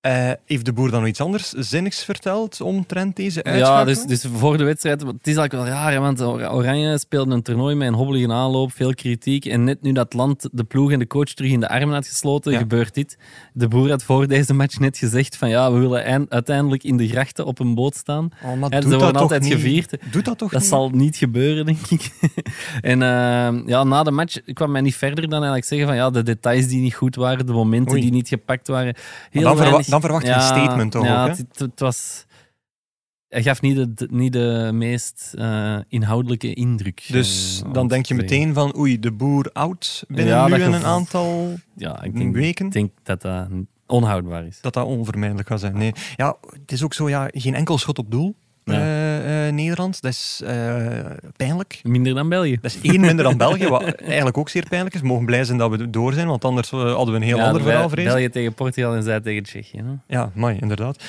Eh, 0.02 0.30
heeft 0.46 0.64
de 0.64 0.72
boer 0.72 0.90
dan 0.90 1.00
nog 1.00 1.08
iets 1.08 1.20
anders 1.20 1.48
zinnigs 1.50 2.04
verteld 2.04 2.60
omtrent 2.60 3.16
deze 3.16 3.40
Ja, 3.44 3.50
uitschakeling? 3.50 4.06
dus, 4.06 4.20
dus 4.20 4.30
voor 4.38 4.56
de 4.58 4.64
wedstrijd, 4.64 5.00
het 5.00 5.26
is 5.26 5.36
eigenlijk 5.36 5.52
wel 5.52 5.64
raar, 5.74 6.00
want 6.00 6.20
Or- 6.20 6.52
Oranje 6.52 6.98
speelde 6.98 7.34
een 7.34 7.42
toernooi 7.42 7.74
met 7.74 7.88
een 7.88 7.94
hobbelige 7.94 8.32
aanloop, 8.32 8.72
veel 8.72 8.94
kritiek. 8.94 9.44
En 9.44 9.64
net 9.64 9.82
nu 9.82 9.92
dat 9.92 10.12
land 10.12 10.48
de 10.52 10.64
ploeg 10.64 10.92
en 10.92 10.98
de 10.98 11.06
coach 11.06 11.24
terug 11.34 11.50
in 11.50 11.60
de 11.60 11.68
armen 11.68 11.94
had 11.94 12.06
gesloten, 12.06 12.52
Ja. 12.52 12.58
gebeurt 12.58 12.94
dit. 12.94 13.18
De 13.52 13.68
boer 13.68 13.90
had 13.90 14.02
voor 14.02 14.26
deze 14.26 14.54
match 14.54 14.78
net 14.78 14.98
gezegd 14.98 15.36
van 15.36 15.48
ja, 15.48 15.72
we 15.72 15.78
willen 15.78 16.04
eind- 16.04 16.30
uiteindelijk 16.30 16.84
in 16.84 16.96
de 16.96 17.08
grachten 17.08 17.44
op 17.46 17.58
een 17.58 17.74
boot 17.74 17.94
staan. 17.96 18.30
Oh, 18.44 18.54
maar 18.60 18.70
En 18.70 18.80
doet 18.80 18.82
ze 18.82 18.88
dat 18.88 18.90
worden 18.90 19.12
toch 19.12 19.20
altijd 19.22 19.42
niet? 19.42 19.52
gevierd. 19.52 19.96
Doet 20.10 20.24
dat 20.24 20.38
toch 20.38 20.50
Dat 20.50 20.60
niet? 20.60 20.68
zal 20.70 20.90
niet 20.90 21.16
gebeuren, 21.16 21.66
denk 21.66 21.86
ik. 21.88 22.10
en 22.80 23.02
eh, 23.02 23.66
ja, 23.66 23.84
na 23.84 24.02
de 24.02 24.10
match 24.10 24.36
kwam 24.52 24.70
mij 24.70 24.80
niet 24.80 24.96
verder 24.96 25.22
dan 25.24 25.32
eigenlijk 25.32 25.64
zeggen 25.64 25.86
van 25.86 25.96
ja, 25.96 26.10
de 26.10 26.22
details 26.22 26.66
die 26.66 26.80
niet 26.80 26.94
goed 26.94 27.14
waren, 27.16 27.46
de 27.46 27.52
momenten 27.52 27.92
Oei. 27.92 28.00
die 28.02 28.10
niet 28.12 28.28
gepakt 28.28 28.68
waren. 28.68 28.94
Heel 29.30 29.42
dan 29.92 30.00
verwacht 30.00 30.26
je 30.26 30.32
een 30.32 30.40
statement 30.40 30.92
toch 30.92 31.04
ja, 31.04 31.22
ook? 31.22 31.36
Het, 31.36 31.58
het 31.58 31.80
was... 31.80 32.26
Hij 33.28 33.42
gaf 33.42 33.60
niet 33.60 33.98
de, 33.98 34.08
niet 34.10 34.32
de 34.32 34.70
meest 34.72 35.34
eh, 35.38 35.78
inhoudelijke 35.88 36.54
indruk. 36.54 37.04
Dus 37.08 37.60
eh, 37.60 37.66
om 37.66 37.72
dan 37.72 37.88
denk 37.88 38.06
je 38.06 38.14
meteen 38.14 38.54
van 38.54 38.76
oei, 38.76 38.98
de 38.98 39.12
boer 39.12 39.50
oud 39.52 40.04
binnen 40.08 40.34
Ja, 40.34 40.48
nu 40.48 40.62
en 40.62 40.72
een 40.72 40.84
aantal 40.84 41.54
Ja, 41.76 42.02
ik 42.02 42.16
denk, 42.16 42.34
weken. 42.34 42.66
ik 42.66 42.72
denk 42.72 42.90
dat 43.02 43.22
dat 43.22 43.48
onhoudbaar 43.86 44.46
is. 44.46 44.60
dat 44.60 44.74
dat 44.74 44.86
onvermijdelijk 44.86 45.48
gaat 45.48 45.60
zijn. 45.60 45.78
Nee. 45.78 45.92
Ja, 46.16 46.36
het 46.50 46.72
is 46.72 46.82
ook 46.82 46.94
zo, 46.94 47.08
ja, 47.08 47.28
geen 47.32 47.54
enkel 47.54 47.78
schot 47.78 47.98
op 47.98 48.10
doel. 48.10 48.36
Ja. 48.64 48.72
eh, 48.74 49.46
eh, 49.48 49.54
Nederland, 49.54 50.00
dat 50.02 50.10
is 50.12 50.40
eh, 50.44 50.86
pijnlijk. 51.36 51.80
Minder 51.82 52.14
dan 52.14 52.28
België. 52.28 52.58
Dat 52.60 52.74
is 52.74 52.90
één 52.90 53.00
minder 53.00 53.24
dan 53.24 53.36
België, 53.36 53.68
wat 53.68 53.82
eigenlijk 53.94 54.38
ook 54.38 54.48
zeer 54.48 54.66
pijnlijk 54.68 54.94
is. 54.94 55.00
We 55.00 55.06
mogen 55.06 55.24
blij 55.26 55.44
zijn 55.44 55.58
dat 55.58 55.70
we 55.70 55.90
door 55.90 56.12
zijn, 56.12 56.26
want 56.26 56.44
anders 56.44 56.70
hadden 56.70 57.06
we 57.06 57.14
een 57.14 57.22
heel 57.22 57.36
Ja, 57.36 57.46
ander 57.46 57.62
verhaal 57.62 57.88
vrezen. 57.88 58.12
België 58.12 58.28
tegen 58.28 58.54
Portugal 58.54 58.94
en 58.94 59.02
zij 59.02 59.20
tegen 59.20 59.42
Tsjechië. 59.42 59.78
hè. 59.78 60.14
Ja, 60.16 60.30
mooi, 60.34 60.56
inderdaad. 60.60 61.02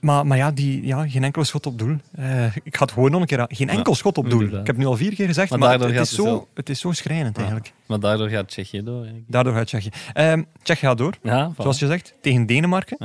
Maar, 0.00 0.26
maar 0.26 0.36
ja, 0.36 0.50
die, 0.50 0.86
ja, 0.86 1.08
geen 1.08 1.24
enkel 1.24 1.44
schot 1.44 1.66
op 1.66 1.78
doel. 1.78 1.96
Eh, 2.16 2.56
ik 2.56 2.76
ga 2.76 2.82
het 2.84 2.92
gewoon 2.92 3.10
nog 3.10 3.20
een 3.20 3.26
keer 3.26 3.40
aan. 3.40 3.46
Geen 3.48 3.68
enkel 3.68 3.94
schot 3.94 4.18
op 4.18 4.24
doel. 4.24 4.32
inderdaad. 4.40 4.60
Ik 4.60 4.66
heb 4.66 4.76
het 4.76 4.84
nu 4.84 4.90
al 4.90 4.96
vier 4.96 5.14
keer 5.14 5.26
gezegd, 5.26 5.56
Maar 5.56 5.80
het, 5.80 6.00
is 6.00 6.14
zo, 6.14 6.24
wel. 6.24 6.48
het 6.54 6.68
is 6.68 6.80
zo 6.80 6.92
schrijnend 6.92 7.36
eigenlijk. 7.36 7.72
Maar 7.86 8.00
daardoor 8.00 8.28
gaat 8.28 8.48
Tsjechië 8.48 8.82
door. 8.82 9.04
hè. 9.04 9.12
Daardoor 9.26 9.52
gaat 9.54 9.66
Tsjechië. 9.66 9.90
Ehm 10.12 10.42
Tsjechië 10.62 10.86
gaat 10.86 10.98
door, 10.98 11.14
Ja, 11.22 11.50
zoals 11.58 11.78
je 11.78 11.86
zegt, 11.86 12.14
tegen 12.20 12.46
Denemarken. 12.46 12.96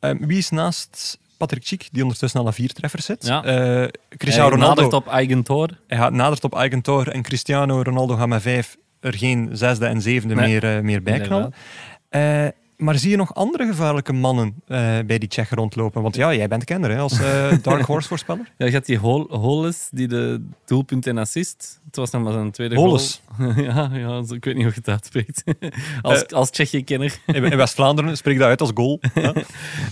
Ehm, 0.00 0.26
wie 0.26 0.38
is 0.38 0.50
naast 0.50 1.18
Patrick 1.40 1.66
Schiek, 1.66 1.88
die 1.92 2.02
ondertussen 2.02 2.40
al 2.40 2.46
aan 2.46 2.54
vier 2.54 2.72
treffers 2.72 3.04
zit. 3.04 3.26
Ja. 3.26 3.44
Eh, 3.44 3.88
Cristiano 4.16 4.48
Ronaldo 4.50 4.82
nadert 4.82 4.92
op 4.92 5.08
eigen 5.08 5.42
toor. 5.42 5.68
hij 5.86 5.98
gaat 5.98 6.12
nadert 6.12 6.44
op 6.44 6.54
eigen 6.54 6.80
toer 6.80 7.08
en 7.08 7.22
Cristiano 7.22 7.82
Ronaldo 7.82 8.16
gaat 8.16 8.28
met 8.28 8.42
vijf 8.42 8.76
er 9.00 9.14
geen 9.14 9.48
zesde 9.52 9.86
en 9.86 10.00
zevende 10.00 10.34
Nee. 10.34 10.48
meer, 10.48 10.76
eh, 10.76 10.82
meer 10.82 11.02
bij 11.02 11.20
knallen. 11.20 11.52
Eh, 12.08 12.46
maar 12.80 12.98
zie 12.98 13.10
je 13.10 13.16
nog 13.16 13.34
andere 13.34 13.66
gevaarlijke 13.66 14.12
mannen 14.12 14.54
eh, 14.66 14.78
bij 15.06 15.18
die 15.18 15.28
Tsjechen 15.28 15.56
rondlopen? 15.56 16.02
Want 16.02 16.16
ja, 16.16 16.34
jij 16.34 16.48
bent 16.48 16.64
kenner 16.64 16.90
hè, 16.90 16.98
als 16.98 17.20
eh, 17.20 17.52
Dark 17.62 17.84
Horse 17.84 18.08
voorspeller. 18.08 18.50
Ja, 18.58 18.66
je 18.66 18.72
had 18.72 18.86
die 18.86 18.98
Hol 18.98 19.26
Holles, 19.36 19.88
die 19.90 20.08
de 20.08 20.44
doelpunt 20.64 21.06
en 21.06 21.18
assist. 21.18 21.80
Het 21.86 21.96
was 21.96 22.10
nog 22.10 22.22
maar 22.22 22.32
zijn 22.32 22.50
tweede 22.50 22.74
Holles. 22.74 23.20
goal. 23.36 23.52
ja, 23.68 23.90
ja, 23.92 24.18
ik 24.34 24.44
weet 24.44 24.54
niet 24.54 24.64
hoe 24.64 24.72
je 24.74 24.80
het 24.80 24.88
uitspreekt. 24.88 25.42
als, 26.02 26.22
Eh. 26.26 26.36
als 26.36 26.50
Tsjechië-kenner. 26.50 27.18
In, 27.26 27.44
in 27.44 27.56
West-Vlaanderen 27.56 28.16
spreek 28.16 28.38
dat 28.38 28.48
uit 28.48 28.60
als 28.60 28.70
goal. 28.74 29.00
Ja. 29.14 29.32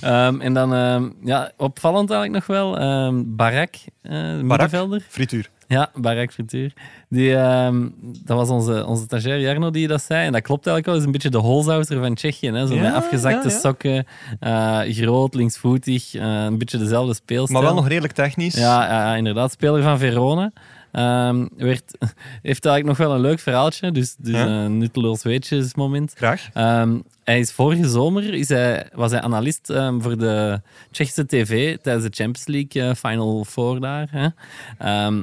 Ehm, 0.01 0.41
en 0.41 0.55
dan, 0.55 0.75
ehm, 0.75 1.09
ja, 1.25 1.53
opvallend 1.57 2.11
eigenlijk 2.11 2.47
nog 2.47 2.57
wel, 2.59 2.79
ehm 2.79 3.23
Barak, 3.27 3.75
eh 4.03 4.41
middenvelder. 4.41 5.07
Frituur. 5.09 5.51
Ja, 5.69 5.91
Barak 5.95 6.33
Frituur. 6.33 6.73
Die, 7.09 7.35
ehm, 7.37 7.89
dat 8.25 8.37
was 8.37 8.49
onze, 8.49 8.87
onze 8.87 9.03
stagiair 9.05 9.41
Jarno 9.41 9.71
die 9.71 9.89
dat 9.89 10.03
zei. 10.03 10.27
En 10.27 10.33
dat 10.33 10.43
klopt 10.43 10.67
eigenlijk 10.67 10.87
wel. 10.87 10.97
is 10.97 11.05
een 11.05 11.13
beetje 11.13 11.41
de 11.41 11.47
holzouter 11.47 12.01
van 12.01 12.15
Tsjechië. 12.15 12.51
Hè? 12.51 12.67
Zo 12.67 12.75
Ja, 12.75 12.83
met 12.83 12.93
afgezakte 12.95 13.49
ja, 13.49 13.55
ja. 13.55 13.61
sokken, 13.61 14.07
eh, 14.41 14.81
groot, 14.81 15.35
linksvoetig. 15.35 16.15
eh, 16.15 16.23
een 16.45 16.59
beetje 16.59 16.79
dezelfde 16.79 17.15
speelstijl. 17.15 17.59
Maar 17.61 17.69
wel 17.71 17.81
nog 17.81 17.89
redelijk 17.89 18.13
technisch. 18.13 18.55
Ja, 18.55 19.15
inderdaad. 19.15 19.53
Speler 19.53 19.83
van 19.83 19.99
Verona. 19.99 20.53
Ehm, 20.93 21.47
werd, 21.57 21.97
heeft 22.43 22.65
eigenlijk 22.67 22.85
nog 22.85 22.97
wel 22.97 23.15
een 23.17 23.21
leuk 23.23 23.39
verhaaltje. 23.41 23.93
Dus, 23.93 24.15
dus 24.19 24.35
een 24.47 24.79
nutteloos 24.79 25.23
weetjesmoment. 25.23 26.13
Graag. 26.17 26.49
Ehm, 26.53 26.99
hij 27.25 27.39
is 27.39 27.53
vorige 27.53 27.89
zomer 27.89 28.35
is 28.35 28.49
hij, 28.49 28.89
was 28.93 29.11
hij 29.11 29.21
analist 29.21 29.71
ehm, 29.71 30.01
voor 30.01 30.19
de 30.19 30.61
Tsjechische 30.91 31.27
tv 31.27 31.77
tijdens 31.83 32.05
de 32.07 32.23
Champions 32.23 32.47
League 32.47 32.83
eh, 32.91 32.95
Final 32.95 33.45
Four 33.45 33.81
daar. 33.81 34.09
Hè. 34.11 34.29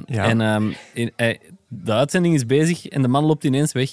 Ja. 0.05 0.23
En 0.25 0.41
in- 0.93 1.11
hij- 1.15 1.39
de 1.67 1.91
uitzending 1.93 2.35
is 2.35 2.45
bezig 2.45 2.87
en 2.87 3.01
de 3.01 3.07
man 3.07 3.25
loopt 3.25 3.43
ineens 3.43 3.71
weg. 3.71 3.89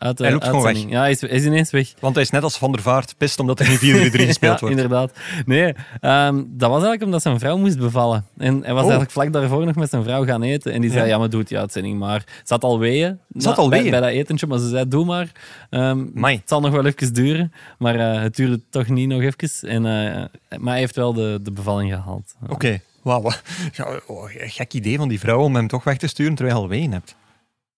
Uit 0.00 0.16
de 0.16 0.22
Hij 0.22 0.32
loopt 0.32 0.44
gewoon 0.44 0.66
uitzending. 0.66 0.94
Ja, 0.94 1.00
hij 1.00 1.10
is, 1.10 1.20
hij 1.20 1.30
is 1.30 1.44
ineens 1.44 1.70
weg. 1.70 1.92
Want 2.00 2.14
hij 2.14 2.24
is 2.24 2.30
net 2.30 2.42
als 2.42 2.58
Van 2.58 2.72
der 2.72 2.82
Vaart 2.82 3.14
pist 3.18 3.40
omdat 3.40 3.60
er 3.60 3.66
geen 3.66 4.10
4-3 4.10 4.14
gespeeld 4.26 4.38
ja, 4.40 4.58
wordt. 4.60 4.74
inderdaad. 4.76 5.12
Nee, 5.46 5.74
ehm, 6.00 6.34
dat 6.46 6.68
was 6.68 6.70
eigenlijk 6.70 7.02
omdat 7.02 7.22
zijn 7.22 7.38
vrouw 7.38 7.56
moest 7.58 7.78
bevallen. 7.78 8.24
En 8.38 8.52
hij 8.54 8.60
was 8.60 8.70
Oh. 8.70 8.78
eigenlijk 8.80 9.10
vlak 9.10 9.32
daarvoor 9.32 9.64
nog 9.66 9.74
met 9.74 9.90
zijn 9.90 10.02
vrouw 10.02 10.24
gaan 10.24 10.42
eten. 10.42 10.72
En 10.72 10.80
die 10.80 10.90
zei, 10.90 11.02
Ja. 11.02 11.08
ja, 11.08 11.18
maar 11.18 11.30
doe 11.30 11.42
die 11.44 11.58
uitzending 11.58 11.98
maar. 11.98 12.24
Ze 12.44 12.52
had 12.52 12.64
al 12.64 12.78
weeën. 12.78 13.18
Na- 13.28 13.54
al 13.54 13.68
bij, 13.68 13.78
weeën? 13.78 13.90
bij 13.90 14.00
dat 14.00 14.10
etentje, 14.10 14.46
maar 14.46 14.58
ze 14.58 14.68
zei, 14.68 14.88
doe 14.88 15.04
maar. 15.04 15.32
Amai. 15.70 16.36
het 16.36 16.48
zal 16.48 16.60
nog 16.60 16.70
wel 16.70 16.86
even 16.86 17.12
duren. 17.14 17.52
Maar 17.78 17.94
eh, 17.94 18.22
het 18.22 18.36
duurde 18.36 18.60
toch 18.70 18.88
niet 18.88 19.08
nog 19.08 19.20
even. 19.22 19.68
En, 19.68 19.86
eh, 19.86 20.24
maar 20.58 20.72
hij 20.72 20.78
heeft 20.78 20.96
wel 20.96 21.12
de, 21.12 21.38
de 21.42 21.52
bevalling 21.52 21.92
gehaald. 21.92 22.34
Oké, 22.48 22.80
wauw. 23.02 23.30
Ja, 23.72 24.00
oh, 24.06 24.24
gek 24.32 24.72
idee 24.74 24.96
van 24.96 25.08
die 25.08 25.20
vrouw 25.20 25.40
om 25.42 25.54
hem 25.54 25.68
toch 25.68 25.84
weg 25.84 25.96
te 25.96 26.06
sturen 26.06 26.34
terwijl 26.34 26.56
je 26.56 26.62
al 26.62 26.68
ween 26.68 26.92
hebt. 26.92 27.14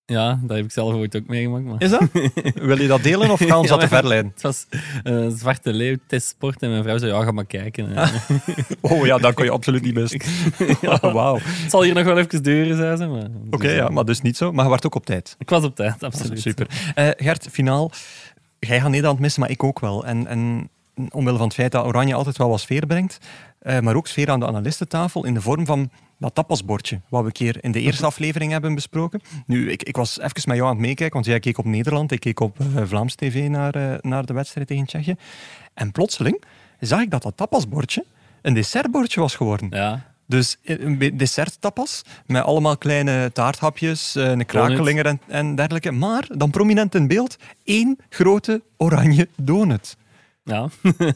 Ja, 0.07 0.41
dat 0.43 0.57
heb 0.57 0.65
ik 0.65 0.73
zelf 0.73 0.95
ooit 0.95 1.17
ook 1.17 1.27
meegemaakt. 1.27 1.65
Maar... 1.65 1.83
Is 1.83 1.91
dat? 1.91 2.09
Wil 2.69 2.81
je 2.81 2.89
dat 2.89 3.03
delen 3.03 3.31
of 3.31 3.39
gaan 3.39 3.61
we 3.61 3.63
Ja, 3.63 3.69
dat 3.69 3.81
te 3.81 3.89
ver 3.89 4.07
leiden? 4.07 4.31
Het 4.35 4.43
was 4.43 4.67
een 5.03 5.31
zwarte 5.31 5.73
leeuw 5.73 5.97
testsport 6.07 6.63
en 6.63 6.71
mijn 6.71 6.83
vrouw 6.83 6.99
zei, 6.99 7.13
ja, 7.13 7.23
ga 7.23 7.31
maar 7.31 7.47
kijken. 7.47 7.97
Ah. 7.97 8.13
Oh 8.81 9.07
ja, 9.07 9.19
dat 9.19 9.35
kon 9.35 9.45
je 9.45 9.51
absoluut 9.51 9.83
niet 9.83 9.95
missen. 9.95 10.21
Wauw. 11.13 11.35
Oké, 11.35 11.43
Het 11.45 11.71
zal 11.71 11.83
hier 11.83 11.95
nog 11.95 12.05
wel 12.05 12.19
even 12.19 12.43
duren, 12.43 12.77
zei 12.77 12.97
ze. 12.97 13.07
Maar, 13.07 13.29
dus, 13.51 13.73
ja, 13.73 13.87
eh, 13.87 13.89
maar 13.89 14.05
dus 14.05 14.21
niet 14.21 14.37
zo. 14.37 14.53
Maar 14.53 14.65
je 14.65 14.71
werd 14.71 14.87
ook 14.87 14.95
op 14.95 15.07
tijd. 15.07 15.35
Ik 15.39 15.51
was 15.51 15.65
op 15.65 15.77
tijd, 15.77 16.03
absoluut. 16.03 16.41
Super. 16.41 16.67
Eh, 16.95 17.09
Gert, 17.17 17.49
finaal. 17.51 17.91
Jij 18.59 18.81
gaat 18.81 18.91
Nederland 18.91 19.19
missen, 19.19 19.41
maar 19.41 19.51
ik 19.51 19.65
ook 19.65 19.81
wel. 19.81 20.07
En, 20.07 20.27
en 20.27 20.69
omwille 21.11 21.37
van 21.37 21.47
het 21.47 21.55
feit 21.55 21.73
dat 21.73 21.85
Oranje 21.85 22.15
altijd 22.15 22.37
wel 22.37 22.49
wat 22.49 22.61
sfeer 22.61 22.87
brengt, 22.87 23.19
eh, 23.59 23.81
maar 23.81 23.95
ook 23.95 24.07
sfeer 24.07 24.31
aan 24.31 24.41
de 24.41 24.47
analistentafel 24.47 25.25
in 25.25 25.35
de 25.35 25.41
vorm 25.41 25.67
van 25.67 25.91
dat 26.19 26.35
tapasbordje, 26.35 27.01
wat 27.09 27.21
we 27.21 27.27
een 27.27 27.33
keer 27.33 27.57
in 27.61 27.73
de 27.73 27.81
eerste 27.81 28.07
aflevering 28.07 28.53
hebben 28.53 28.75
besproken. 28.75 29.21
Nu, 29.47 29.71
ik, 29.71 29.83
ik 29.83 29.97
was 29.97 30.21
even 30.21 30.43
met 30.45 30.57
jou 30.57 30.63
aan 30.69 30.77
het 30.77 30.87
meekijken, 30.87 31.15
want 31.15 31.27
jij 31.27 31.41
keek 31.41 31.59
op 31.59 31.65
Nederland, 31.65 32.13
ik 32.13 32.21
keek 32.21 32.41
op 32.41 32.61
eh, 32.61 32.83
Vlaams 32.85 33.15
TV 33.15 33.49
naar, 33.49 33.75
eh, 33.75 33.99
naar 34.01 34.27
de 34.27 34.33
wedstrijd 34.33 34.67
tegen 34.67 34.87
Tsjechië. 34.87 35.15
En 35.75 35.93
plotseling 35.93 36.43
zag 36.81 37.01
ik 37.01 37.11
dat 37.11 37.23
dat 37.23 37.37
tapasbordje 37.37 38.05
een 38.43 38.55
dessertbordje 38.55 39.21
was 39.21 39.35
geworden. 39.35 39.69
Ja, 39.71 40.05
Dus 40.27 40.57
een 40.65 41.17
dessert-tapas 41.17 42.03
met 42.27 42.43
allemaal 42.43 42.77
kleine 42.77 43.31
taarthapjes, 43.33 44.15
een 44.15 44.47
krakelinger 44.47 45.07
en, 45.07 45.21
en 45.29 45.55
dergelijke. 45.55 45.91
Maar 45.91 46.27
dan 46.37 46.51
prominent 46.51 46.95
in 46.95 47.07
beeld 47.07 47.37
één 47.65 47.99
grote 48.09 48.63
oranje 48.77 49.29
donut. 49.37 49.97
Ja. 50.45 50.69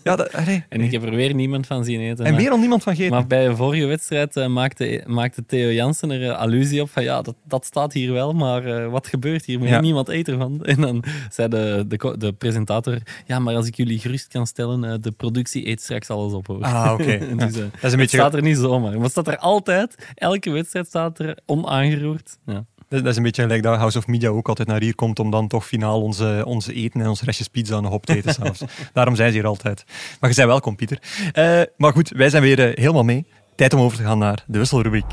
Ja, 0.02 0.16
dat, 0.16 0.32
allee. 0.32 0.64
en 0.68 0.80
ik 0.80 0.92
heb 0.92 1.02
er 1.02 1.10
weer 1.14 1.34
niemand 1.34 1.66
van 1.66 1.84
zien 1.84 2.00
eten. 2.00 2.24
en 2.24 2.32
maar- 2.32 2.40
weer 2.40 2.50
al 2.50 2.58
niemand 2.58 2.82
van 2.82 2.92
gegeten. 2.94 3.14
Maar 3.16 3.26
bij 3.26 3.48
de 3.48 3.56
vorige 3.56 3.86
wedstrijd 3.86 4.36
eh, 4.36 4.46
maakte, 4.46 5.02
maakte 5.06 5.46
Theo 5.46 5.70
Jansen 5.70 6.10
er 6.10 6.30
eh, 6.30 6.38
allusie 6.38 6.82
op 6.82 6.90
van 6.90 7.02
ja, 7.02 7.22
dat, 7.22 7.34
dat 7.44 7.64
staat 7.64 7.92
hier 7.92 8.12
wel, 8.12 8.32
maar 8.32 8.64
eh, 8.64 8.90
wat 8.90 9.06
gebeurt 9.06 9.44
hier? 9.44 9.62
Ja. 9.62 9.80
Niemand 9.80 10.08
eet 10.08 10.28
ervan. 10.28 10.64
En 10.64 10.80
dan 10.80 11.04
zei 11.30 11.48
de, 11.48 11.84
de, 11.88 12.14
de 12.18 12.32
presentator, 12.32 12.98
ja, 13.26 13.38
maar 13.38 13.54
als 13.54 13.66
ik 13.66 13.74
jullie 13.76 13.98
gerust 13.98 14.28
kan 14.28 14.46
stellen, 14.46 15.02
de 15.02 15.10
productie 15.10 15.68
eet 15.68 15.80
straks 15.80 16.10
alles 16.10 16.32
op. 16.32 16.46
Hoor. 16.46 16.62
Ah, 16.62 16.92
oké. 16.92 17.18
dus, 17.36 17.54
Ja. 17.54 17.62
Dat 17.62 17.62
is 17.62 17.62
een 17.62 17.70
het 17.80 17.96
beetje, 17.96 18.16
staat 18.16 18.34
er 18.34 18.42
niet 18.42 18.56
zomaar. 18.56 18.92
Maar 18.92 19.02
het 19.02 19.10
staat 19.10 19.28
er 19.28 19.38
altijd, 19.38 19.94
elke 20.14 20.50
wedstrijd 20.50 20.86
staat 20.86 21.18
er 21.18 21.38
onaangeroerd. 21.46 22.38
Ja. 22.46 22.64
Dat 23.02 23.06
is 23.12 23.16
een 23.16 23.22
beetje 23.22 23.42
gelijk 23.42 23.62
dat 23.62 23.76
House 23.76 23.98
of 23.98 24.06
Media 24.06 24.28
ook 24.28 24.48
altijd 24.48 24.68
naar 24.68 24.80
hier 24.80 24.94
komt 24.94 25.18
om 25.18 25.30
dan 25.30 25.48
toch 25.48 25.66
finaal 25.66 26.02
onze, 26.02 26.42
onze 26.46 26.74
eten 26.74 27.00
en 27.00 27.08
onze 27.08 27.24
restjes 27.24 27.48
pizza 27.48 27.80
nog 27.80 27.92
op 27.92 28.06
te 28.06 28.16
eten 28.16 28.34
s'avonds. 28.34 28.64
Daarom 28.92 29.16
zijn 29.16 29.30
ze 29.30 29.36
hier 29.36 29.46
altijd. 29.46 29.84
Maar 30.20 30.30
je 30.30 30.36
bent 30.36 30.48
welkom, 30.48 30.76
Pieter. 30.76 30.98
Eh, 31.32 31.62
maar 31.76 31.92
goed, 31.92 32.08
wij 32.08 32.30
zijn 32.30 32.42
weer 32.42 32.68
eh, 32.68 32.76
helemaal 32.76 33.04
mee. 33.04 33.26
Tijd 33.56 33.74
om 33.74 33.80
over 33.80 33.96
te 33.96 34.04
gaan 34.04 34.18
naar 34.18 34.44
de 34.46 34.58
wisselrubriek. 34.58 35.04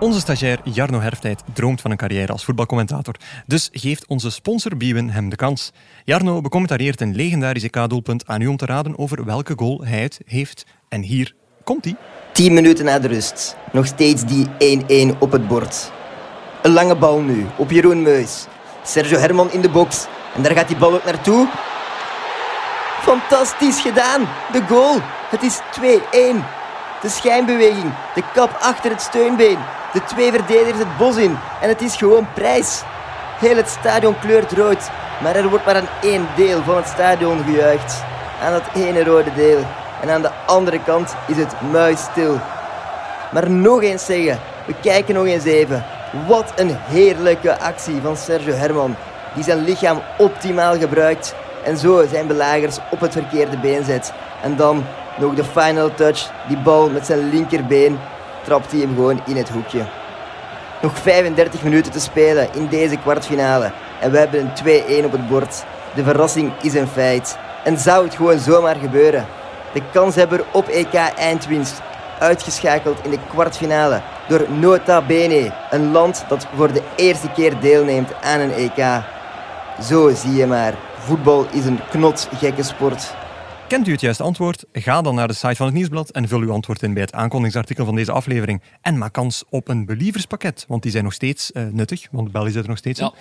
Onze 0.00 0.20
stagiair 0.20 0.60
Jarno 0.64 1.00
Herftijd 1.00 1.42
droomt 1.52 1.80
van 1.80 1.90
een 1.90 1.96
carrière 1.96 2.32
als 2.32 2.44
voetbalcommentator. 2.44 3.14
Dus 3.46 3.68
geeft 3.72 4.06
onze 4.06 4.30
sponsor 4.30 4.76
Biewen 4.76 5.10
hem 5.10 5.28
de 5.28 5.36
kans. 5.36 5.72
Jarno 6.04 6.40
becommentarieert 6.40 7.00
een 7.00 7.14
legendarisch 7.14 7.62
EK-doelpunt 7.62 8.26
aan 8.26 8.40
u 8.40 8.46
om 8.46 8.56
te 8.56 8.66
raden 8.66 8.98
over 8.98 9.24
welke 9.24 9.52
goal 9.56 9.84
hij 9.84 10.02
het 10.02 10.20
heeft. 10.24 10.66
En 10.88 11.02
hier 11.02 11.34
komt 11.64 11.84
hij. 11.84 11.96
10 12.32 12.52
minuten 12.52 12.84
na 12.84 12.98
de 12.98 13.08
rust. 13.08 13.56
Nog 13.72 13.86
steeds 13.86 14.22
die 14.24 14.46
1-1 15.14 15.18
op 15.18 15.32
het 15.32 15.48
bord. 15.48 15.90
Een 16.62 16.72
lange 16.72 16.96
bal 16.96 17.20
nu 17.20 17.46
op 17.56 17.70
Jeroen 17.70 18.02
Meus. 18.02 18.46
Sergio 18.82 19.18
Herman 19.18 19.52
in 19.52 19.60
de 19.60 19.68
box. 19.68 20.06
En 20.34 20.42
daar 20.42 20.52
gaat 20.52 20.68
die 20.68 20.76
bal 20.76 20.92
ook 20.92 21.04
naartoe. 21.04 21.48
Fantastisch 23.02 23.80
gedaan. 23.80 24.28
De 24.52 24.62
goal. 24.68 24.96
Het 25.30 25.42
is 25.42 25.60
2-1. 25.80 25.80
De 27.02 27.08
schijnbeweging. 27.08 27.92
De 28.14 28.22
kap 28.34 28.56
achter 28.60 28.90
het 28.90 29.00
steunbeen. 29.00 29.58
De 29.92 30.04
twee 30.04 30.32
verdedigers 30.32 30.78
het 30.78 30.96
bos 30.96 31.16
in. 31.16 31.36
En 31.60 31.68
het 31.68 31.82
is 31.82 31.96
gewoon 31.96 32.32
prijs. 32.34 32.82
Heel 33.38 33.56
het 33.56 33.68
stadion 33.68 34.18
kleurt 34.18 34.52
rood. 34.52 34.90
Maar 35.22 35.36
er 35.36 35.48
wordt 35.48 35.64
maar 35.64 35.76
aan 35.76 35.88
één 36.02 36.28
deel 36.36 36.62
van 36.62 36.76
het 36.76 36.86
stadion 36.86 37.44
gejuicht. 37.44 38.02
Aan 38.42 38.52
dat 38.52 38.62
ene 38.74 39.04
rode 39.04 39.34
deel. 39.34 39.64
En 40.00 40.10
aan 40.10 40.22
de 40.22 40.30
andere 40.46 40.82
kant 40.82 41.14
is 41.26 41.36
het 41.36 41.54
muisstil. 41.72 42.38
Maar 43.32 43.50
nog 43.50 43.82
eens 43.82 44.04
zeggen, 44.04 44.38
we 44.66 44.74
kijken 44.82 45.14
nog 45.14 45.26
eens 45.26 45.44
even. 45.44 45.84
Wat 46.26 46.52
een 46.56 46.76
heerlijke 46.88 47.58
actie 47.58 48.00
van 48.00 48.16
Sergio 48.16 48.52
Herman, 48.52 48.96
die 49.34 49.44
zijn 49.44 49.64
lichaam 49.64 50.00
optimaal 50.18 50.78
gebruikt 50.78 51.34
en 51.64 51.76
zo 51.76 52.06
zijn 52.10 52.26
belagers 52.26 52.78
op 52.90 53.00
het 53.00 53.12
verkeerde 53.12 53.58
been 53.58 53.84
zet. 53.84 54.12
En 54.42 54.56
dan 54.56 54.84
nog 55.18 55.34
de 55.34 55.44
final 55.44 55.94
touch, 55.94 56.30
die 56.48 56.58
bal 56.58 56.90
met 56.90 57.06
zijn 57.06 57.28
linkerbeen, 57.28 57.98
trapt 58.44 58.70
hij 58.70 58.80
hem 58.80 58.94
gewoon 58.94 59.20
in 59.26 59.36
het 59.36 59.48
hoekje. 59.48 59.82
Nog 60.82 60.98
35 60.98 61.62
minuten 61.62 61.92
te 61.92 62.00
spelen 62.00 62.48
in 62.54 62.66
deze 62.66 62.96
kwartfinale 62.96 63.72
en 64.00 64.10
we 64.10 64.18
hebben 64.18 64.40
een 64.64 65.02
2-1 65.02 65.04
op 65.04 65.12
het 65.12 65.28
bord. 65.28 65.64
De 65.94 66.02
verrassing 66.02 66.52
is 66.62 66.74
een 66.74 66.88
feit. 66.88 67.38
En 67.64 67.78
zou 67.78 68.04
het 68.04 68.14
gewoon 68.14 68.38
zomaar 68.38 68.76
gebeuren? 68.76 69.26
De 69.72 69.82
kanshebber 69.92 70.44
op 70.52 70.68
EK 70.68 70.94
eindwinst 70.94 71.82
uitgeschakeld 72.18 73.04
in 73.04 73.10
de 73.10 73.18
kwartfinale 73.28 74.00
door 74.28 74.46
Nota 74.50 75.02
Bene, 75.02 75.52
een 75.70 75.90
land 75.90 76.24
dat 76.28 76.46
voor 76.54 76.72
de 76.72 76.82
eerste 76.96 77.28
keer 77.30 77.60
deelneemt 77.60 78.14
aan 78.22 78.40
een 78.40 78.52
EK. 78.52 79.02
Zo 79.82 80.14
zie 80.14 80.34
je 80.34 80.46
maar, 80.46 80.74
voetbal 80.98 81.46
is 81.50 81.64
een 81.64 81.80
knotsgekke 81.90 82.62
sport. 82.62 83.14
Kent 83.70 83.88
u 83.88 83.92
het 83.92 84.00
juiste 84.00 84.22
antwoord? 84.22 84.64
Ga 84.72 85.02
dan 85.02 85.14
naar 85.14 85.28
de 85.28 85.34
site 85.34 85.54
van 85.56 85.66
het 85.66 85.74
Nieuwsblad 85.74 86.10
en 86.10 86.28
vul 86.28 86.40
uw 86.40 86.52
antwoord 86.52 86.82
in 86.82 86.92
bij 86.92 87.02
het 87.02 87.12
aankondigingsartikel 87.12 87.84
van 87.84 87.94
deze 87.94 88.12
aflevering. 88.12 88.62
En 88.80 88.98
maak 88.98 89.12
kans 89.12 89.44
op 89.50 89.68
een 89.68 89.86
believerspakket, 89.86 90.64
want 90.68 90.82
die 90.82 90.90
zijn 90.90 91.04
nog 91.04 91.12
steeds 91.12 91.52
eh, 91.52 91.64
nuttig, 91.66 92.06
want 92.10 92.32
België 92.32 92.50
zit 92.50 92.62
er 92.62 92.68
nog 92.68 92.78
steeds 92.78 93.00
Ja. 93.00 93.06
in. 93.06 93.12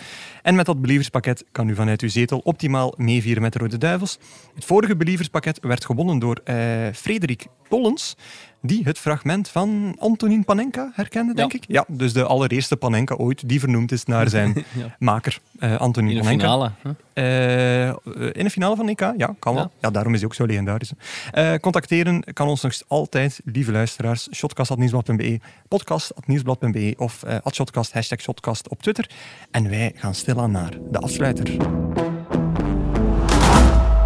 En 0.41 0.55
met 0.55 0.65
dat 0.65 0.81
believerspakket 0.81 1.45
kan 1.51 1.69
u 1.69 1.75
vanuit 1.75 2.01
uw 2.01 2.09
zetel 2.09 2.39
optimaal 2.39 2.93
meevieren 2.97 3.41
met 3.41 3.53
de 3.53 3.59
Rode 3.59 3.77
Duivels. 3.77 4.17
Het 4.55 4.65
vorige 4.65 4.95
believerspakket 4.95 5.59
werd 5.62 5.85
gewonnen 5.85 6.19
door 6.19 6.41
eh, 6.43 6.55
Frederik 6.93 7.45
Pollens. 7.67 8.15
Die 8.62 8.84
het 8.84 8.98
fragment 9.00 9.50
van 9.50 9.95
Antonin 10.00 10.43
Panenka 10.45 10.91
herkende, 10.93 11.34
denk 11.34 11.52
Ja. 11.52 11.58
ik. 11.58 11.65
Ja, 11.67 11.86
dus 11.88 12.13
de 12.13 12.24
allereerste 12.24 12.76
Panenka 12.78 13.15
ooit 13.15 13.50
die 13.50 13.60
vernoemd 13.60 13.91
is 13.91 14.06
naar 14.06 14.30
zijn 14.30 14.54
Ja. 14.76 14.95
maker, 15.00 15.39
eh, 15.60 15.76
Antonin 15.80 16.10
In 16.10 16.15
de 16.15 16.22
Panenka. 16.24 16.43
finale. 16.43 16.72
hè? 16.82 16.91
Eh, 17.13 17.88
in 18.34 18.43
de 18.43 18.50
finale 18.50 18.76
van 18.76 18.88
EK, 18.89 19.00
ja, 19.17 19.36
kan 19.39 19.54
wel. 19.54 19.63
Ja. 19.63 19.69
Ja. 19.82 19.89
daarom 19.89 20.13
is 20.13 20.19
hij 20.19 20.28
ook 20.30 20.36
zo 20.36 20.45
legendarisch. 20.45 20.91
Eh, 21.32 21.54
contacteren 21.56 22.24
kan 22.34 22.48
ons 22.48 22.62
nog 22.62 22.74
altijd, 22.88 23.39
lieve 23.45 23.72
luisteraars, 23.72 24.28
shotcast.nieuwsblad.be, 24.32 25.39
podcast.nieuwsblad.be 25.67 26.93
of 26.98 27.24
eh 27.24 27.36
shotcast, 27.52 27.93
hashtag 27.93 28.19
shotcast 28.22 28.69
op 28.69 28.82
Twitter. 28.82 29.10
En 29.52 29.69
wij 29.69 29.91
gaan 29.95 30.15
stilaan 30.15 30.52
naar 30.52 30.78
de 30.91 30.98
afsluiter. 31.00 31.58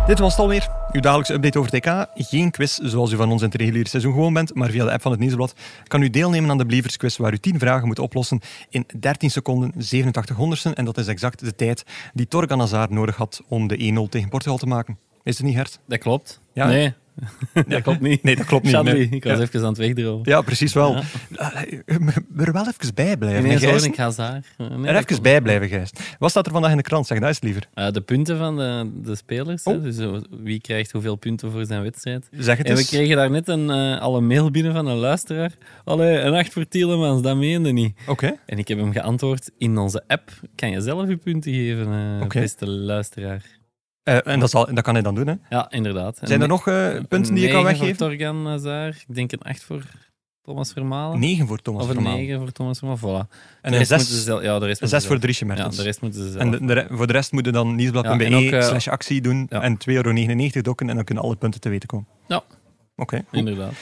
Dit 0.08 0.20
was 0.20 0.32
het 0.32 0.42
alweer. 0.42 0.68
Uw 0.92 1.02
dagelijkse 1.02 1.34
update 1.34 1.60
over 1.60 1.74
EK. 1.74 2.06
Geen 2.14 2.52
quiz 2.52 2.78
zoals 2.78 3.12
u 3.12 3.16
van 3.16 3.32
ons 3.32 3.42
in 3.42 3.48
het 3.48 3.58
reguliere 3.58 3.90
seizoen 3.90 4.14
gewoon 4.14 4.34
bent, 4.34 4.56
maar 4.56 4.70
via 4.70 4.86
de 4.86 4.92
app 4.92 5.02
van 5.02 5.12
het 5.12 5.20
Nieuwsblad 5.20 5.54
kan 5.88 6.02
u 6.02 6.10
deelnemen 6.10 6.50
aan 6.50 6.58
de 6.58 6.66
Believers 6.66 6.98
Quiz, 6.98 7.18
waar 7.18 7.34
u 7.34 7.38
10 7.38 7.60
vragen 7.60 7.88
moet 7.88 8.00
oplossen 8.00 8.40
in 8.70 8.86
13 9.00 9.32
seconden 9.32 9.74
87 9.78 10.36
honderdsten. 10.36 10.76
En 10.76 10.86
dat 10.86 10.98
is 10.98 11.08
exact 11.08 11.40
de 11.40 11.56
tijd 11.56 11.84
die 12.14 12.28
Torgan 12.28 12.60
Hazard 12.60 12.90
nodig 12.90 13.16
had 13.16 13.42
om 13.48 13.68
de 13.68 14.06
1-0 14.08 14.10
tegen 14.10 14.30
Portugal 14.30 14.58
te 14.58 14.66
maken. 14.66 14.98
Is 15.24 15.38
het 15.38 15.46
niet, 15.46 15.56
Gert? 15.56 15.80
Dat 15.88 16.00
klopt. 16.00 16.40
Ja. 16.54 16.68
Nee, 16.68 16.94
dat 17.68 17.82
klopt 17.82 18.02
niet. 18.02 18.24
Nee, 18.24 18.36
dat 18.36 18.46
klopt 18.46 18.64
niet. 18.64 18.74
Charlie, 18.74 18.94
nee. 18.94 19.10
ik 19.10 19.24
was 19.24 19.38
ja. 19.38 19.44
even 19.44 19.60
aan 19.60 19.66
het 19.68 19.78
wegdrogen. 19.78 20.32
Ja, 20.32 20.42
precies 20.42 20.74
wel. 20.74 20.96
Eh, 21.36 21.62
Er 22.38 22.54
wel 22.54 22.68
even 22.68 22.94
bij 22.94 23.18
blijven. 23.18 23.60
Gijs? 23.60 23.84
ik 23.84 23.96
Hazard. 23.96 24.46
Nee, 24.58 24.70
dat 24.70 24.86
Er 24.86 24.96
even 24.96 25.22
bij 25.22 25.42
blijven, 25.42 25.68
Gijs. 25.68 25.90
Wat 26.20 26.30
staat 26.30 26.46
er 26.46 26.52
vandaag 26.52 26.72
in 26.72 26.78
de 26.78 26.84
krant? 26.84 27.08
Zeg 27.08 27.20
dat 27.20 27.28
eens 27.28 27.42
liever. 27.42 27.68
Eh, 27.74 27.92
de 27.92 28.02
punten 28.02 28.38
van 28.38 28.58
de, 28.58 28.92
de 29.04 29.16
spelers. 29.16 29.64
hè. 29.66 29.72
Oh. 29.72 29.84
Dus 29.84 29.98
eh, 29.98 30.14
wie 30.30 30.62
krijgt 30.62 30.92
hoeveel 30.92 31.16
punten 31.16 31.52
voor 31.52 31.66
zijn 31.66 31.82
wedstrijd. 31.84 32.28
Zeg 32.32 32.58
het 32.58 32.68
En 32.68 32.76
we 32.76 32.86
kregen 32.86 33.16
daar 33.16 33.32
net 33.32 33.48
een, 33.48 33.70
eh, 33.70 34.02
al 34.02 34.18
een 34.18 34.28
mail 34.28 34.52
binnen 34.52 34.74
van 34.74 34.86
een 34.88 34.98
luisteraar. 34.98 35.52
Allee, 35.84 36.18
een 36.20 36.34
8 36.34 36.54
voor 36.54 36.68
Tielemans, 36.68 37.22
dat 37.22 37.38
meende 37.38 37.72
niet. 37.72 37.96
Oké. 38.08 38.36
En 38.46 38.58
ik 38.58 38.68
heb 38.68 38.78
hem 38.78 38.92
geantwoord, 38.92 39.52
in 39.58 39.78
onze 39.78 40.04
app 40.08 40.32
kan 40.56 40.72
je 40.72 40.82
zelf 40.82 41.08
je 41.08 41.18
punten 41.18 41.54
geven, 41.54 41.88
eh, 42.22 42.28
beste 42.42 42.68
luisteraar. 42.70 43.62
Eh, 44.04 44.28
en 44.28 44.40
dat, 44.40 44.50
zal, 44.50 44.74
dat 44.74 44.84
kan 44.84 44.94
hij 44.94 45.04
dan 45.04 45.16
doen, 45.16 45.28
hè. 45.28 45.34
Ja, 45.50 45.72
inderdaad. 45.72 46.20
Zijn 46.22 46.42
er 46.42 46.48
nog 46.48 46.68
eh, 46.68 46.90
punten 47.10 47.34
die 47.34 47.46
je 47.48 47.52
kan 47.54 47.64
weggeven? 47.64 47.96
voor 47.96 48.08
Torgan 48.08 48.46
Hazard. 48.46 49.06
Ik 49.08 49.16
denk 49.16 49.32
een 49.32 49.42
8 49.42 49.64
voor 49.64 49.84
Thomas 50.42 50.72
Vermalen. 50.74 51.20
Negen 51.20 51.48
voor 51.48 51.58
Thomas 51.62 51.82
Of 51.84 51.88
een 51.88 51.94
Vermaelen. 51.94 52.22
9 52.26 52.40
voor 52.40 52.52
Thomas 52.52 52.80
Vermaelen. 52.80 53.28
Voilà. 53.28 53.30
En 53.62 53.72
een 53.72 53.78
rest 53.78 53.90
moeten 53.92 54.08
ze 54.10 54.14
zes, 54.16 54.24
zelf... 54.24 54.42
Ja, 54.44 54.60
de 54.60 54.66
rest 54.66 54.82
een 54.82 54.88
zes 54.88 55.06
voor. 55.06 55.20
Driesje 55.20 55.46
Ja, 55.46 55.54
Mertens. 55.54 55.76
de 55.76 55.84
rest 55.84 56.02
moeten 56.02 56.24
ze 56.24 56.30
zelf. 56.32 56.42
En 56.42 56.52
de, 56.52 56.66
de 56.66 56.74
re- 56.74 56.88
voor 56.90 57.08
de 57.08 57.14
rest 57.14 57.32
moeten 57.32 57.54
dan 57.54 57.76
nieuwsblad.be 57.76 58.30
Ja, 58.30 58.58
eh, 58.58 58.68
slash 58.68 58.88
actie 58.88 59.22
doen 59.22 59.46
ja. 59.50 59.62
en 59.62 59.78
2,99 59.78 59.86
euro 59.94 60.14
dokken 60.62 60.90
en 60.90 60.96
dan 60.96 61.04
kunnen 61.04 61.24
alle 61.24 61.36
punten 61.36 61.62
te 61.62 61.70
weten 61.70 61.88
komen. 61.88 62.08
Ja. 62.28 62.44
Oké. 62.96 63.26
Inderdaad. 63.32 63.74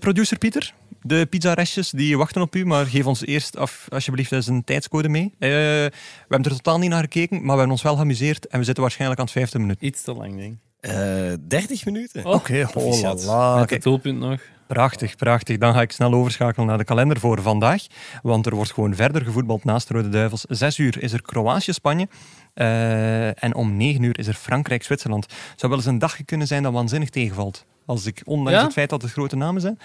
Producer 0.00 0.38
Pieter, 0.38 0.74
de 1.02 1.26
pizzarestjes 1.26 1.90
die 1.90 2.16
wachten 2.18 2.42
op 2.42 2.54
u, 2.54 2.64
maar 2.66 2.86
geef 2.86 3.06
ons 3.06 3.26
eerst 3.26 3.56
af, 3.56 3.86
alsjeblieft 3.88 4.32
eens 4.32 4.46
een 4.46 4.64
tijdscode 4.64 5.08
mee. 5.08 5.34
Eh, 5.38 5.48
we 5.48 5.90
hebben 6.28 6.50
er 6.50 6.56
totaal 6.56 6.78
niet 6.78 6.90
naar 6.90 7.02
gekeken, 7.02 7.36
maar 7.36 7.44
we 7.44 7.50
hebben 7.52 7.70
ons 7.70 7.82
wel 7.82 7.94
geamuseerd 7.96 8.46
en 8.46 8.58
we 8.58 8.64
zitten 8.64 8.82
waarschijnlijk 8.82 9.20
aan 9.20 9.26
het 9.26 9.34
vijfde 9.34 9.58
minuut. 9.58 9.80
Iets 9.80 10.02
te 10.02 10.12
lang, 10.14 10.36
denk 10.36 10.52
ik. 10.52 10.58
Eh 10.80 11.32
30 11.48 11.84
minuten. 11.84 12.24
Oh, 12.26 12.34
Oké, 12.34 12.66
proficiat. 12.70 13.26
oh. 13.26 13.58
Met 13.60 13.70
het 13.70 13.82
doelpunt 13.82 14.18
nog. 14.18 14.40
Prachtig, 14.66 15.16
prachtig. 15.16 15.58
Dan 15.58 15.74
ga 15.74 15.80
ik 15.80 15.92
snel 15.92 16.12
overschakelen 16.12 16.66
naar 16.66 16.78
de 16.78 16.84
kalender 16.84 17.20
voor 17.20 17.42
vandaag. 17.42 17.86
Want 18.22 18.46
er 18.46 18.54
wordt 18.54 18.72
gewoon 18.72 18.94
verder 18.94 19.22
gevoetbald 19.24 19.64
naast 19.64 19.90
Rode 19.90 20.08
Duivels. 20.08 20.44
Zes 20.48 20.78
uur 20.78 21.02
is 21.02 21.12
er 21.12 21.22
Kroatië-Spanje. 21.22 22.08
Eh, 22.54 23.42
en 23.42 23.54
om 23.54 23.76
negen 23.76 24.02
uur 24.02 24.18
is 24.18 24.26
er 24.26 24.34
Frankrijk-Zwitserland. 24.34 25.26
Zou 25.56 25.70
wel 25.72 25.76
eens 25.80 25.86
een 25.90 25.98
dagje 25.98 26.24
kunnen 26.24 26.46
zijn 26.46 26.62
dat 26.62 26.72
waanzinnig 26.72 27.08
tegenvalt. 27.10 27.64
Als 27.86 28.06
ik, 28.06 28.22
ondanks 28.24 28.58
Ja? 28.58 28.64
het 28.64 28.72
feit 28.72 28.90
dat 28.90 29.02
het 29.02 29.12
grote 29.12 29.36
namen 29.36 29.60
zijn, 29.60 29.78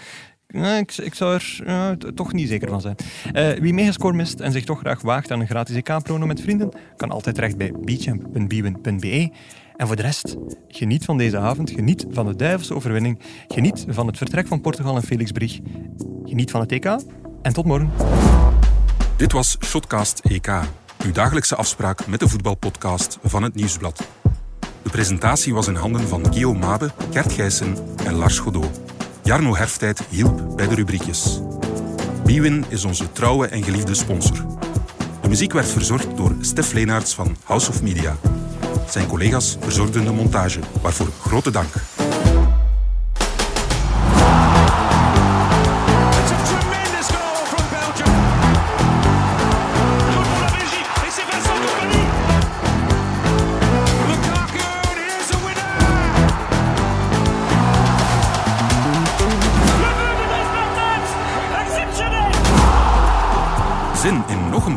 ik, 0.48 1.14
zou 1.14 1.34
er 1.34 1.60
eh, 1.66 1.90
toch 1.92 2.34
niet 2.34 2.48
zeker 2.48 2.70
van 2.70 2.82
zijn. 2.82 2.96
Eh, 3.34 3.60
wie 3.60 3.74
megascore 3.74 4.14
mist 4.14 4.40
en 4.40 4.52
zich 4.52 4.66
toch 4.66 4.80
graag 4.80 5.02
waagt 5.02 5.32
aan 5.32 5.40
een 5.40 5.48
gratis 5.48 5.76
EK-prono 5.76 6.26
met 6.26 6.42
vrienden, 6.42 6.72
kan 6.98 7.12
altijd 7.12 7.36
terecht 7.36 7.58
bij 7.58 7.72
bchamp.bwin.be. 7.72 9.32
En 9.76 9.88
voor 9.88 9.96
de 9.96 10.02
rest, 10.02 10.36
geniet 10.68 11.06
van 11.06 11.18
deze 11.18 11.38
avond, 11.38 11.70
geniet 11.70 12.06
van 12.10 12.26
de 12.26 12.36
Duivelse 12.36 12.76
overwinning, 12.76 13.20
geniet 13.48 13.86
van 13.88 14.08
het 14.08 14.18
vertrek 14.18 14.48
van 14.48 14.62
Portugal 14.62 14.96
en 14.96 15.04
Felix 15.04 15.32
Brig, 15.32 15.60
geniet 16.24 16.52
van 16.52 16.62
het 16.62 16.72
EK 16.72 16.86
en 17.42 17.54
tot 17.54 17.66
morgen. 17.66 17.92
Dit 19.16 19.32
was 19.32 19.58
Shotcast 19.66 20.20
EK, 20.20 20.52
uw 21.06 21.12
dagelijkse 21.12 21.56
afspraak 21.56 22.08
met 22.08 22.20
de 22.20 22.28
voetbalpodcast 22.28 23.18
van 23.24 23.44
het 23.44 23.56
Nieuwsblad. 23.56 24.08
De 24.84 24.90
presentatie 24.90 25.54
was 25.54 25.68
in 25.68 25.76
handen 25.76 26.08
van 26.08 26.26
Guillaume 26.26 26.60
Mabe, 26.60 26.92
Gert 27.12 27.32
Gijssen 27.32 27.76
en 28.06 28.14
Lars 28.14 28.40
Godot. 28.40 28.97
Jarno 29.28 29.56
Herftijd 29.56 30.04
hielp 30.10 30.56
bij 30.56 30.68
de 30.68 30.76
rubriekjes. 30.76 31.40
Bwin 32.24 32.66
is 32.68 32.86
onze 32.86 33.12
trouwe 33.12 33.48
en 33.48 33.63
geliefde 33.63 33.94
sponsor. 33.94 34.46
De 35.22 35.28
muziek 35.28 35.54
werd 35.54 35.68
verzorgd 35.68 36.18
door 36.18 36.36
Stef 36.42 36.74
Leenaerts 36.74 37.13
van 37.16 37.36
House 37.44 37.70
of 37.70 37.82
Media. 37.82 38.16
Zijn 38.90 39.08
collega's 39.08 39.58
verzorgden 39.60 40.06
de 40.06 40.12
montage, 40.12 40.60
waarvoor 40.82 41.08
grote 41.22 41.52
dank. 41.52 41.74